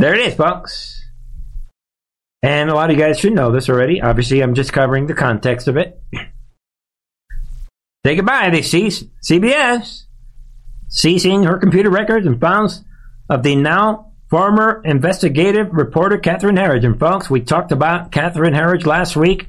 There 0.00 0.14
it 0.14 0.20
is, 0.20 0.34
folks. 0.34 1.04
And 2.42 2.70
a 2.70 2.74
lot 2.74 2.88
of 2.88 2.96
you 2.96 3.02
guys 3.02 3.20
should 3.20 3.34
know 3.34 3.52
this 3.52 3.68
already. 3.68 4.00
Obviously, 4.00 4.40
I'm 4.40 4.54
just 4.54 4.72
covering 4.72 5.06
the 5.06 5.12
context 5.12 5.68
of 5.68 5.76
it. 5.76 6.00
Say 8.06 8.16
goodbye. 8.16 8.48
They 8.48 8.62
cease 8.62 9.04
CBS 9.22 10.04
ceasing 10.88 11.42
her 11.42 11.58
computer 11.58 11.90
records 11.90 12.26
and 12.26 12.40
files 12.40 12.82
of 13.28 13.42
the 13.42 13.56
now 13.56 14.12
former 14.30 14.80
investigative 14.86 15.68
reporter 15.70 16.16
Catherine 16.16 16.56
Herridge. 16.56 16.86
And 16.86 16.98
folks, 16.98 17.28
we 17.28 17.42
talked 17.42 17.70
about 17.70 18.10
Catherine 18.10 18.54
Herridge 18.54 18.86
last 18.86 19.16
week. 19.16 19.48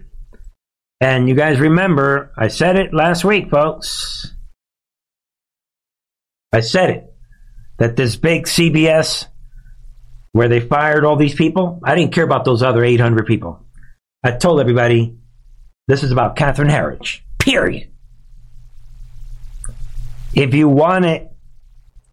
And 1.00 1.30
you 1.30 1.36
guys 1.36 1.62
remember, 1.62 2.34
I 2.38 2.50
said 2.50 2.76
it 2.76 2.94
last 2.94 3.24
week, 3.24 3.50
folks. 3.50 4.36
I 6.52 6.60
said 6.60 6.90
it. 6.90 7.14
That 7.78 7.96
this 7.96 8.18
big 8.18 8.48
CBS, 8.48 9.28
where 10.34 10.48
they 10.48 10.60
fired 10.60 11.06
all 11.06 11.16
these 11.16 11.36
people, 11.36 11.80
I 11.84 11.96
didn't 11.96 12.14
care 12.14 12.24
about 12.24 12.46
those 12.46 12.64
other 12.64 12.84
800 12.84 13.26
people. 13.26 13.66
I 14.24 14.32
told 14.32 14.60
everybody 14.60 15.18
this 15.88 16.04
is 16.04 16.12
about 16.12 16.36
Catherine 16.36 16.70
Herridge. 16.70 17.22
Period. 17.40 17.90
If 20.34 20.54
you 20.54 20.70
want 20.70 21.06
it 21.06 21.32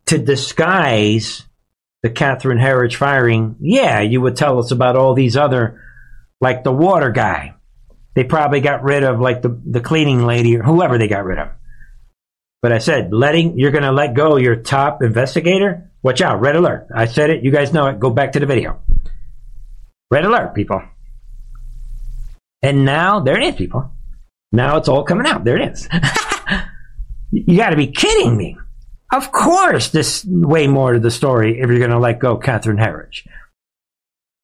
to 0.06 0.18
disguise 0.18 1.44
the 2.02 2.10
Catherine 2.10 2.58
Herridge 2.58 2.96
firing, 2.96 3.56
yeah, 3.60 4.00
you 4.00 4.20
would 4.20 4.36
tell 4.36 4.58
us 4.58 4.70
about 4.70 4.96
all 4.96 5.14
these 5.14 5.36
other, 5.36 5.80
like 6.40 6.64
the 6.64 6.72
water 6.72 7.10
guy. 7.10 7.54
They 8.14 8.24
probably 8.24 8.60
got 8.60 8.82
rid 8.82 9.04
of 9.04 9.20
like 9.20 9.42
the, 9.42 9.60
the 9.64 9.80
cleaning 9.80 10.26
lady 10.26 10.56
or 10.56 10.62
whoever 10.62 10.98
they 10.98 11.06
got 11.06 11.24
rid 11.24 11.38
of. 11.38 11.50
But 12.62 12.72
I 12.72 12.78
said, 12.78 13.12
letting, 13.12 13.58
you're 13.58 13.70
going 13.70 13.84
to 13.84 13.92
let 13.92 14.14
go 14.14 14.36
your 14.36 14.56
top 14.56 15.02
investigator? 15.02 15.87
Watch 16.02 16.20
out, 16.20 16.40
red 16.40 16.56
alert. 16.56 16.88
I 16.94 17.06
said 17.06 17.30
it, 17.30 17.42
you 17.42 17.50
guys 17.50 17.72
know 17.72 17.86
it. 17.86 17.98
Go 17.98 18.10
back 18.10 18.32
to 18.32 18.40
the 18.40 18.46
video. 18.46 18.80
Red 20.10 20.24
alert, 20.24 20.54
people. 20.54 20.82
And 22.62 22.84
now, 22.84 23.20
there 23.20 23.38
it 23.38 23.44
is, 23.44 23.54
people. 23.56 23.90
Now 24.52 24.76
it's 24.76 24.88
all 24.88 25.04
coming 25.04 25.26
out. 25.26 25.44
There 25.44 25.60
it 25.60 25.72
is. 25.72 25.88
you 27.30 27.56
got 27.56 27.70
to 27.70 27.76
be 27.76 27.88
kidding 27.88 28.36
me. 28.36 28.56
Of 29.12 29.32
course, 29.32 29.90
there's 29.90 30.24
way 30.26 30.66
more 30.66 30.92
to 30.92 31.00
the 31.00 31.10
story 31.10 31.60
if 31.60 31.68
you're 31.68 31.78
going 31.78 31.90
to 31.90 31.98
let 31.98 32.18
go 32.18 32.36
Catherine 32.36 32.78
Herridge. 32.78 33.26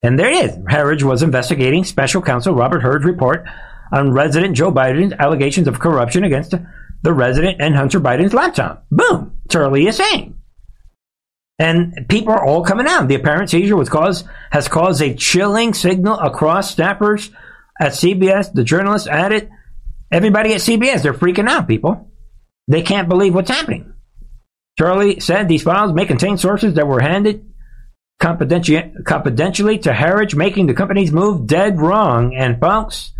And 0.02 0.18
there 0.18 0.30
it 0.30 0.44
is. 0.44 0.57
Herridge 0.68 1.02
was 1.02 1.22
investigating 1.22 1.84
special 1.84 2.22
counsel 2.22 2.55
Robert 2.55 2.80
Hur's 2.80 3.05
report 3.05 3.46
on 3.92 4.12
resident 4.12 4.57
Joe 4.57 4.72
Biden's 4.72 5.14
allegations 5.14 5.68
of 5.68 5.80
corruption 5.80 6.24
against 6.24 6.55
the 7.02 7.12
resident 7.12 7.61
and 7.61 7.74
Hunter 7.74 8.00
Biden's 8.00 8.34
laptop. 8.34 8.86
Boom. 8.90 9.38
Turley 9.48 9.86
is 9.86 9.96
saying. 9.96 10.36
And 11.59 12.07
people 12.09 12.32
are 12.32 12.44
all 12.44 12.64
coming 12.64 12.86
out. 12.86 13.07
The 13.07 13.14
apparent 13.14 13.50
seizure 13.50 13.76
was 13.76 13.88
caused, 13.88 14.26
has 14.50 14.66
caused 14.66 15.00
a 15.00 15.14
chilling 15.14 15.72
signal 15.72 16.18
across 16.18 16.74
staffers 16.74 17.32
at 17.80 17.92
CBS. 17.92 18.52
The 18.52 18.64
journalists 18.64 19.07
added, 19.07 19.50
everybody 20.11 20.52
at 20.52 20.61
CBS, 20.61 21.02
they're 21.02 21.14
freaking 21.14 21.48
out, 21.48 21.68
people. 21.68 22.11
They 22.66 22.82
can't 22.82 23.09
believe 23.09 23.34
what's 23.34 23.50
happening. 23.50 23.92
Charlie 24.78 25.20
said 25.20 25.48
these 25.48 25.62
files 25.62 25.92
may 25.92 26.07
contain 26.07 26.38
sources 26.38 26.74
that 26.74 26.88
were 26.88 27.00
handed 27.00 27.52
confidenti- 28.20 29.05
confidentially 29.05 29.78
to 29.78 29.92
Herridge, 29.92 30.34
making 30.34 30.66
the 30.66 30.74
company's 30.74 31.12
move 31.12 31.46
dead 31.46 31.80
wrong. 31.80 32.34
And 32.34 32.59
folks, 32.61 33.12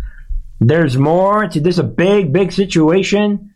there's 0.59 0.97
more. 0.97 1.47
To, 1.47 1.59
this 1.59 1.75
is 1.75 1.79
a 1.79 1.83
big, 1.83 2.33
big 2.33 2.51
situation. 2.51 3.53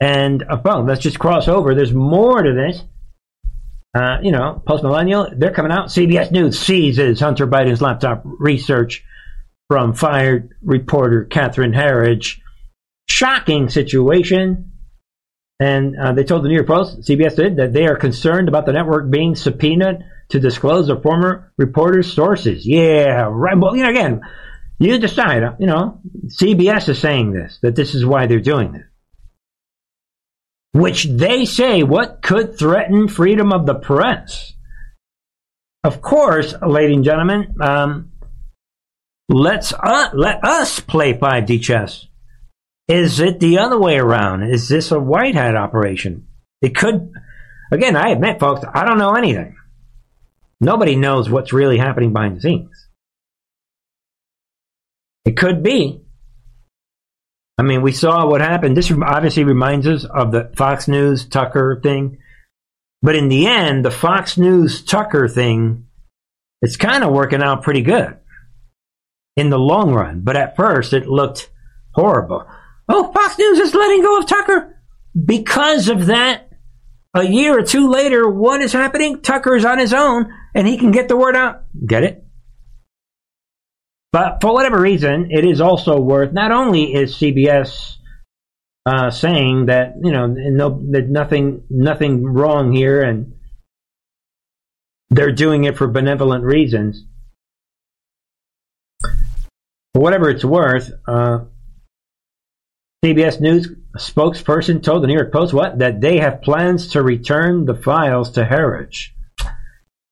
And 0.00 0.42
uh, 0.42 0.60
well, 0.64 0.84
let's 0.84 1.00
just 1.00 1.18
cross 1.18 1.48
over. 1.48 1.74
There's 1.74 1.92
more 1.92 2.42
to 2.42 2.52
this. 2.52 2.82
Uh, 3.92 4.18
you 4.22 4.30
know, 4.30 4.62
post 4.66 4.82
millennial, 4.82 5.28
they're 5.36 5.52
coming 5.52 5.72
out. 5.72 5.88
CBS 5.88 6.30
News 6.30 6.58
seizes 6.58 7.20
Hunter 7.20 7.46
Biden's 7.46 7.82
laptop 7.82 8.22
research 8.24 9.04
from 9.68 9.94
fired 9.94 10.54
reporter 10.62 11.24
Catherine 11.24 11.72
Herridge. 11.72 12.40
Shocking 13.06 13.68
situation. 13.68 14.72
And 15.58 15.96
uh, 15.98 16.12
they 16.12 16.24
told 16.24 16.44
the 16.44 16.48
New 16.48 16.54
York 16.54 16.68
Post, 16.68 17.00
CBS 17.02 17.36
did, 17.36 17.56
that 17.56 17.72
they 17.72 17.86
are 17.86 17.96
concerned 17.96 18.48
about 18.48 18.64
the 18.64 18.72
network 18.72 19.10
being 19.10 19.34
subpoenaed 19.34 20.04
to 20.30 20.40
disclose 20.40 20.86
the 20.86 21.00
former 21.00 21.52
reporter's 21.58 22.12
sources. 22.12 22.66
Yeah, 22.66 23.28
right. 23.30 23.58
Well, 23.58 23.76
you 23.76 23.82
know, 23.82 23.90
again, 23.90 24.22
you 24.78 24.98
decide. 24.98 25.42
You 25.58 25.66
know, 25.66 26.00
CBS 26.26 26.88
is 26.88 26.98
saying 26.98 27.32
this 27.32 27.58
that 27.62 27.76
this 27.76 27.94
is 27.94 28.06
why 28.06 28.26
they're 28.26 28.40
doing 28.40 28.72
this, 28.72 28.84
which 30.72 31.04
they 31.04 31.44
say 31.44 31.82
what 31.82 32.22
could 32.22 32.58
threaten 32.58 33.08
freedom 33.08 33.52
of 33.52 33.66
the 33.66 33.74
press. 33.74 34.52
Of 35.82 36.02
course, 36.02 36.54
ladies 36.60 36.96
and 36.96 37.04
gentlemen, 37.04 37.54
um, 37.60 38.12
let's 39.28 39.72
uh, 39.72 40.10
let 40.12 40.44
us 40.44 40.78
play 40.80 41.14
5D 41.14 41.62
chess. 41.62 42.06
Is 42.86 43.20
it 43.20 43.40
the 43.40 43.58
other 43.58 43.78
way 43.78 43.98
around? 43.98 44.42
Is 44.42 44.68
this 44.68 44.90
a 44.90 44.98
white 44.98 45.34
hat 45.34 45.56
operation? 45.56 46.26
It 46.60 46.74
could. 46.74 47.12
Again, 47.72 47.96
I 47.96 48.10
admit, 48.10 48.40
folks, 48.40 48.64
I 48.74 48.84
don't 48.84 48.98
know 48.98 49.14
anything. 49.14 49.56
Nobody 50.60 50.96
knows 50.96 51.30
what's 51.30 51.52
really 51.52 51.78
happening 51.78 52.12
behind 52.12 52.36
the 52.36 52.40
scenes. 52.40 52.88
It 55.24 55.36
could 55.36 55.62
be. 55.62 56.02
I 57.58 57.62
mean, 57.62 57.82
we 57.82 57.92
saw 57.92 58.26
what 58.26 58.40
happened. 58.40 58.76
This 58.76 58.90
obviously 58.90 59.44
reminds 59.44 59.86
us 59.86 60.04
of 60.04 60.32
the 60.32 60.50
Fox 60.56 60.88
News 60.88 61.26
Tucker 61.26 61.78
thing. 61.82 62.18
But 63.02 63.16
in 63.16 63.28
the 63.28 63.46
end, 63.46 63.84
the 63.84 63.90
Fox 63.90 64.38
News 64.38 64.82
Tucker 64.82 65.28
thing, 65.28 65.86
it's 66.62 66.76
kind 66.76 67.04
of 67.04 67.12
working 67.12 67.42
out 67.42 67.62
pretty 67.62 67.82
good 67.82 68.16
in 69.36 69.50
the 69.50 69.58
long 69.58 69.92
run. 69.92 70.20
But 70.20 70.36
at 70.36 70.56
first, 70.56 70.92
it 70.92 71.06
looked 71.06 71.50
horrible. 71.94 72.46
Oh, 72.88 73.12
Fox 73.12 73.38
News 73.38 73.58
is 73.58 73.74
letting 73.74 74.02
go 74.02 74.18
of 74.18 74.26
Tucker. 74.26 74.76
Because 75.24 75.88
of 75.88 76.06
that, 76.06 76.50
a 77.14 77.24
year 77.24 77.58
or 77.58 77.62
two 77.62 77.90
later, 77.90 78.28
what 78.28 78.60
is 78.60 78.72
happening? 78.72 79.20
Tucker 79.20 79.56
is 79.56 79.64
on 79.64 79.78
his 79.78 79.92
own 79.92 80.32
and 80.54 80.66
he 80.66 80.78
can 80.78 80.90
get 80.90 81.08
the 81.08 81.16
word 81.16 81.36
out. 81.36 81.64
Get 81.86 82.04
it? 82.04 82.24
But 84.12 84.40
for 84.40 84.52
whatever 84.52 84.80
reason, 84.80 85.30
it 85.30 85.44
is 85.44 85.60
also 85.60 86.00
worth, 86.00 86.32
not 86.32 86.50
only 86.50 86.94
is 86.94 87.14
CBS 87.14 87.96
uh, 88.84 89.10
saying 89.10 89.66
that, 89.66 89.94
you 90.02 90.10
know, 90.10 90.26
no, 90.26 90.82
that 90.90 91.08
nothing, 91.08 91.62
nothing 91.70 92.24
wrong 92.24 92.72
here 92.72 93.02
and 93.02 93.34
they're 95.10 95.32
doing 95.32 95.64
it 95.64 95.76
for 95.76 95.86
benevolent 95.86 96.44
reasons. 96.44 97.04
For 99.02 100.02
whatever 100.02 100.30
it's 100.30 100.44
worth, 100.44 100.90
uh, 101.06 101.40
CBS 103.04 103.40
News 103.40 103.68
spokesperson 103.96 104.82
told 104.82 105.02
the 105.02 105.06
New 105.06 105.14
York 105.14 105.32
Post 105.32 105.52
what? 105.52 105.78
That 105.78 106.00
they 106.00 106.18
have 106.18 106.42
plans 106.42 106.88
to 106.88 107.02
return 107.02 107.64
the 107.64 107.74
files 107.74 108.32
to 108.32 108.44
Herridge. 108.44 109.08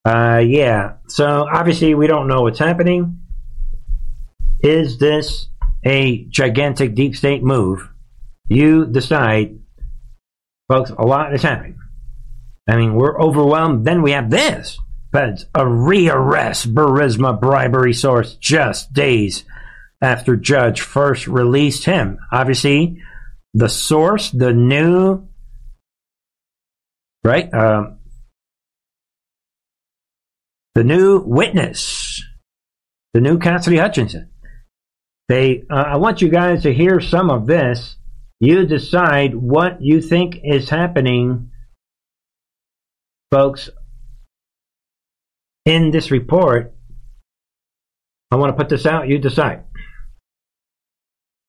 Uh, 0.05 0.39
yeah. 0.39 0.95
So 1.09 1.47
obviously 1.53 1.95
we 1.95 2.07
don't 2.07 2.29
know 2.29 2.43
what's 2.43 2.59
happening. 2.59 3.21
Is 4.61 4.99
this 4.99 5.49
a 5.85 6.25
gigantic 6.25 6.95
deep 6.95 7.17
state 7.17 7.43
move? 7.43 7.89
You 8.49 8.87
decide, 8.87 9.59
folks. 10.69 10.91
A 10.91 11.05
lot 11.05 11.35
is 11.35 11.43
happening. 11.43 11.79
I 12.69 12.77
mean, 12.77 12.95
we're 12.95 13.21
overwhelmed. 13.21 13.85
Then 13.85 14.03
we 14.03 14.13
have 14.13 14.31
this. 14.31 14.79
But 15.11 15.45
a 15.55 15.65
rearrest 15.65 16.73
Burisma 16.75 17.41
bribery 17.41 17.95
source 17.95 18.35
just 18.35 18.93
days 18.93 19.45
after 20.03 20.37
Judge 20.37 20.81
first 20.83 21.27
released 21.27 21.85
him. 21.85 22.19
Obviously, 22.31 23.03
the 23.55 23.69
source, 23.69 24.31
the 24.31 24.53
new, 24.53 25.27
right? 27.25 27.53
Um, 27.53 27.99
the 30.75 30.85
new 30.85 31.21
witness, 31.21 32.23
the 33.15 33.21
new 33.21 33.39
Cassidy 33.39 33.79
Hutchinson. 33.79 34.31
They, 35.29 35.65
uh, 35.69 35.75
I 35.75 35.97
want 35.97 36.23
you 36.23 36.29
guys 36.31 36.63
to 36.63 36.73
hear 36.73 37.01
some 37.01 37.31
of 37.31 37.47
this. 37.47 37.97
You 38.41 38.67
decide 38.67 39.35
what 39.35 39.83
you 39.83 40.01
think 40.01 40.41
is 40.43 40.71
happening, 40.71 41.51
folks, 43.31 43.69
in 45.67 45.91
this 45.91 46.11
report. 46.11 46.73
I 48.31 48.37
want 48.37 48.51
to 48.51 48.57
put 48.57 48.69
this 48.69 48.87
out. 48.87 49.09
You 49.09 49.19
decide. 49.19 49.65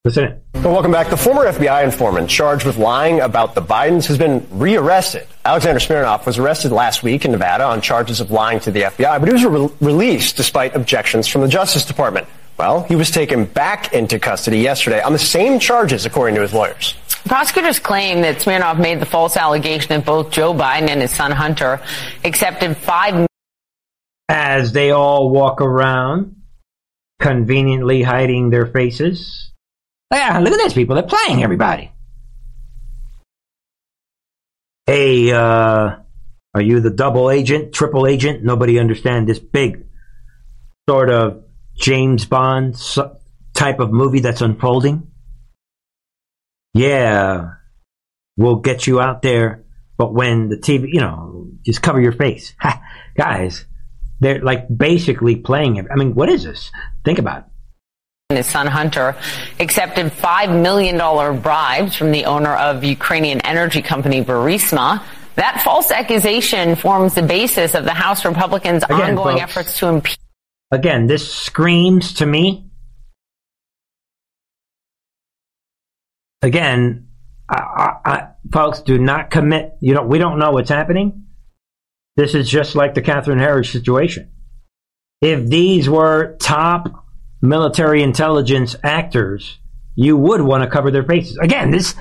Listen. 0.04 0.42
Well, 0.56 0.74
welcome 0.74 0.92
back. 0.92 1.10
The 1.10 1.18
former 1.18 1.46
FBI 1.46 1.84
informant 1.84 2.30
charged 2.30 2.66
with 2.66 2.78
lying 2.78 3.20
about 3.20 3.54
the 3.54 3.62
Bidens 3.62 4.08
has 4.08 4.18
been 4.18 4.48
rearrested. 4.50 5.28
Alexander 5.46 5.80
Smirnov 5.80 6.26
was 6.26 6.38
arrested 6.38 6.72
last 6.72 7.04
week 7.04 7.26
in 7.26 7.32
Nevada 7.32 7.66
on 7.66 7.82
charges 7.82 8.20
of 8.20 8.32
lying 8.32 8.60
to 8.62 8.72
the 8.72 8.84
FBI, 8.84 9.20
but 9.20 9.28
he 9.28 9.34
was 9.34 9.46
re- 9.46 9.70
released 9.82 10.38
despite 10.38 10.76
objections 10.76 11.28
from 11.28 11.42
the 11.42 11.48
Justice 11.48 11.86
Department. 11.86 12.28
Well, 12.60 12.84
he 12.84 12.96
was 12.96 13.10
taken 13.10 13.46
back 13.46 13.94
into 13.94 14.20
custody 14.20 14.60
yesterday 14.60 15.02
on 15.02 15.14
the 15.14 15.20
same 15.20 15.60
charges, 15.60 16.06
according 16.06 16.36
to 16.36 16.42
his 16.42 16.54
lawyers. 16.54 16.94
Prosecutors 17.26 17.80
claim 17.80 18.22
that 18.22 18.42
Smirnov 18.42 18.78
made 18.78 19.00
the 19.00 19.06
false 19.06 19.36
allegation 19.36 19.90
that 19.90 20.06
both 20.06 20.30
Joe 20.30 20.54
Biden 20.54 20.90
and 20.90 21.02
his 21.02 21.12
son 21.12 21.32
Hunter 21.32 21.82
accepted 22.24 22.78
five. 22.78 23.28
As 24.28 24.74
they 24.74 24.92
all 24.92 25.32
walk 25.32 25.62
around, 25.62 26.36
conveniently 27.20 28.04
hiding 28.04 28.52
their 28.52 28.68
faces 28.68 29.50
yeah, 30.12 30.40
look 30.40 30.54
at 30.54 30.58
this, 30.58 30.74
people. 30.74 30.96
They're 30.96 31.04
playing 31.04 31.44
everybody. 31.44 31.92
Hey, 34.86 35.32
uh, 35.32 35.98
Are 36.56 36.62
you 36.62 36.80
the 36.80 36.90
double 36.90 37.30
agent, 37.30 37.74
triple 37.74 38.08
agent? 38.08 38.44
Nobody 38.44 38.80
understand 38.80 39.28
this 39.28 39.38
big 39.38 39.86
sort 40.90 41.12
of 41.12 41.44
James 41.80 42.26
Bond 42.26 42.76
type 43.54 43.80
of 43.80 43.92
movie 43.92 44.20
that's 44.20 44.42
unfolding. 44.42 45.08
Yeah, 46.74 47.54
we'll 48.38 48.58
get 48.58 48.86
you 48.86 49.00
out 49.00 49.22
there, 49.22 49.64
but 49.98 50.14
when 50.14 50.50
the 50.50 50.58
TV, 50.58 50.88
you 50.92 51.00
know, 51.00 51.48
just 51.66 51.82
cover 51.82 52.00
your 52.00 52.12
face. 52.12 52.54
Ha, 52.62 52.82
guys, 53.16 53.66
they're 54.20 54.42
like 54.42 54.66
basically 54.76 55.38
playing 55.38 55.78
it. 55.78 55.88
I 55.92 55.96
mean, 55.96 56.14
what 56.14 56.30
is 56.30 56.44
this? 56.44 56.72
Think 57.06 57.20
about 57.20 57.40
it. 57.40 58.36
His 58.36 58.46
son 58.46 58.68
Hunter 58.68 59.16
accepted 59.60 60.08
$5 60.08 60.62
million 60.62 60.98
bribes 61.42 61.96
from 61.96 62.12
the 62.12 62.26
owner 62.26 62.54
of 62.54 62.84
Ukrainian 62.84 63.42
energy 63.42 63.82
company 63.82 64.24
Burisma. 64.24 65.02
That 65.36 65.62
false 65.64 65.90
accusation 65.90 66.76
forms 66.76 67.16
the 67.16 67.24
basis 67.24 67.74
of 67.74 67.86
the 67.86 67.94
House 67.94 68.26
Republicans' 68.26 68.84
Again, 68.84 69.18
ongoing 69.18 69.38
folks, 69.38 69.52
efforts 69.58 69.80
to 69.80 69.88
impeach. 69.88 70.20
Again, 70.72 71.08
this 71.08 71.34
screams 71.34 72.14
to 72.16 72.26
me. 72.26 72.70
Again, 76.42 77.08
I, 77.50 77.56
I, 77.56 78.12
I, 78.12 78.28
folks, 78.52 78.82
do 78.82 78.98
not 78.98 79.32
commit. 79.32 79.74
You 79.82 79.96
know, 79.96 80.04
we 80.04 80.20
don't 80.20 80.40
know 80.40 80.52
what's 80.52 80.70
happening. 80.70 81.26
This 82.16 82.36
is 82.36 82.50
just 82.50 82.76
like 82.76 82.94
the 82.94 83.02
Catherine 83.02 83.40
Herridge 83.40 83.72
situation. 83.72 84.32
If 85.22 85.48
these 85.48 85.90
were 85.90 86.38
top 86.38 87.06
military 87.42 88.04
intelligence 88.04 88.76
actors, 88.84 89.58
you 89.96 90.16
would 90.18 90.42
want 90.42 90.64
to 90.64 90.70
cover 90.70 90.92
their 90.92 91.04
faces. 91.04 91.38
Again, 91.38 91.72
this 91.72 91.96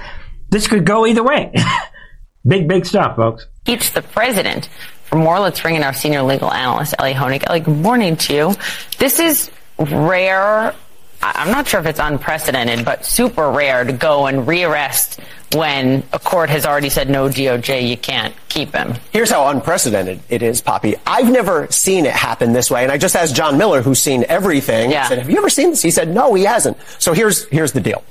this 0.50 0.66
could 0.66 0.84
go 0.84 1.06
either 1.06 1.22
way. 1.22 1.52
big, 2.46 2.68
big 2.68 2.86
stuff, 2.86 3.16
folks. 3.16 3.46
Teach 3.64 3.92
the 3.92 4.02
president. 4.02 4.68
For 5.08 5.16
more, 5.16 5.40
let's 5.40 5.60
bring 5.60 5.74
in 5.74 5.82
our 5.82 5.94
senior 5.94 6.22
legal 6.22 6.52
analyst, 6.52 6.94
Elie 6.98 7.14
Honig. 7.14 7.42
Elie, 7.46 7.60
good 7.60 7.78
morning 7.78 8.16
to 8.16 8.34
you. 8.34 8.54
This 8.98 9.18
is 9.18 9.50
rare. 9.78 10.74
I'm 11.22 11.50
not 11.50 11.66
sure 11.66 11.80
if 11.80 11.86
it's 11.86 11.98
unprecedented, 11.98 12.84
but 12.84 13.06
super 13.06 13.50
rare 13.50 13.84
to 13.84 13.92
go 13.92 14.26
and 14.26 14.46
rearrest 14.46 15.18
when 15.54 16.02
a 16.12 16.18
court 16.18 16.50
has 16.50 16.66
already 16.66 16.90
said 16.90 17.08
no 17.08 17.28
DOJ, 17.28 17.88
you 17.88 17.96
can't 17.96 18.34
keep 18.50 18.74
him. 18.74 18.94
Here's 19.12 19.30
how 19.30 19.48
unprecedented 19.48 20.20
it 20.28 20.42
is, 20.42 20.60
Poppy. 20.60 20.96
I've 21.06 21.30
never 21.30 21.68
seen 21.70 22.04
it 22.04 22.12
happen 22.12 22.52
this 22.52 22.70
way, 22.70 22.82
and 22.82 22.92
I 22.92 22.98
just 22.98 23.16
asked 23.16 23.34
John 23.34 23.56
Miller, 23.56 23.80
who's 23.80 23.98
seen 23.98 24.26
everything. 24.28 24.90
Yeah. 24.90 25.08
Said, 25.08 25.18
"Have 25.18 25.30
you 25.30 25.38
ever 25.38 25.48
seen 25.48 25.70
this?" 25.70 25.80
He 25.80 25.90
said, 25.90 26.08
"No, 26.14 26.34
he 26.34 26.44
hasn't." 26.44 26.76
So 26.98 27.14
here's 27.14 27.46
here's 27.46 27.72
the 27.72 27.80
deal. 27.80 28.04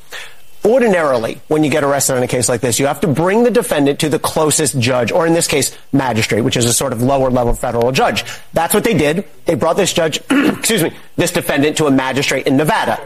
Ordinarily, 0.68 1.39
when 1.47 1.63
you 1.63 1.70
get 1.70 1.86
arrested 1.86 2.18
on 2.18 2.24
a 2.24 2.28
case 2.28 2.49
like 2.49 2.59
this, 2.59 2.78
you 2.78 2.88
have 2.88 2.99
to 3.01 3.07
bring 3.07 3.43
the 3.43 3.51
defendant 3.51 3.99
to 4.01 4.09
the 4.09 4.20
closest 4.20 4.78
judge, 4.80 5.13
or 5.13 5.26
in 5.26 5.34
this 5.34 5.47
case, 5.47 5.76
magistrate, 5.93 6.41
which 6.41 6.57
is 6.57 6.65
a 6.65 6.74
sort 6.74 6.91
of 6.91 7.01
lower 7.01 7.32
level 7.32 7.53
federal 7.53 7.91
judge. 7.93 8.26
That's 8.51 8.74
what 8.74 8.84
they 8.84 8.93
did. 8.93 9.26
They 9.45 9.55
brought 9.55 9.78
this 9.78 9.93
judge, 9.93 10.20
excuse 10.30 10.84
me, 10.84 10.91
this 11.15 11.32
defendant 11.32 11.78
to 11.78 11.86
a 11.86 11.91
magistrate 11.91 12.47
in 12.47 12.57
Nevada 12.57 12.99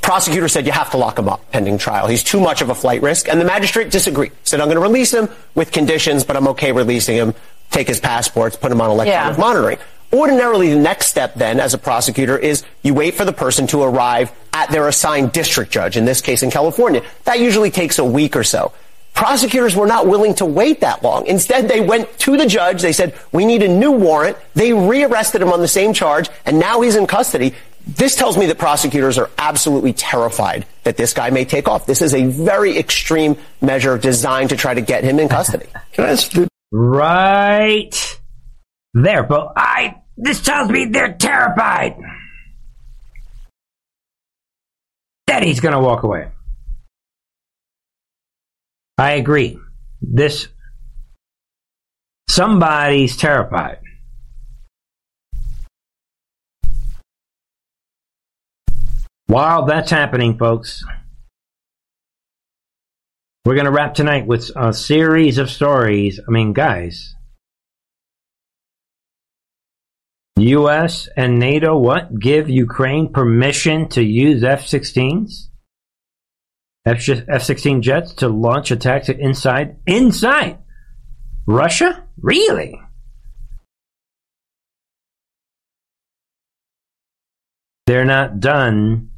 prosecutor 0.00 0.48
said 0.48 0.66
you 0.66 0.72
have 0.72 0.90
to 0.90 0.96
lock 0.96 1.18
him 1.18 1.28
up 1.28 1.50
pending 1.50 1.78
trial. 1.78 2.06
He's 2.06 2.22
too 2.22 2.40
much 2.40 2.62
of 2.62 2.70
a 2.70 2.74
flight 2.74 3.02
risk. 3.02 3.28
And 3.28 3.40
the 3.40 3.44
magistrate 3.44 3.90
disagreed. 3.90 4.32
Said, 4.44 4.60
I'm 4.60 4.66
going 4.66 4.76
to 4.76 4.82
release 4.82 5.12
him 5.12 5.28
with 5.54 5.72
conditions, 5.72 6.24
but 6.24 6.36
I'm 6.36 6.48
okay 6.48 6.72
releasing 6.72 7.16
him. 7.16 7.34
Take 7.70 7.88
his 7.88 8.00
passports, 8.00 8.56
put 8.56 8.70
him 8.70 8.80
on 8.80 8.90
electronic 8.90 9.36
yeah. 9.36 9.40
monitoring. 9.40 9.78
Ordinarily, 10.14 10.72
the 10.72 10.78
next 10.78 11.06
step 11.06 11.34
then, 11.34 11.58
as 11.58 11.74
a 11.74 11.78
prosecutor, 11.78 12.38
is 12.38 12.62
you 12.84 12.94
wait 12.94 13.14
for 13.14 13.24
the 13.24 13.32
person 13.32 13.66
to 13.66 13.82
arrive 13.82 14.30
at 14.52 14.70
their 14.70 14.86
assigned 14.86 15.32
district 15.32 15.72
judge, 15.72 15.96
in 15.96 16.04
this 16.04 16.20
case 16.20 16.44
in 16.44 16.52
California. 16.52 17.02
That 17.24 17.40
usually 17.40 17.72
takes 17.72 17.98
a 17.98 18.04
week 18.04 18.36
or 18.36 18.44
so. 18.44 18.72
Prosecutors 19.12 19.74
were 19.74 19.88
not 19.88 20.06
willing 20.06 20.36
to 20.36 20.44
wait 20.44 20.82
that 20.82 21.02
long. 21.02 21.26
Instead, 21.26 21.66
they 21.66 21.80
went 21.80 22.16
to 22.20 22.36
the 22.36 22.46
judge. 22.46 22.80
They 22.80 22.92
said, 22.92 23.18
we 23.32 23.44
need 23.44 23.64
a 23.64 23.68
new 23.68 23.90
warrant. 23.90 24.36
They 24.54 24.72
rearrested 24.72 25.42
him 25.42 25.52
on 25.52 25.58
the 25.58 25.66
same 25.66 25.92
charge, 25.92 26.30
and 26.46 26.60
now 26.60 26.80
he's 26.80 26.94
in 26.94 27.08
custody. 27.08 27.52
This 27.84 28.14
tells 28.14 28.38
me 28.38 28.46
that 28.46 28.58
prosecutors 28.58 29.18
are 29.18 29.30
absolutely 29.36 29.94
terrified 29.94 30.64
that 30.84 30.96
this 30.96 31.12
guy 31.12 31.30
may 31.30 31.44
take 31.44 31.66
off. 31.66 31.86
This 31.86 32.00
is 32.00 32.14
a 32.14 32.24
very 32.26 32.78
extreme 32.78 33.36
measure 33.60 33.98
designed 33.98 34.50
to 34.50 34.56
try 34.56 34.74
to 34.74 34.80
get 34.80 35.02
him 35.02 35.18
in 35.18 35.28
custody. 35.28 35.66
right 36.72 38.18
there, 38.94 39.24
but 39.24 39.52
I 39.56 40.02
this 40.16 40.40
tells 40.40 40.70
me 40.70 40.86
they're 40.86 41.14
terrified 41.14 41.96
that 45.26 45.42
he's 45.42 45.60
going 45.60 45.74
to 45.74 45.80
walk 45.80 46.02
away. 46.02 46.28
I 48.96 49.12
agree. 49.12 49.58
This 50.00 50.48
somebody's 52.28 53.16
terrified. 53.16 53.78
While 59.26 59.64
that's 59.64 59.90
happening, 59.90 60.38
folks, 60.38 60.84
we're 63.44 63.54
going 63.54 63.64
to 63.64 63.72
wrap 63.72 63.94
tonight 63.94 64.26
with 64.26 64.50
a 64.54 64.72
series 64.72 65.38
of 65.38 65.50
stories. 65.50 66.20
I 66.20 66.30
mean, 66.30 66.52
guys, 66.52 67.14
U.S. 70.36 71.08
and 71.16 71.38
NATO 71.38 71.78
what 71.78 72.18
give 72.18 72.50
Ukraine 72.50 73.12
permission 73.12 73.88
to 73.90 74.02
use 74.02 74.42
F-16s, 74.42 75.48
F-16 76.84 77.80
jets 77.80 78.14
to 78.14 78.28
launch 78.28 78.70
attacks 78.72 79.08
inside 79.08 79.76
inside 79.86 80.58
Russia? 81.46 82.04
Really? 82.20 82.80
They're 87.86 88.04
not 88.04 88.40
done 88.40 89.10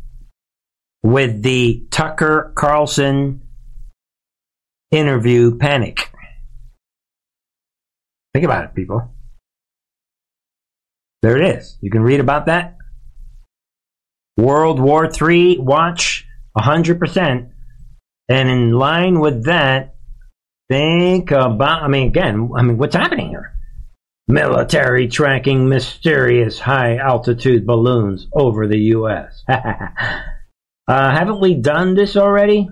with 1.02 1.42
the 1.42 1.86
Tucker 1.90 2.52
Carlson 2.56 3.42
interview 4.90 5.56
panic. 5.56 6.10
Think 8.34 8.44
about 8.44 8.64
it, 8.64 8.74
people. 8.74 9.15
There 11.26 11.42
it 11.42 11.56
is. 11.56 11.76
You 11.80 11.90
can 11.90 12.02
read 12.02 12.20
about 12.20 12.46
that. 12.46 12.76
World 14.36 14.78
War 14.78 15.10
III 15.10 15.58
watch 15.58 16.24
100%. 16.56 17.50
And 18.28 18.48
in 18.48 18.70
line 18.70 19.18
with 19.18 19.46
that, 19.46 19.96
think 20.70 21.32
about, 21.32 21.82
I 21.82 21.88
mean, 21.88 22.06
again, 22.06 22.50
I 22.56 22.62
mean, 22.62 22.78
what's 22.78 22.94
happening 22.94 23.30
here? 23.30 23.58
Military 24.28 25.08
tracking 25.08 25.68
mysterious 25.68 26.60
high 26.60 26.98
altitude 26.98 27.66
balloons 27.66 28.28
over 28.32 28.68
the 28.68 28.78
U.S. 28.94 29.42
Uh, 30.88 31.10
haven't 31.10 31.40
we 31.40 31.52
done 31.52 31.96
this 31.96 32.16
already? 32.16 32.68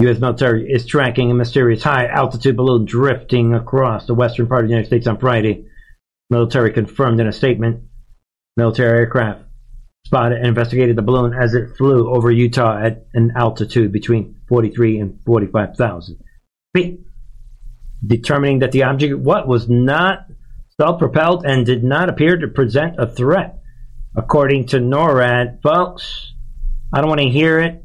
U.S. 0.00 0.18
military 0.18 0.70
is 0.70 0.86
tracking 0.86 1.30
a 1.30 1.34
mysterious 1.34 1.82
high 1.82 2.06
altitude 2.06 2.56
balloon 2.56 2.86
drifting 2.86 3.52
across 3.52 4.06
the 4.06 4.14
western 4.14 4.46
part 4.46 4.62
of 4.62 4.68
the 4.68 4.72
United 4.72 4.88
States 4.88 5.06
on 5.06 5.18
Friday. 5.18 5.66
Military 6.30 6.72
confirmed 6.72 7.20
in 7.20 7.26
a 7.26 7.32
statement. 7.32 7.82
Military 8.56 9.00
aircraft 9.00 9.42
spotted 10.06 10.38
and 10.38 10.46
investigated 10.46 10.96
the 10.96 11.02
balloon 11.02 11.34
as 11.34 11.52
it 11.52 11.76
flew 11.76 12.08
over 12.08 12.30
Utah 12.30 12.78
at 12.78 13.06
an 13.12 13.32
altitude 13.36 13.92
between 13.92 14.36
43 14.48 15.00
and 15.00 15.20
45,000 15.26 16.16
feet, 16.74 17.00
determining 18.04 18.60
that 18.60 18.72
the 18.72 18.84
object 18.84 19.18
what 19.18 19.46
was 19.46 19.68
not 19.68 20.26
self-propelled 20.80 21.44
and 21.44 21.66
did 21.66 21.84
not 21.84 22.08
appear 22.08 22.38
to 22.38 22.48
present 22.48 22.94
a 22.98 23.06
threat 23.06 23.60
according 24.16 24.66
to 24.68 24.78
NORAD. 24.78 25.60
Folks, 25.62 26.32
I 26.90 27.00
don't 27.00 27.10
want 27.10 27.20
to 27.20 27.28
hear 27.28 27.60
it. 27.60 27.84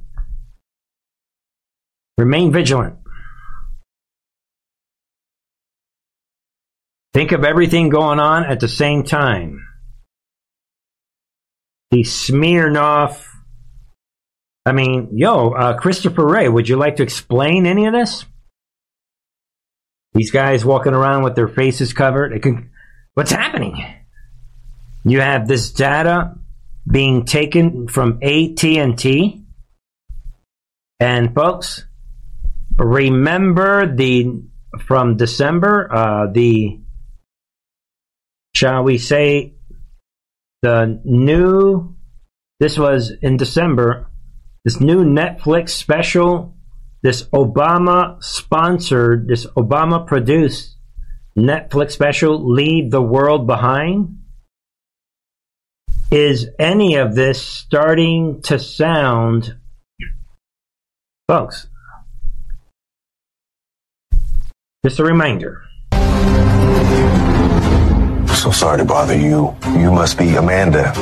Remain 2.18 2.51
vigilant. 2.51 2.97
Think 7.13 7.32
of 7.32 7.43
everything 7.43 7.89
going 7.89 8.20
on 8.20 8.45
at 8.45 8.59
the 8.59 8.68
same 8.68 9.03
time. 9.03 9.66
The 11.91 12.03
Smirnov. 12.03 13.26
I 14.66 14.72
mean, 14.72 15.09
yo, 15.13 15.51
uh, 15.51 15.78
Christopher 15.78 16.26
Wray, 16.26 16.49
would 16.49 16.68
you 16.68 16.76
like 16.76 16.97
to 16.97 17.03
explain 17.03 17.66
any 17.66 17.86
of 17.86 17.93
this? 17.93 18.26
These 20.13 20.32
guys 20.32 20.66
walking 20.66 20.93
around 20.93 21.24
with 21.24 21.36
their 21.36 21.47
faces 21.47 21.93
covered. 21.93 22.41
Can, 22.41 22.72
what's 23.13 23.32
happening? 23.32 23.86
You 25.03 25.20
have 25.22 25.47
this 25.47 25.72
data 25.72 26.36
being 26.89 27.26
taken 27.26 27.88
from 27.88 28.20
AT&T. 28.22 29.43
And 30.99 31.36
folks, 31.36 31.86
remember 32.78 33.93
the 33.95 34.43
from 34.86 35.17
December, 35.17 35.93
uh, 35.93 36.32
the 36.32 36.80
shall 38.55 38.84
we 38.84 38.97
say 38.97 39.53
the 40.61 40.99
new 41.03 41.95
this 42.59 42.78
was 42.78 43.11
in 43.21 43.38
December, 43.38 44.09
this 44.63 44.80
new 44.80 45.03
Netflix 45.03 45.69
special, 45.69 46.55
this 47.03 47.23
Obama 47.26 48.21
sponsored, 48.23 49.28
this 49.28 49.45
Obama 49.57 50.07
produced 50.07 50.78
Netflix 51.38 51.91
special, 51.91 52.49
Leave 52.53 52.91
the 52.91 53.01
World 53.01 53.45
Behind? 53.45 54.19
Is 56.11 56.47
any 56.57 56.95
of 56.95 57.15
this 57.15 57.41
starting 57.41 58.41
to 58.43 58.57
sound, 58.57 59.57
folks? 61.28 61.67
Just 64.86 64.99
a 64.99 65.03
reminder. 65.03 65.63
So 68.36 68.51
sorry 68.51 68.77
to 68.77 68.86
bother 68.86 69.17
you. 69.17 69.55
You 69.75 69.91
must 69.91 70.15
be 70.15 70.36
Amanda. 70.36 70.93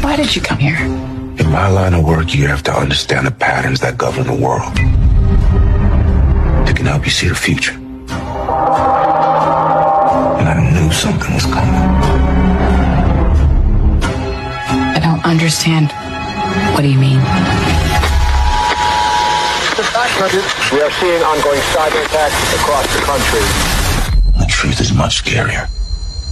Why 0.00 0.14
did 0.14 0.36
you 0.36 0.40
come 0.40 0.58
here? 0.58 0.76
In 0.76 1.50
my 1.50 1.66
line 1.66 1.94
of 1.94 2.04
work, 2.04 2.32
you 2.32 2.46
have 2.46 2.62
to 2.62 2.72
understand 2.72 3.26
the 3.26 3.32
patterns 3.32 3.80
that 3.80 3.98
govern 3.98 4.28
the 4.28 4.40
world. 4.40 4.72
They 6.64 6.74
can 6.74 6.86
help 6.86 7.04
you 7.04 7.10
see 7.10 7.26
the 7.26 7.34
future. 7.34 7.74
And 10.38 10.48
I 10.48 10.70
knew 10.74 10.92
something 10.92 11.34
was 11.34 11.46
coming. 11.46 11.74
I 14.94 15.00
don't 15.02 15.24
understand. 15.24 15.90
What 16.72 16.82
do 16.82 16.88
you 16.88 17.00
mean? 17.00 17.77
We 20.18 20.24
are 20.24 20.90
seeing 20.90 21.22
ongoing 21.22 21.60
cyber 21.60 22.04
attacks 22.04 22.54
across 22.56 22.92
the 22.92 23.02
country. 23.02 23.38
The 24.36 24.46
truth 24.48 24.80
is 24.80 24.92
much 24.92 25.22
scarier. 25.22 25.68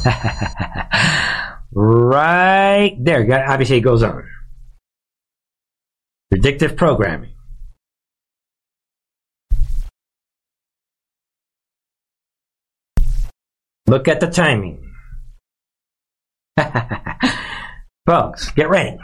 right 1.73 2.97
there. 2.99 3.49
Obviously, 3.49 3.77
it 3.77 3.83
goes 3.83 4.03
on. 4.03 4.29
Predictive 6.33 6.75
programming. 6.75 7.35
Look 13.87 14.09
at 14.09 14.19
the 14.19 14.27
timing. 14.27 14.83
Folks, 18.07 18.51
get 18.51 18.69
ready. 18.69 18.99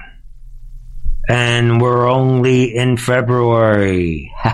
And 1.28 1.80
we're 1.80 2.08
only 2.08 2.74
in 2.74 2.96
February. 2.96 4.32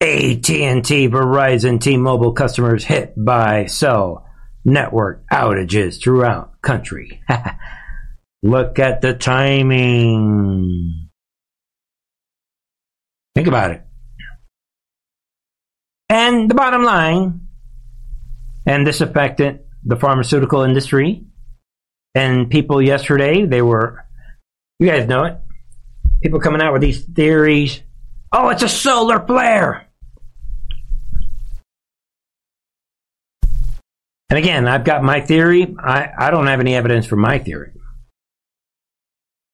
AT&T, 0.00 1.08
Verizon, 1.08 1.80
T-Mobile 1.80 2.32
customers 2.32 2.84
hit 2.84 3.14
by 3.16 3.66
cell 3.66 4.26
network 4.64 5.24
outages 5.32 6.02
throughout 6.02 6.60
country. 6.60 7.22
Look 8.42 8.78
at 8.78 9.00
the 9.00 9.14
timing. 9.14 11.08
Think 13.34 13.46
about 13.46 13.70
it. 13.70 13.82
And 16.08 16.50
the 16.50 16.54
bottom 16.54 16.82
line, 16.82 17.46
and 18.66 18.86
this 18.86 19.00
affected 19.00 19.60
the 19.84 19.96
pharmaceutical 19.96 20.62
industry 20.62 21.24
and 22.14 22.50
people 22.50 22.82
yesterday, 22.82 23.46
they 23.46 23.62
were, 23.62 24.04
you 24.78 24.86
guys 24.86 25.06
know 25.06 25.24
it, 25.24 25.38
people 26.22 26.40
coming 26.40 26.60
out 26.60 26.72
with 26.72 26.82
these 26.82 27.04
theories. 27.04 27.80
Oh, 28.32 28.48
it's 28.48 28.62
a 28.62 28.68
solar 28.68 29.24
flare. 29.26 29.88
And 34.30 34.38
again, 34.38 34.66
I've 34.66 34.84
got 34.84 35.02
my 35.02 35.20
theory. 35.20 35.76
I, 35.78 36.08
I 36.18 36.30
don't 36.30 36.46
have 36.46 36.60
any 36.60 36.74
evidence 36.74 37.04
for 37.04 37.16
my 37.16 37.38
theory. 37.38 37.72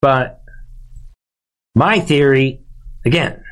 But 0.01 0.43
my 1.75 1.99
theory, 1.99 2.63
again, 3.05 3.43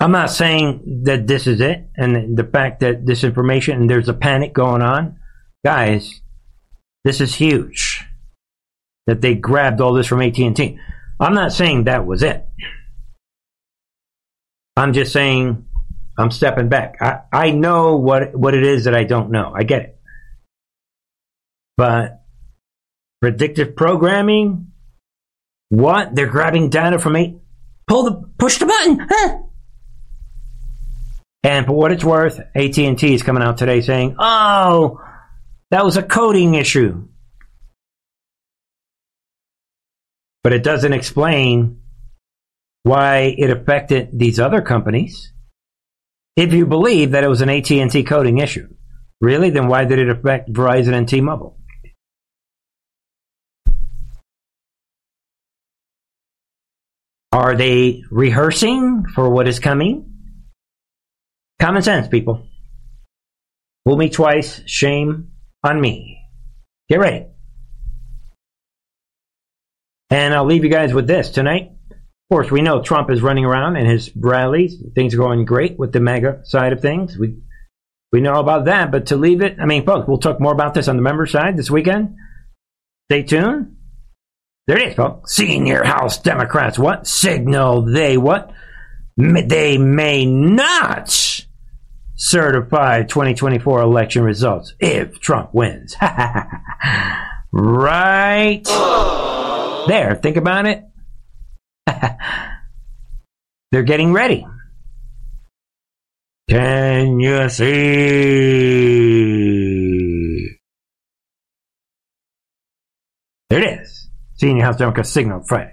I'm 0.00 0.10
not 0.10 0.30
saying 0.30 1.04
that 1.04 1.26
this 1.26 1.46
is 1.46 1.60
it, 1.60 1.88
and 1.96 2.36
the 2.36 2.44
fact 2.44 2.80
that 2.80 3.06
this 3.06 3.24
information 3.24 3.80
and 3.80 3.88
there's 3.88 4.08
a 4.08 4.14
panic 4.14 4.52
going 4.52 4.82
on, 4.82 5.18
guys, 5.64 6.20
this 7.04 7.20
is 7.20 7.36
huge. 7.36 7.85
That 9.06 9.20
they 9.20 9.34
grabbed 9.34 9.80
all 9.80 9.92
this 9.92 10.06
from 10.06 10.22
AT&T. 10.22 10.78
I'm 11.20 11.34
not 11.34 11.52
saying 11.52 11.84
that 11.84 12.06
was 12.06 12.22
it. 12.22 12.44
I'm 14.76 14.92
just 14.92 15.12
saying 15.12 15.66
I'm 16.18 16.30
stepping 16.30 16.68
back. 16.68 16.96
I, 17.00 17.20
I 17.32 17.50
know 17.50 17.96
what 17.96 18.34
what 18.34 18.54
it 18.54 18.64
is 18.64 18.84
that 18.84 18.94
I 18.94 19.04
don't 19.04 19.30
know. 19.30 19.52
I 19.54 19.62
get 19.62 19.82
it. 19.82 19.98
But 21.76 22.22
predictive 23.20 23.76
programming, 23.76 24.72
what? 25.68 26.14
They're 26.14 26.26
grabbing 26.26 26.70
data 26.70 26.98
from 26.98 27.16
eight. 27.16 27.36
Pull 27.86 28.02
the 28.04 28.28
push 28.38 28.58
the 28.58 28.66
button. 28.66 29.06
Huh? 29.08 29.38
And 31.42 31.66
for 31.66 31.72
what 31.72 31.92
it's 31.92 32.04
worth, 32.04 32.40
AT&T 32.56 33.14
is 33.14 33.22
coming 33.22 33.42
out 33.42 33.56
today 33.56 33.80
saying, 33.80 34.16
"Oh, 34.18 35.00
that 35.70 35.84
was 35.84 35.96
a 35.96 36.02
coding 36.02 36.54
issue." 36.54 37.06
But 40.46 40.52
it 40.52 40.62
doesn't 40.62 40.92
explain 40.92 41.80
why 42.84 43.34
it 43.36 43.50
affected 43.50 44.10
these 44.16 44.38
other 44.38 44.62
companies. 44.62 45.32
If 46.36 46.52
you 46.52 46.66
believe 46.66 47.10
that 47.10 47.24
it 47.24 47.28
was 47.28 47.40
an 47.40 47.50
AT&T 47.50 48.04
coding 48.04 48.38
issue, 48.38 48.68
really, 49.20 49.50
then 49.50 49.66
why 49.66 49.86
did 49.86 49.98
it 49.98 50.08
affect 50.08 50.52
Verizon 50.52 50.92
and 50.92 51.08
T-Mobile? 51.08 51.58
Are 57.32 57.56
they 57.56 58.04
rehearsing 58.08 59.04
for 59.16 59.28
what 59.28 59.48
is 59.48 59.58
coming? 59.58 60.14
Common 61.58 61.82
sense, 61.82 62.06
people. 62.06 62.46
Fool 63.84 63.96
me 63.96 64.10
twice, 64.10 64.62
shame 64.64 65.32
on 65.64 65.80
me. 65.80 66.20
Get 66.88 67.00
ready. 67.00 67.26
And 70.10 70.34
I'll 70.34 70.44
leave 70.44 70.64
you 70.64 70.70
guys 70.70 70.94
with 70.94 71.06
this 71.06 71.30
tonight. 71.30 71.72
Of 71.90 71.96
course, 72.30 72.50
we 72.50 72.62
know 72.62 72.82
Trump 72.82 73.10
is 73.10 73.22
running 73.22 73.44
around 73.44 73.76
in 73.76 73.86
his 73.86 74.10
rallies. 74.16 74.82
Things 74.94 75.14
are 75.14 75.18
going 75.18 75.44
great 75.44 75.78
with 75.78 75.92
the 75.92 76.00
mega 76.00 76.40
side 76.44 76.72
of 76.72 76.80
things. 76.80 77.16
We 77.16 77.36
we 78.12 78.20
know 78.20 78.34
about 78.34 78.66
that, 78.66 78.92
but 78.92 79.06
to 79.06 79.16
leave 79.16 79.42
it, 79.42 79.58
I 79.60 79.66
mean, 79.66 79.84
folks, 79.84 80.06
we'll 80.08 80.18
talk 80.18 80.40
more 80.40 80.52
about 80.52 80.74
this 80.74 80.88
on 80.88 80.96
the 80.96 81.02
member 81.02 81.26
side 81.26 81.56
this 81.56 81.70
weekend. 81.70 82.16
Stay 83.10 83.24
tuned. 83.24 83.76
There 84.66 84.78
it 84.78 84.88
is, 84.88 84.94
folks. 84.94 85.34
Senior 85.34 85.84
House 85.84 86.18
Democrats 86.18 86.78
what 86.78 87.06
signal 87.06 87.82
they 87.82 88.16
what 88.16 88.52
they 89.16 89.78
may 89.78 90.24
not 90.24 91.44
certify 92.16 93.02
2024 93.02 93.80
election 93.80 94.22
results 94.22 94.74
if 94.80 95.20
Trump 95.20 95.50
wins. 95.52 95.94
right 97.52 98.66
there. 99.86 100.14
Think 100.14 100.36
about 100.36 100.66
it. 100.66 100.84
They're 103.72 103.82
getting 103.82 104.12
ready. 104.12 104.46
Can 106.48 107.18
you 107.18 107.48
see? 107.48 107.66
There 113.50 113.62
it 113.62 113.80
is. 113.80 114.08
Senior 114.34 114.64
House 114.64 114.76
Democrats 114.76 115.10
signaled 115.10 115.48
Friday. 115.48 115.72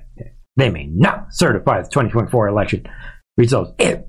They 0.56 0.70
may 0.70 0.86
not 0.86 1.28
certify 1.32 1.82
the 1.82 1.90
2024 1.90 2.48
election 2.48 2.88
results 3.38 3.72
if 3.78 4.02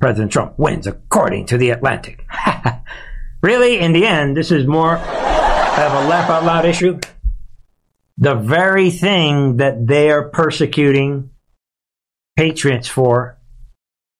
President 0.00 0.32
Trump 0.32 0.58
wins, 0.58 0.86
according 0.86 1.46
to 1.46 1.58
The 1.58 1.70
Atlantic. 1.70 2.24
really, 3.42 3.78
in 3.78 3.92
the 3.92 4.06
end, 4.06 4.36
this 4.36 4.50
is 4.50 4.66
more 4.66 4.96
of 4.96 5.02
a 5.02 6.08
laugh 6.08 6.28
out 6.30 6.44
loud 6.44 6.64
issue. 6.64 6.98
The 8.18 8.34
very 8.34 8.90
thing 8.90 9.58
that 9.58 9.86
they 9.86 10.10
are 10.10 10.28
persecuting 10.30 11.30
patriots 12.36 12.88
for, 12.88 13.38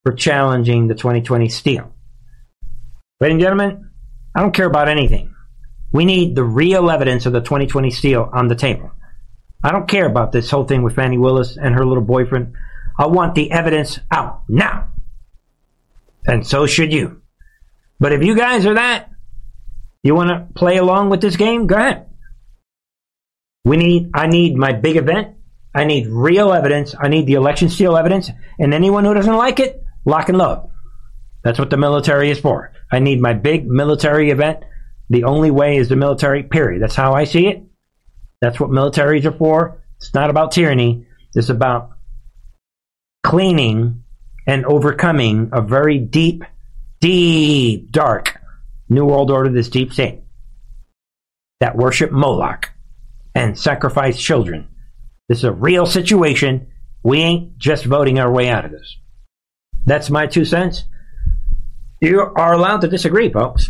for 0.03 0.13
challenging 0.13 0.87
the 0.87 0.95
2020 0.95 1.49
steal. 1.49 1.93
Ladies 3.19 3.33
and 3.33 3.41
gentlemen, 3.41 3.89
I 4.35 4.41
don't 4.41 4.53
care 4.53 4.67
about 4.67 4.87
anything. 4.87 5.33
We 5.91 6.05
need 6.05 6.35
the 6.35 6.43
real 6.43 6.91
evidence 6.91 7.25
of 7.25 7.33
the 7.33 7.41
2020 7.41 7.89
steal 7.91 8.29
on 8.31 8.47
the 8.47 8.55
table. 8.55 8.91
I 9.63 9.71
don't 9.71 9.87
care 9.87 10.05
about 10.05 10.31
this 10.31 10.51
whole 10.51 10.65
thing 10.65 10.83
with 10.83 10.95
Fani 10.95 11.17
Willis 11.17 11.57
and 11.57 11.73
her 11.73 11.85
little 11.85 12.03
boyfriend. 12.03 12.53
I 12.99 13.07
want 13.07 13.35
the 13.35 13.51
evidence 13.51 13.99
out 14.11 14.43
now. 14.47 14.91
And 16.27 16.45
so 16.45 16.67
should 16.67 16.91
you. 16.91 17.21
But 17.99 18.11
if 18.11 18.23
you 18.23 18.35
guys 18.35 18.65
are 18.65 18.75
that, 18.75 19.09
you 20.03 20.13
want 20.13 20.29
to 20.29 20.53
play 20.53 20.77
along 20.77 21.09
with 21.09 21.21
this 21.21 21.35
game, 21.35 21.67
go 21.67 21.75
ahead. 21.75 22.06
We 23.67 23.77
need, 23.77 24.11
I 24.13 24.27
need 24.27 24.55
my 24.55 24.73
big 24.73 24.95
event 24.97 25.37
I 25.77 25.83
need 25.83 26.07
real 26.07 26.53
evidence. 26.53 26.95
I 26.99 27.07
need 27.07 27.27
the 27.27 27.35
election 27.35 27.69
steal 27.69 27.95
evidence. 27.95 28.31
And 28.57 28.73
anyone 28.73 29.05
who 29.05 29.13
doesn't 29.13 29.35
like 29.35 29.59
it, 29.59 29.83
lock 30.05 30.27
and 30.27 30.37
load. 30.37 30.71
That's 31.43 31.59
what 31.59 31.69
the 31.69 31.77
military 31.77 32.31
is 32.31 32.39
for. 32.39 32.73
I 32.91 32.97
need 32.97 33.21
my 33.21 33.33
big 33.33 33.67
military 33.67 34.31
event. 34.31 34.63
The 35.11 35.25
only 35.25 35.51
way 35.51 35.77
is 35.77 35.87
the 35.87 35.95
military, 35.95 36.41
period. 36.41 36.81
That's 36.81 36.95
how 36.95 37.13
I 37.13 37.25
see 37.25 37.45
it. 37.45 37.63
That's 38.41 38.59
what 38.59 38.71
militaries 38.71 39.25
are 39.25 39.37
for. 39.37 39.83
It's 39.97 40.15
not 40.15 40.31
about 40.31 40.51
tyranny. 40.51 41.05
It's 41.35 41.49
about 41.49 41.91
cleaning 43.23 44.03
and 44.47 44.65
overcoming 44.65 45.49
a 45.53 45.61
very 45.61 45.99
deep, 45.99 46.43
deep, 47.01 47.91
dark 47.91 48.41
New 48.89 49.05
World 49.05 49.29
Order, 49.29 49.51
this 49.51 49.69
deep 49.69 49.93
state 49.93 50.21
that 51.59 51.75
worship 51.75 52.11
Moloch 52.11 52.71
and 53.37 53.57
sacrifice 53.57 54.19
children. 54.19 54.67
This 55.29 55.39
is 55.39 55.43
a 55.43 55.51
real 55.51 55.85
situation. 55.85 56.67
We 57.03 57.19
ain't 57.19 57.57
just 57.59 57.85
voting 57.85 58.19
our 58.19 58.31
way 58.31 58.49
out 58.49 58.65
of 58.65 58.71
this. 58.71 58.97
That's 59.85 60.09
my 60.09 60.25
two 60.25 60.43
cents. 60.43 60.85
You 62.01 62.21
are 62.21 62.53
allowed 62.53 62.81
to 62.81 62.87
disagree, 62.87 63.31
folks. 63.31 63.69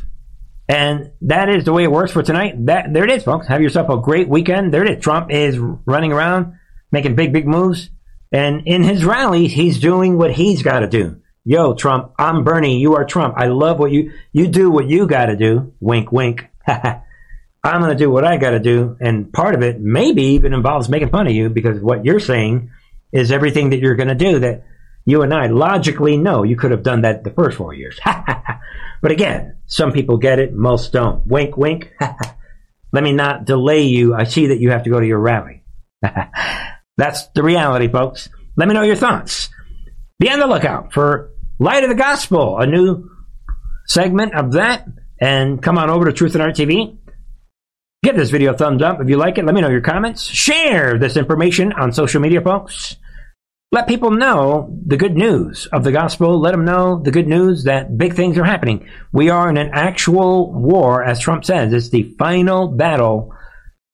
And 0.70 1.12
that 1.22 1.50
is 1.50 1.66
the 1.66 1.74
way 1.74 1.84
it 1.84 1.92
works 1.92 2.14
for 2.14 2.24
tonight. 2.24 2.66
That 2.66 2.94
there 2.94 3.04
it 3.04 3.12
is, 3.12 3.24
folks. 3.24 3.48
Have 3.48 3.62
yourself 3.62 3.90
a 3.90 3.98
great 3.98 4.30
weekend. 4.30 4.74
There 4.74 4.86
it 4.86 4.98
is. 4.98 5.04
Trump 5.04 5.32
is 5.32 5.58
running 5.58 6.14
around 6.14 6.58
making 6.92 7.16
big, 7.16 7.34
big 7.34 7.48
moves. 7.48 7.90
And 8.32 8.64
in 8.68 8.84
his 8.84 9.04
rallies, 9.04 9.52
he's 9.52 9.80
doing 9.80 10.18
what 10.18 10.34
he's 10.34 10.64
got 10.64 10.80
to 10.80 10.88
do. 10.88 11.22
Yo, 11.44 11.74
Trump, 11.74 12.14
I'm 12.18 12.46
Bernie. 12.46 12.80
You 12.80 12.96
are 12.96 13.06
Trump. 13.06 13.36
I 13.38 13.48
love 13.48 13.80
what 13.80 13.92
you 13.92 14.14
you 14.32 14.48
do. 14.48 14.72
What 14.72 14.88
you 14.88 15.08
got 15.08 15.26
to 15.26 15.36
do. 15.36 15.74
Wink, 15.82 16.12
wink. 16.12 16.48
I'm 17.68 17.82
going 17.82 17.96
to 17.96 18.04
do 18.04 18.10
what 18.10 18.24
I 18.24 18.38
got 18.38 18.52
to 18.52 18.60
do. 18.60 18.98
And 19.00 19.32
part 19.32 19.56
of 19.56 19.62
it 19.62 19.80
maybe 19.80 20.24
even 20.24 20.54
involves 20.54 20.90
making 20.90 21.10
fun 21.10 21.28
of 21.28 21.34
you 21.34 21.50
because 21.50 21.82
what 21.82 22.06
you're 22.06 22.20
saying 22.20 22.72
is 23.12 23.32
everything 23.32 23.72
that 23.72 23.80
you're 23.80 23.96
going 23.96 24.10
to 24.10 24.16
do 24.16 24.40
that 24.40 24.64
you 25.06 25.22
and 25.22 25.34
I 25.34 25.48
logically 25.48 26.18
know 26.18 26.44
you 26.44 26.58
could 26.58 26.72
have 26.72 26.84
done 26.84 27.02
that 27.02 27.24
the 27.24 27.32
first 27.32 27.58
four 27.58 27.74
years. 27.74 27.98
but 29.02 29.12
again, 29.12 29.58
some 29.66 29.94
people 29.94 30.18
get 30.18 30.40
it, 30.40 30.54
most 30.54 30.92
don't. 30.92 31.26
Wink, 31.26 31.56
wink. 31.56 31.94
Let 32.92 33.04
me 33.04 33.14
not 33.14 33.46
delay 33.46 33.84
you. 33.84 34.14
I 34.14 34.26
see 34.26 34.48
that 34.48 34.60
you 34.60 34.72
have 34.72 34.84
to 34.84 34.90
go 34.90 35.00
to 35.00 35.08
your 35.08 35.20
rally. 35.20 35.64
That's 36.98 37.28
the 37.28 37.44
reality, 37.44 37.88
folks. 37.88 38.30
Let 38.58 38.68
me 38.68 38.74
know 38.74 38.82
your 38.82 38.96
thoughts. 38.96 39.50
Be 40.20 40.30
on 40.30 40.40
the 40.40 40.48
lookout 40.48 40.94
for 40.94 41.32
Light 41.60 41.84
of 41.84 41.90
the 41.90 41.96
Gospel, 41.96 42.58
a 42.58 42.66
new 42.66 43.10
segment 43.86 44.36
of 44.36 44.54
that. 44.54 44.86
And 45.22 45.62
come 45.62 45.78
on 45.78 45.90
over 45.90 46.06
to 46.06 46.14
Truth 46.14 46.36
and 46.36 46.42
Art 46.42 46.56
TV. 46.56 46.98
Give 48.04 48.16
this 48.16 48.30
video 48.30 48.54
a 48.54 48.58
thumbs 48.58 48.84
up 48.84 49.02
if 49.02 49.10
you 49.10 49.18
like 49.18 49.38
it. 49.38 49.46
Let 49.46 49.56
me 49.56 49.62
know 49.62 49.70
your 49.70 49.82
comments. 49.82 50.24
Share 50.24 50.98
this 51.00 51.18
information 51.18 51.74
on 51.74 51.92
social 51.92 52.22
media, 52.22 52.42
folks. 52.42 52.96
Let 53.72 53.88
people 53.88 54.12
know 54.12 54.80
the 54.86 54.98
good 54.98 55.18
news 55.18 55.66
of 55.74 55.84
the 55.84 55.92
gospel. 55.92 56.40
Let 56.40 56.52
them 56.52 56.64
know 56.64 57.02
the 57.04 57.12
good 57.12 57.28
news 57.28 57.66
that 57.66 57.98
big 57.98 58.14
things 58.14 58.38
are 58.38 58.46
happening. 58.46 58.88
We 59.12 59.30
are 59.30 59.50
in 59.50 59.58
an 59.58 59.72
actual 59.74 60.54
war, 60.54 61.04
as 61.04 61.20
Trump 61.20 61.44
says. 61.44 61.74
It's 61.74 61.90
the 61.90 62.16
final 62.18 62.68
battle. 62.70 63.34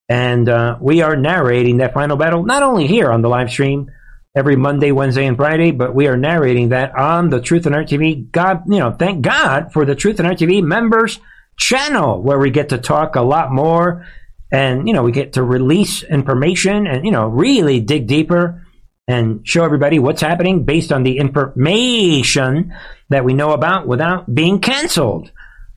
And 0.09 0.47
uh, 0.47 0.77
we 0.79 1.01
are 1.01 1.15
narrating 1.15 1.77
that 1.77 1.93
final 1.93 2.17
battle, 2.17 2.43
not 2.43 2.61
only 2.61 2.85
here 2.85 3.09
on 3.09 3.21
the 3.21 3.29
live 3.29 3.49
stream 3.49 3.89
every 4.35 4.55
Monday, 4.55 4.91
Wednesday, 4.91 5.25
and 5.25 5.37
Friday, 5.37 5.71
but 5.71 5.95
we 5.95 6.07
are 6.07 6.17
narrating 6.17 6.69
that 6.69 6.95
on 6.95 7.29
the 7.29 7.41
Truth 7.41 7.65
and 7.65 7.73
Art 7.73 7.87
TV. 7.87 8.29
God, 8.29 8.63
you 8.67 8.79
know, 8.79 8.91
thank 8.91 9.21
God 9.21 9.71
for 9.71 9.85
the 9.85 9.95
Truth 9.95 10.19
and 10.19 10.27
Art 10.27 10.37
TV 10.37 10.61
members 10.61 11.19
channel 11.57 12.21
where 12.21 12.39
we 12.39 12.49
get 12.51 12.69
to 12.69 12.77
talk 12.77 13.15
a 13.15 13.21
lot 13.21 13.51
more 13.51 14.05
and, 14.51 14.87
you 14.87 14.93
know, 14.93 15.03
we 15.03 15.11
get 15.11 15.33
to 15.33 15.43
release 15.43 16.03
information 16.03 16.85
and, 16.87 17.05
you 17.05 17.11
know, 17.11 17.27
really 17.27 17.79
dig 17.79 18.07
deeper 18.07 18.65
and 19.07 19.47
show 19.47 19.63
everybody 19.63 19.99
what's 19.99 20.21
happening 20.21 20.63
based 20.63 20.91
on 20.91 21.03
the 21.03 21.17
information 21.17 22.73
that 23.09 23.25
we 23.25 23.33
know 23.33 23.51
about 23.51 23.87
without 23.87 24.33
being 24.33 24.59
canceled, 24.59 25.31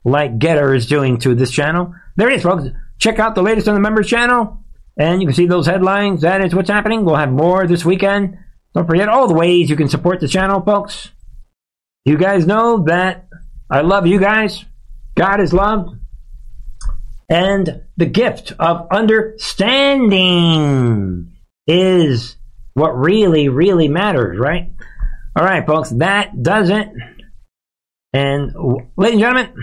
like 0.05 0.39
Gettr 0.39 0.75
is 0.75 0.85
doing 0.85 1.17
to 1.19 1.35
this 1.35 1.51
channel. 1.51 1.93
There 2.15 2.29
it 2.29 2.35
is, 2.35 2.43
folks. 2.43 2.69
Check 2.99 3.19
out 3.19 3.35
the 3.35 3.41
latest 3.41 3.67
on 3.67 3.73
the 3.73 3.81
members 3.81 4.07
channel, 4.07 4.63
and 4.97 5.21
you 5.21 5.27
can 5.27 5.35
see 5.35 5.45
those 5.45 5.67
headlines. 5.67 6.21
That 6.21 6.41
is 6.41 6.55
what's 6.55 6.69
happening. 6.69 7.03
We'll 7.03 7.15
have 7.15 7.31
more 7.31 7.67
this 7.67 7.83
weekend. 7.85 8.37
Don't 8.73 8.87
forget 8.87 9.09
all 9.09 9.27
the 9.27 9.33
ways 9.33 9.69
you 9.69 9.75
can 9.75 9.89
support 9.89 10.19
the 10.19 10.27
channel, 10.27 10.61
folks. 10.61 11.11
You 12.05 12.17
guys 12.17 12.47
know 12.47 12.83
that 12.85 13.27
I 13.69 13.81
love 13.81 14.07
you 14.07 14.19
guys. 14.19 14.63
God 15.17 15.41
is 15.41 15.51
love. 15.51 15.97
And 17.29 17.83
the 17.97 18.05
gift 18.05 18.53
of 18.57 18.87
understanding 18.91 21.33
is 21.65 22.37
what 22.73 22.91
really, 22.91 23.49
really 23.49 23.89
matters, 23.89 24.39
right? 24.39 24.71
All 25.35 25.43
right, 25.43 25.65
folks, 25.65 25.89
that 25.89 26.41
does 26.41 26.69
it. 26.69 26.87
And 28.13 28.53
ladies 28.95 29.15
and 29.15 29.21
gentlemen, 29.21 29.53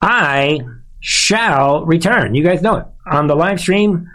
I 0.00 0.60
shall 1.00 1.84
return. 1.84 2.34
You 2.34 2.44
guys 2.44 2.62
know 2.62 2.76
it 2.76 2.86
on 3.06 3.26
the 3.26 3.34
live 3.34 3.60
stream. 3.60 4.08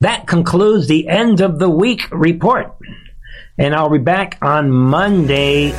That 0.00 0.26
concludes 0.26 0.88
the 0.88 1.08
end 1.08 1.40
of 1.40 1.58
the 1.58 1.68
week 1.68 2.08
report. 2.10 2.74
And 3.58 3.74
I'll 3.74 3.90
be 3.90 3.98
back 3.98 4.38
on 4.40 4.70
Monday 4.70 5.72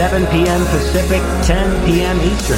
7 0.00 0.24
p.m. 0.28 0.64
Pacific, 0.68 1.20
10 1.44 1.84
p.m. 1.84 2.18
Eastern. 2.22 2.56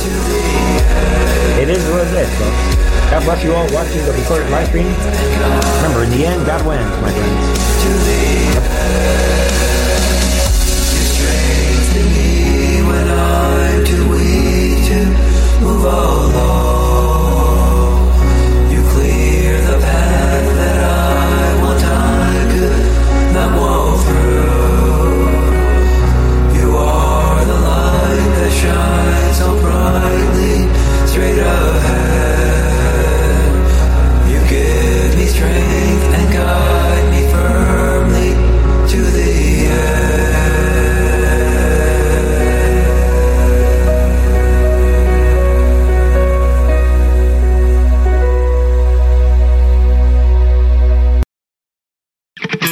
It 1.59 1.69
is 1.69 1.83
what 1.91 2.07
it 2.07 2.15
is, 2.15 2.31
folks. 2.39 3.11
God 3.11 3.25
bless 3.25 3.43
you 3.43 3.53
all 3.53 3.67
watching 3.75 4.07
the 4.07 4.13
recorded 4.13 4.49
live 4.49 4.69
stream. 4.69 4.87
Remember, 4.87 6.05
in 6.05 6.11
the 6.11 6.25
end, 6.25 6.47
God 6.47 6.65
wins, 6.65 6.89
my 7.03 7.11
friends. 7.11 9.12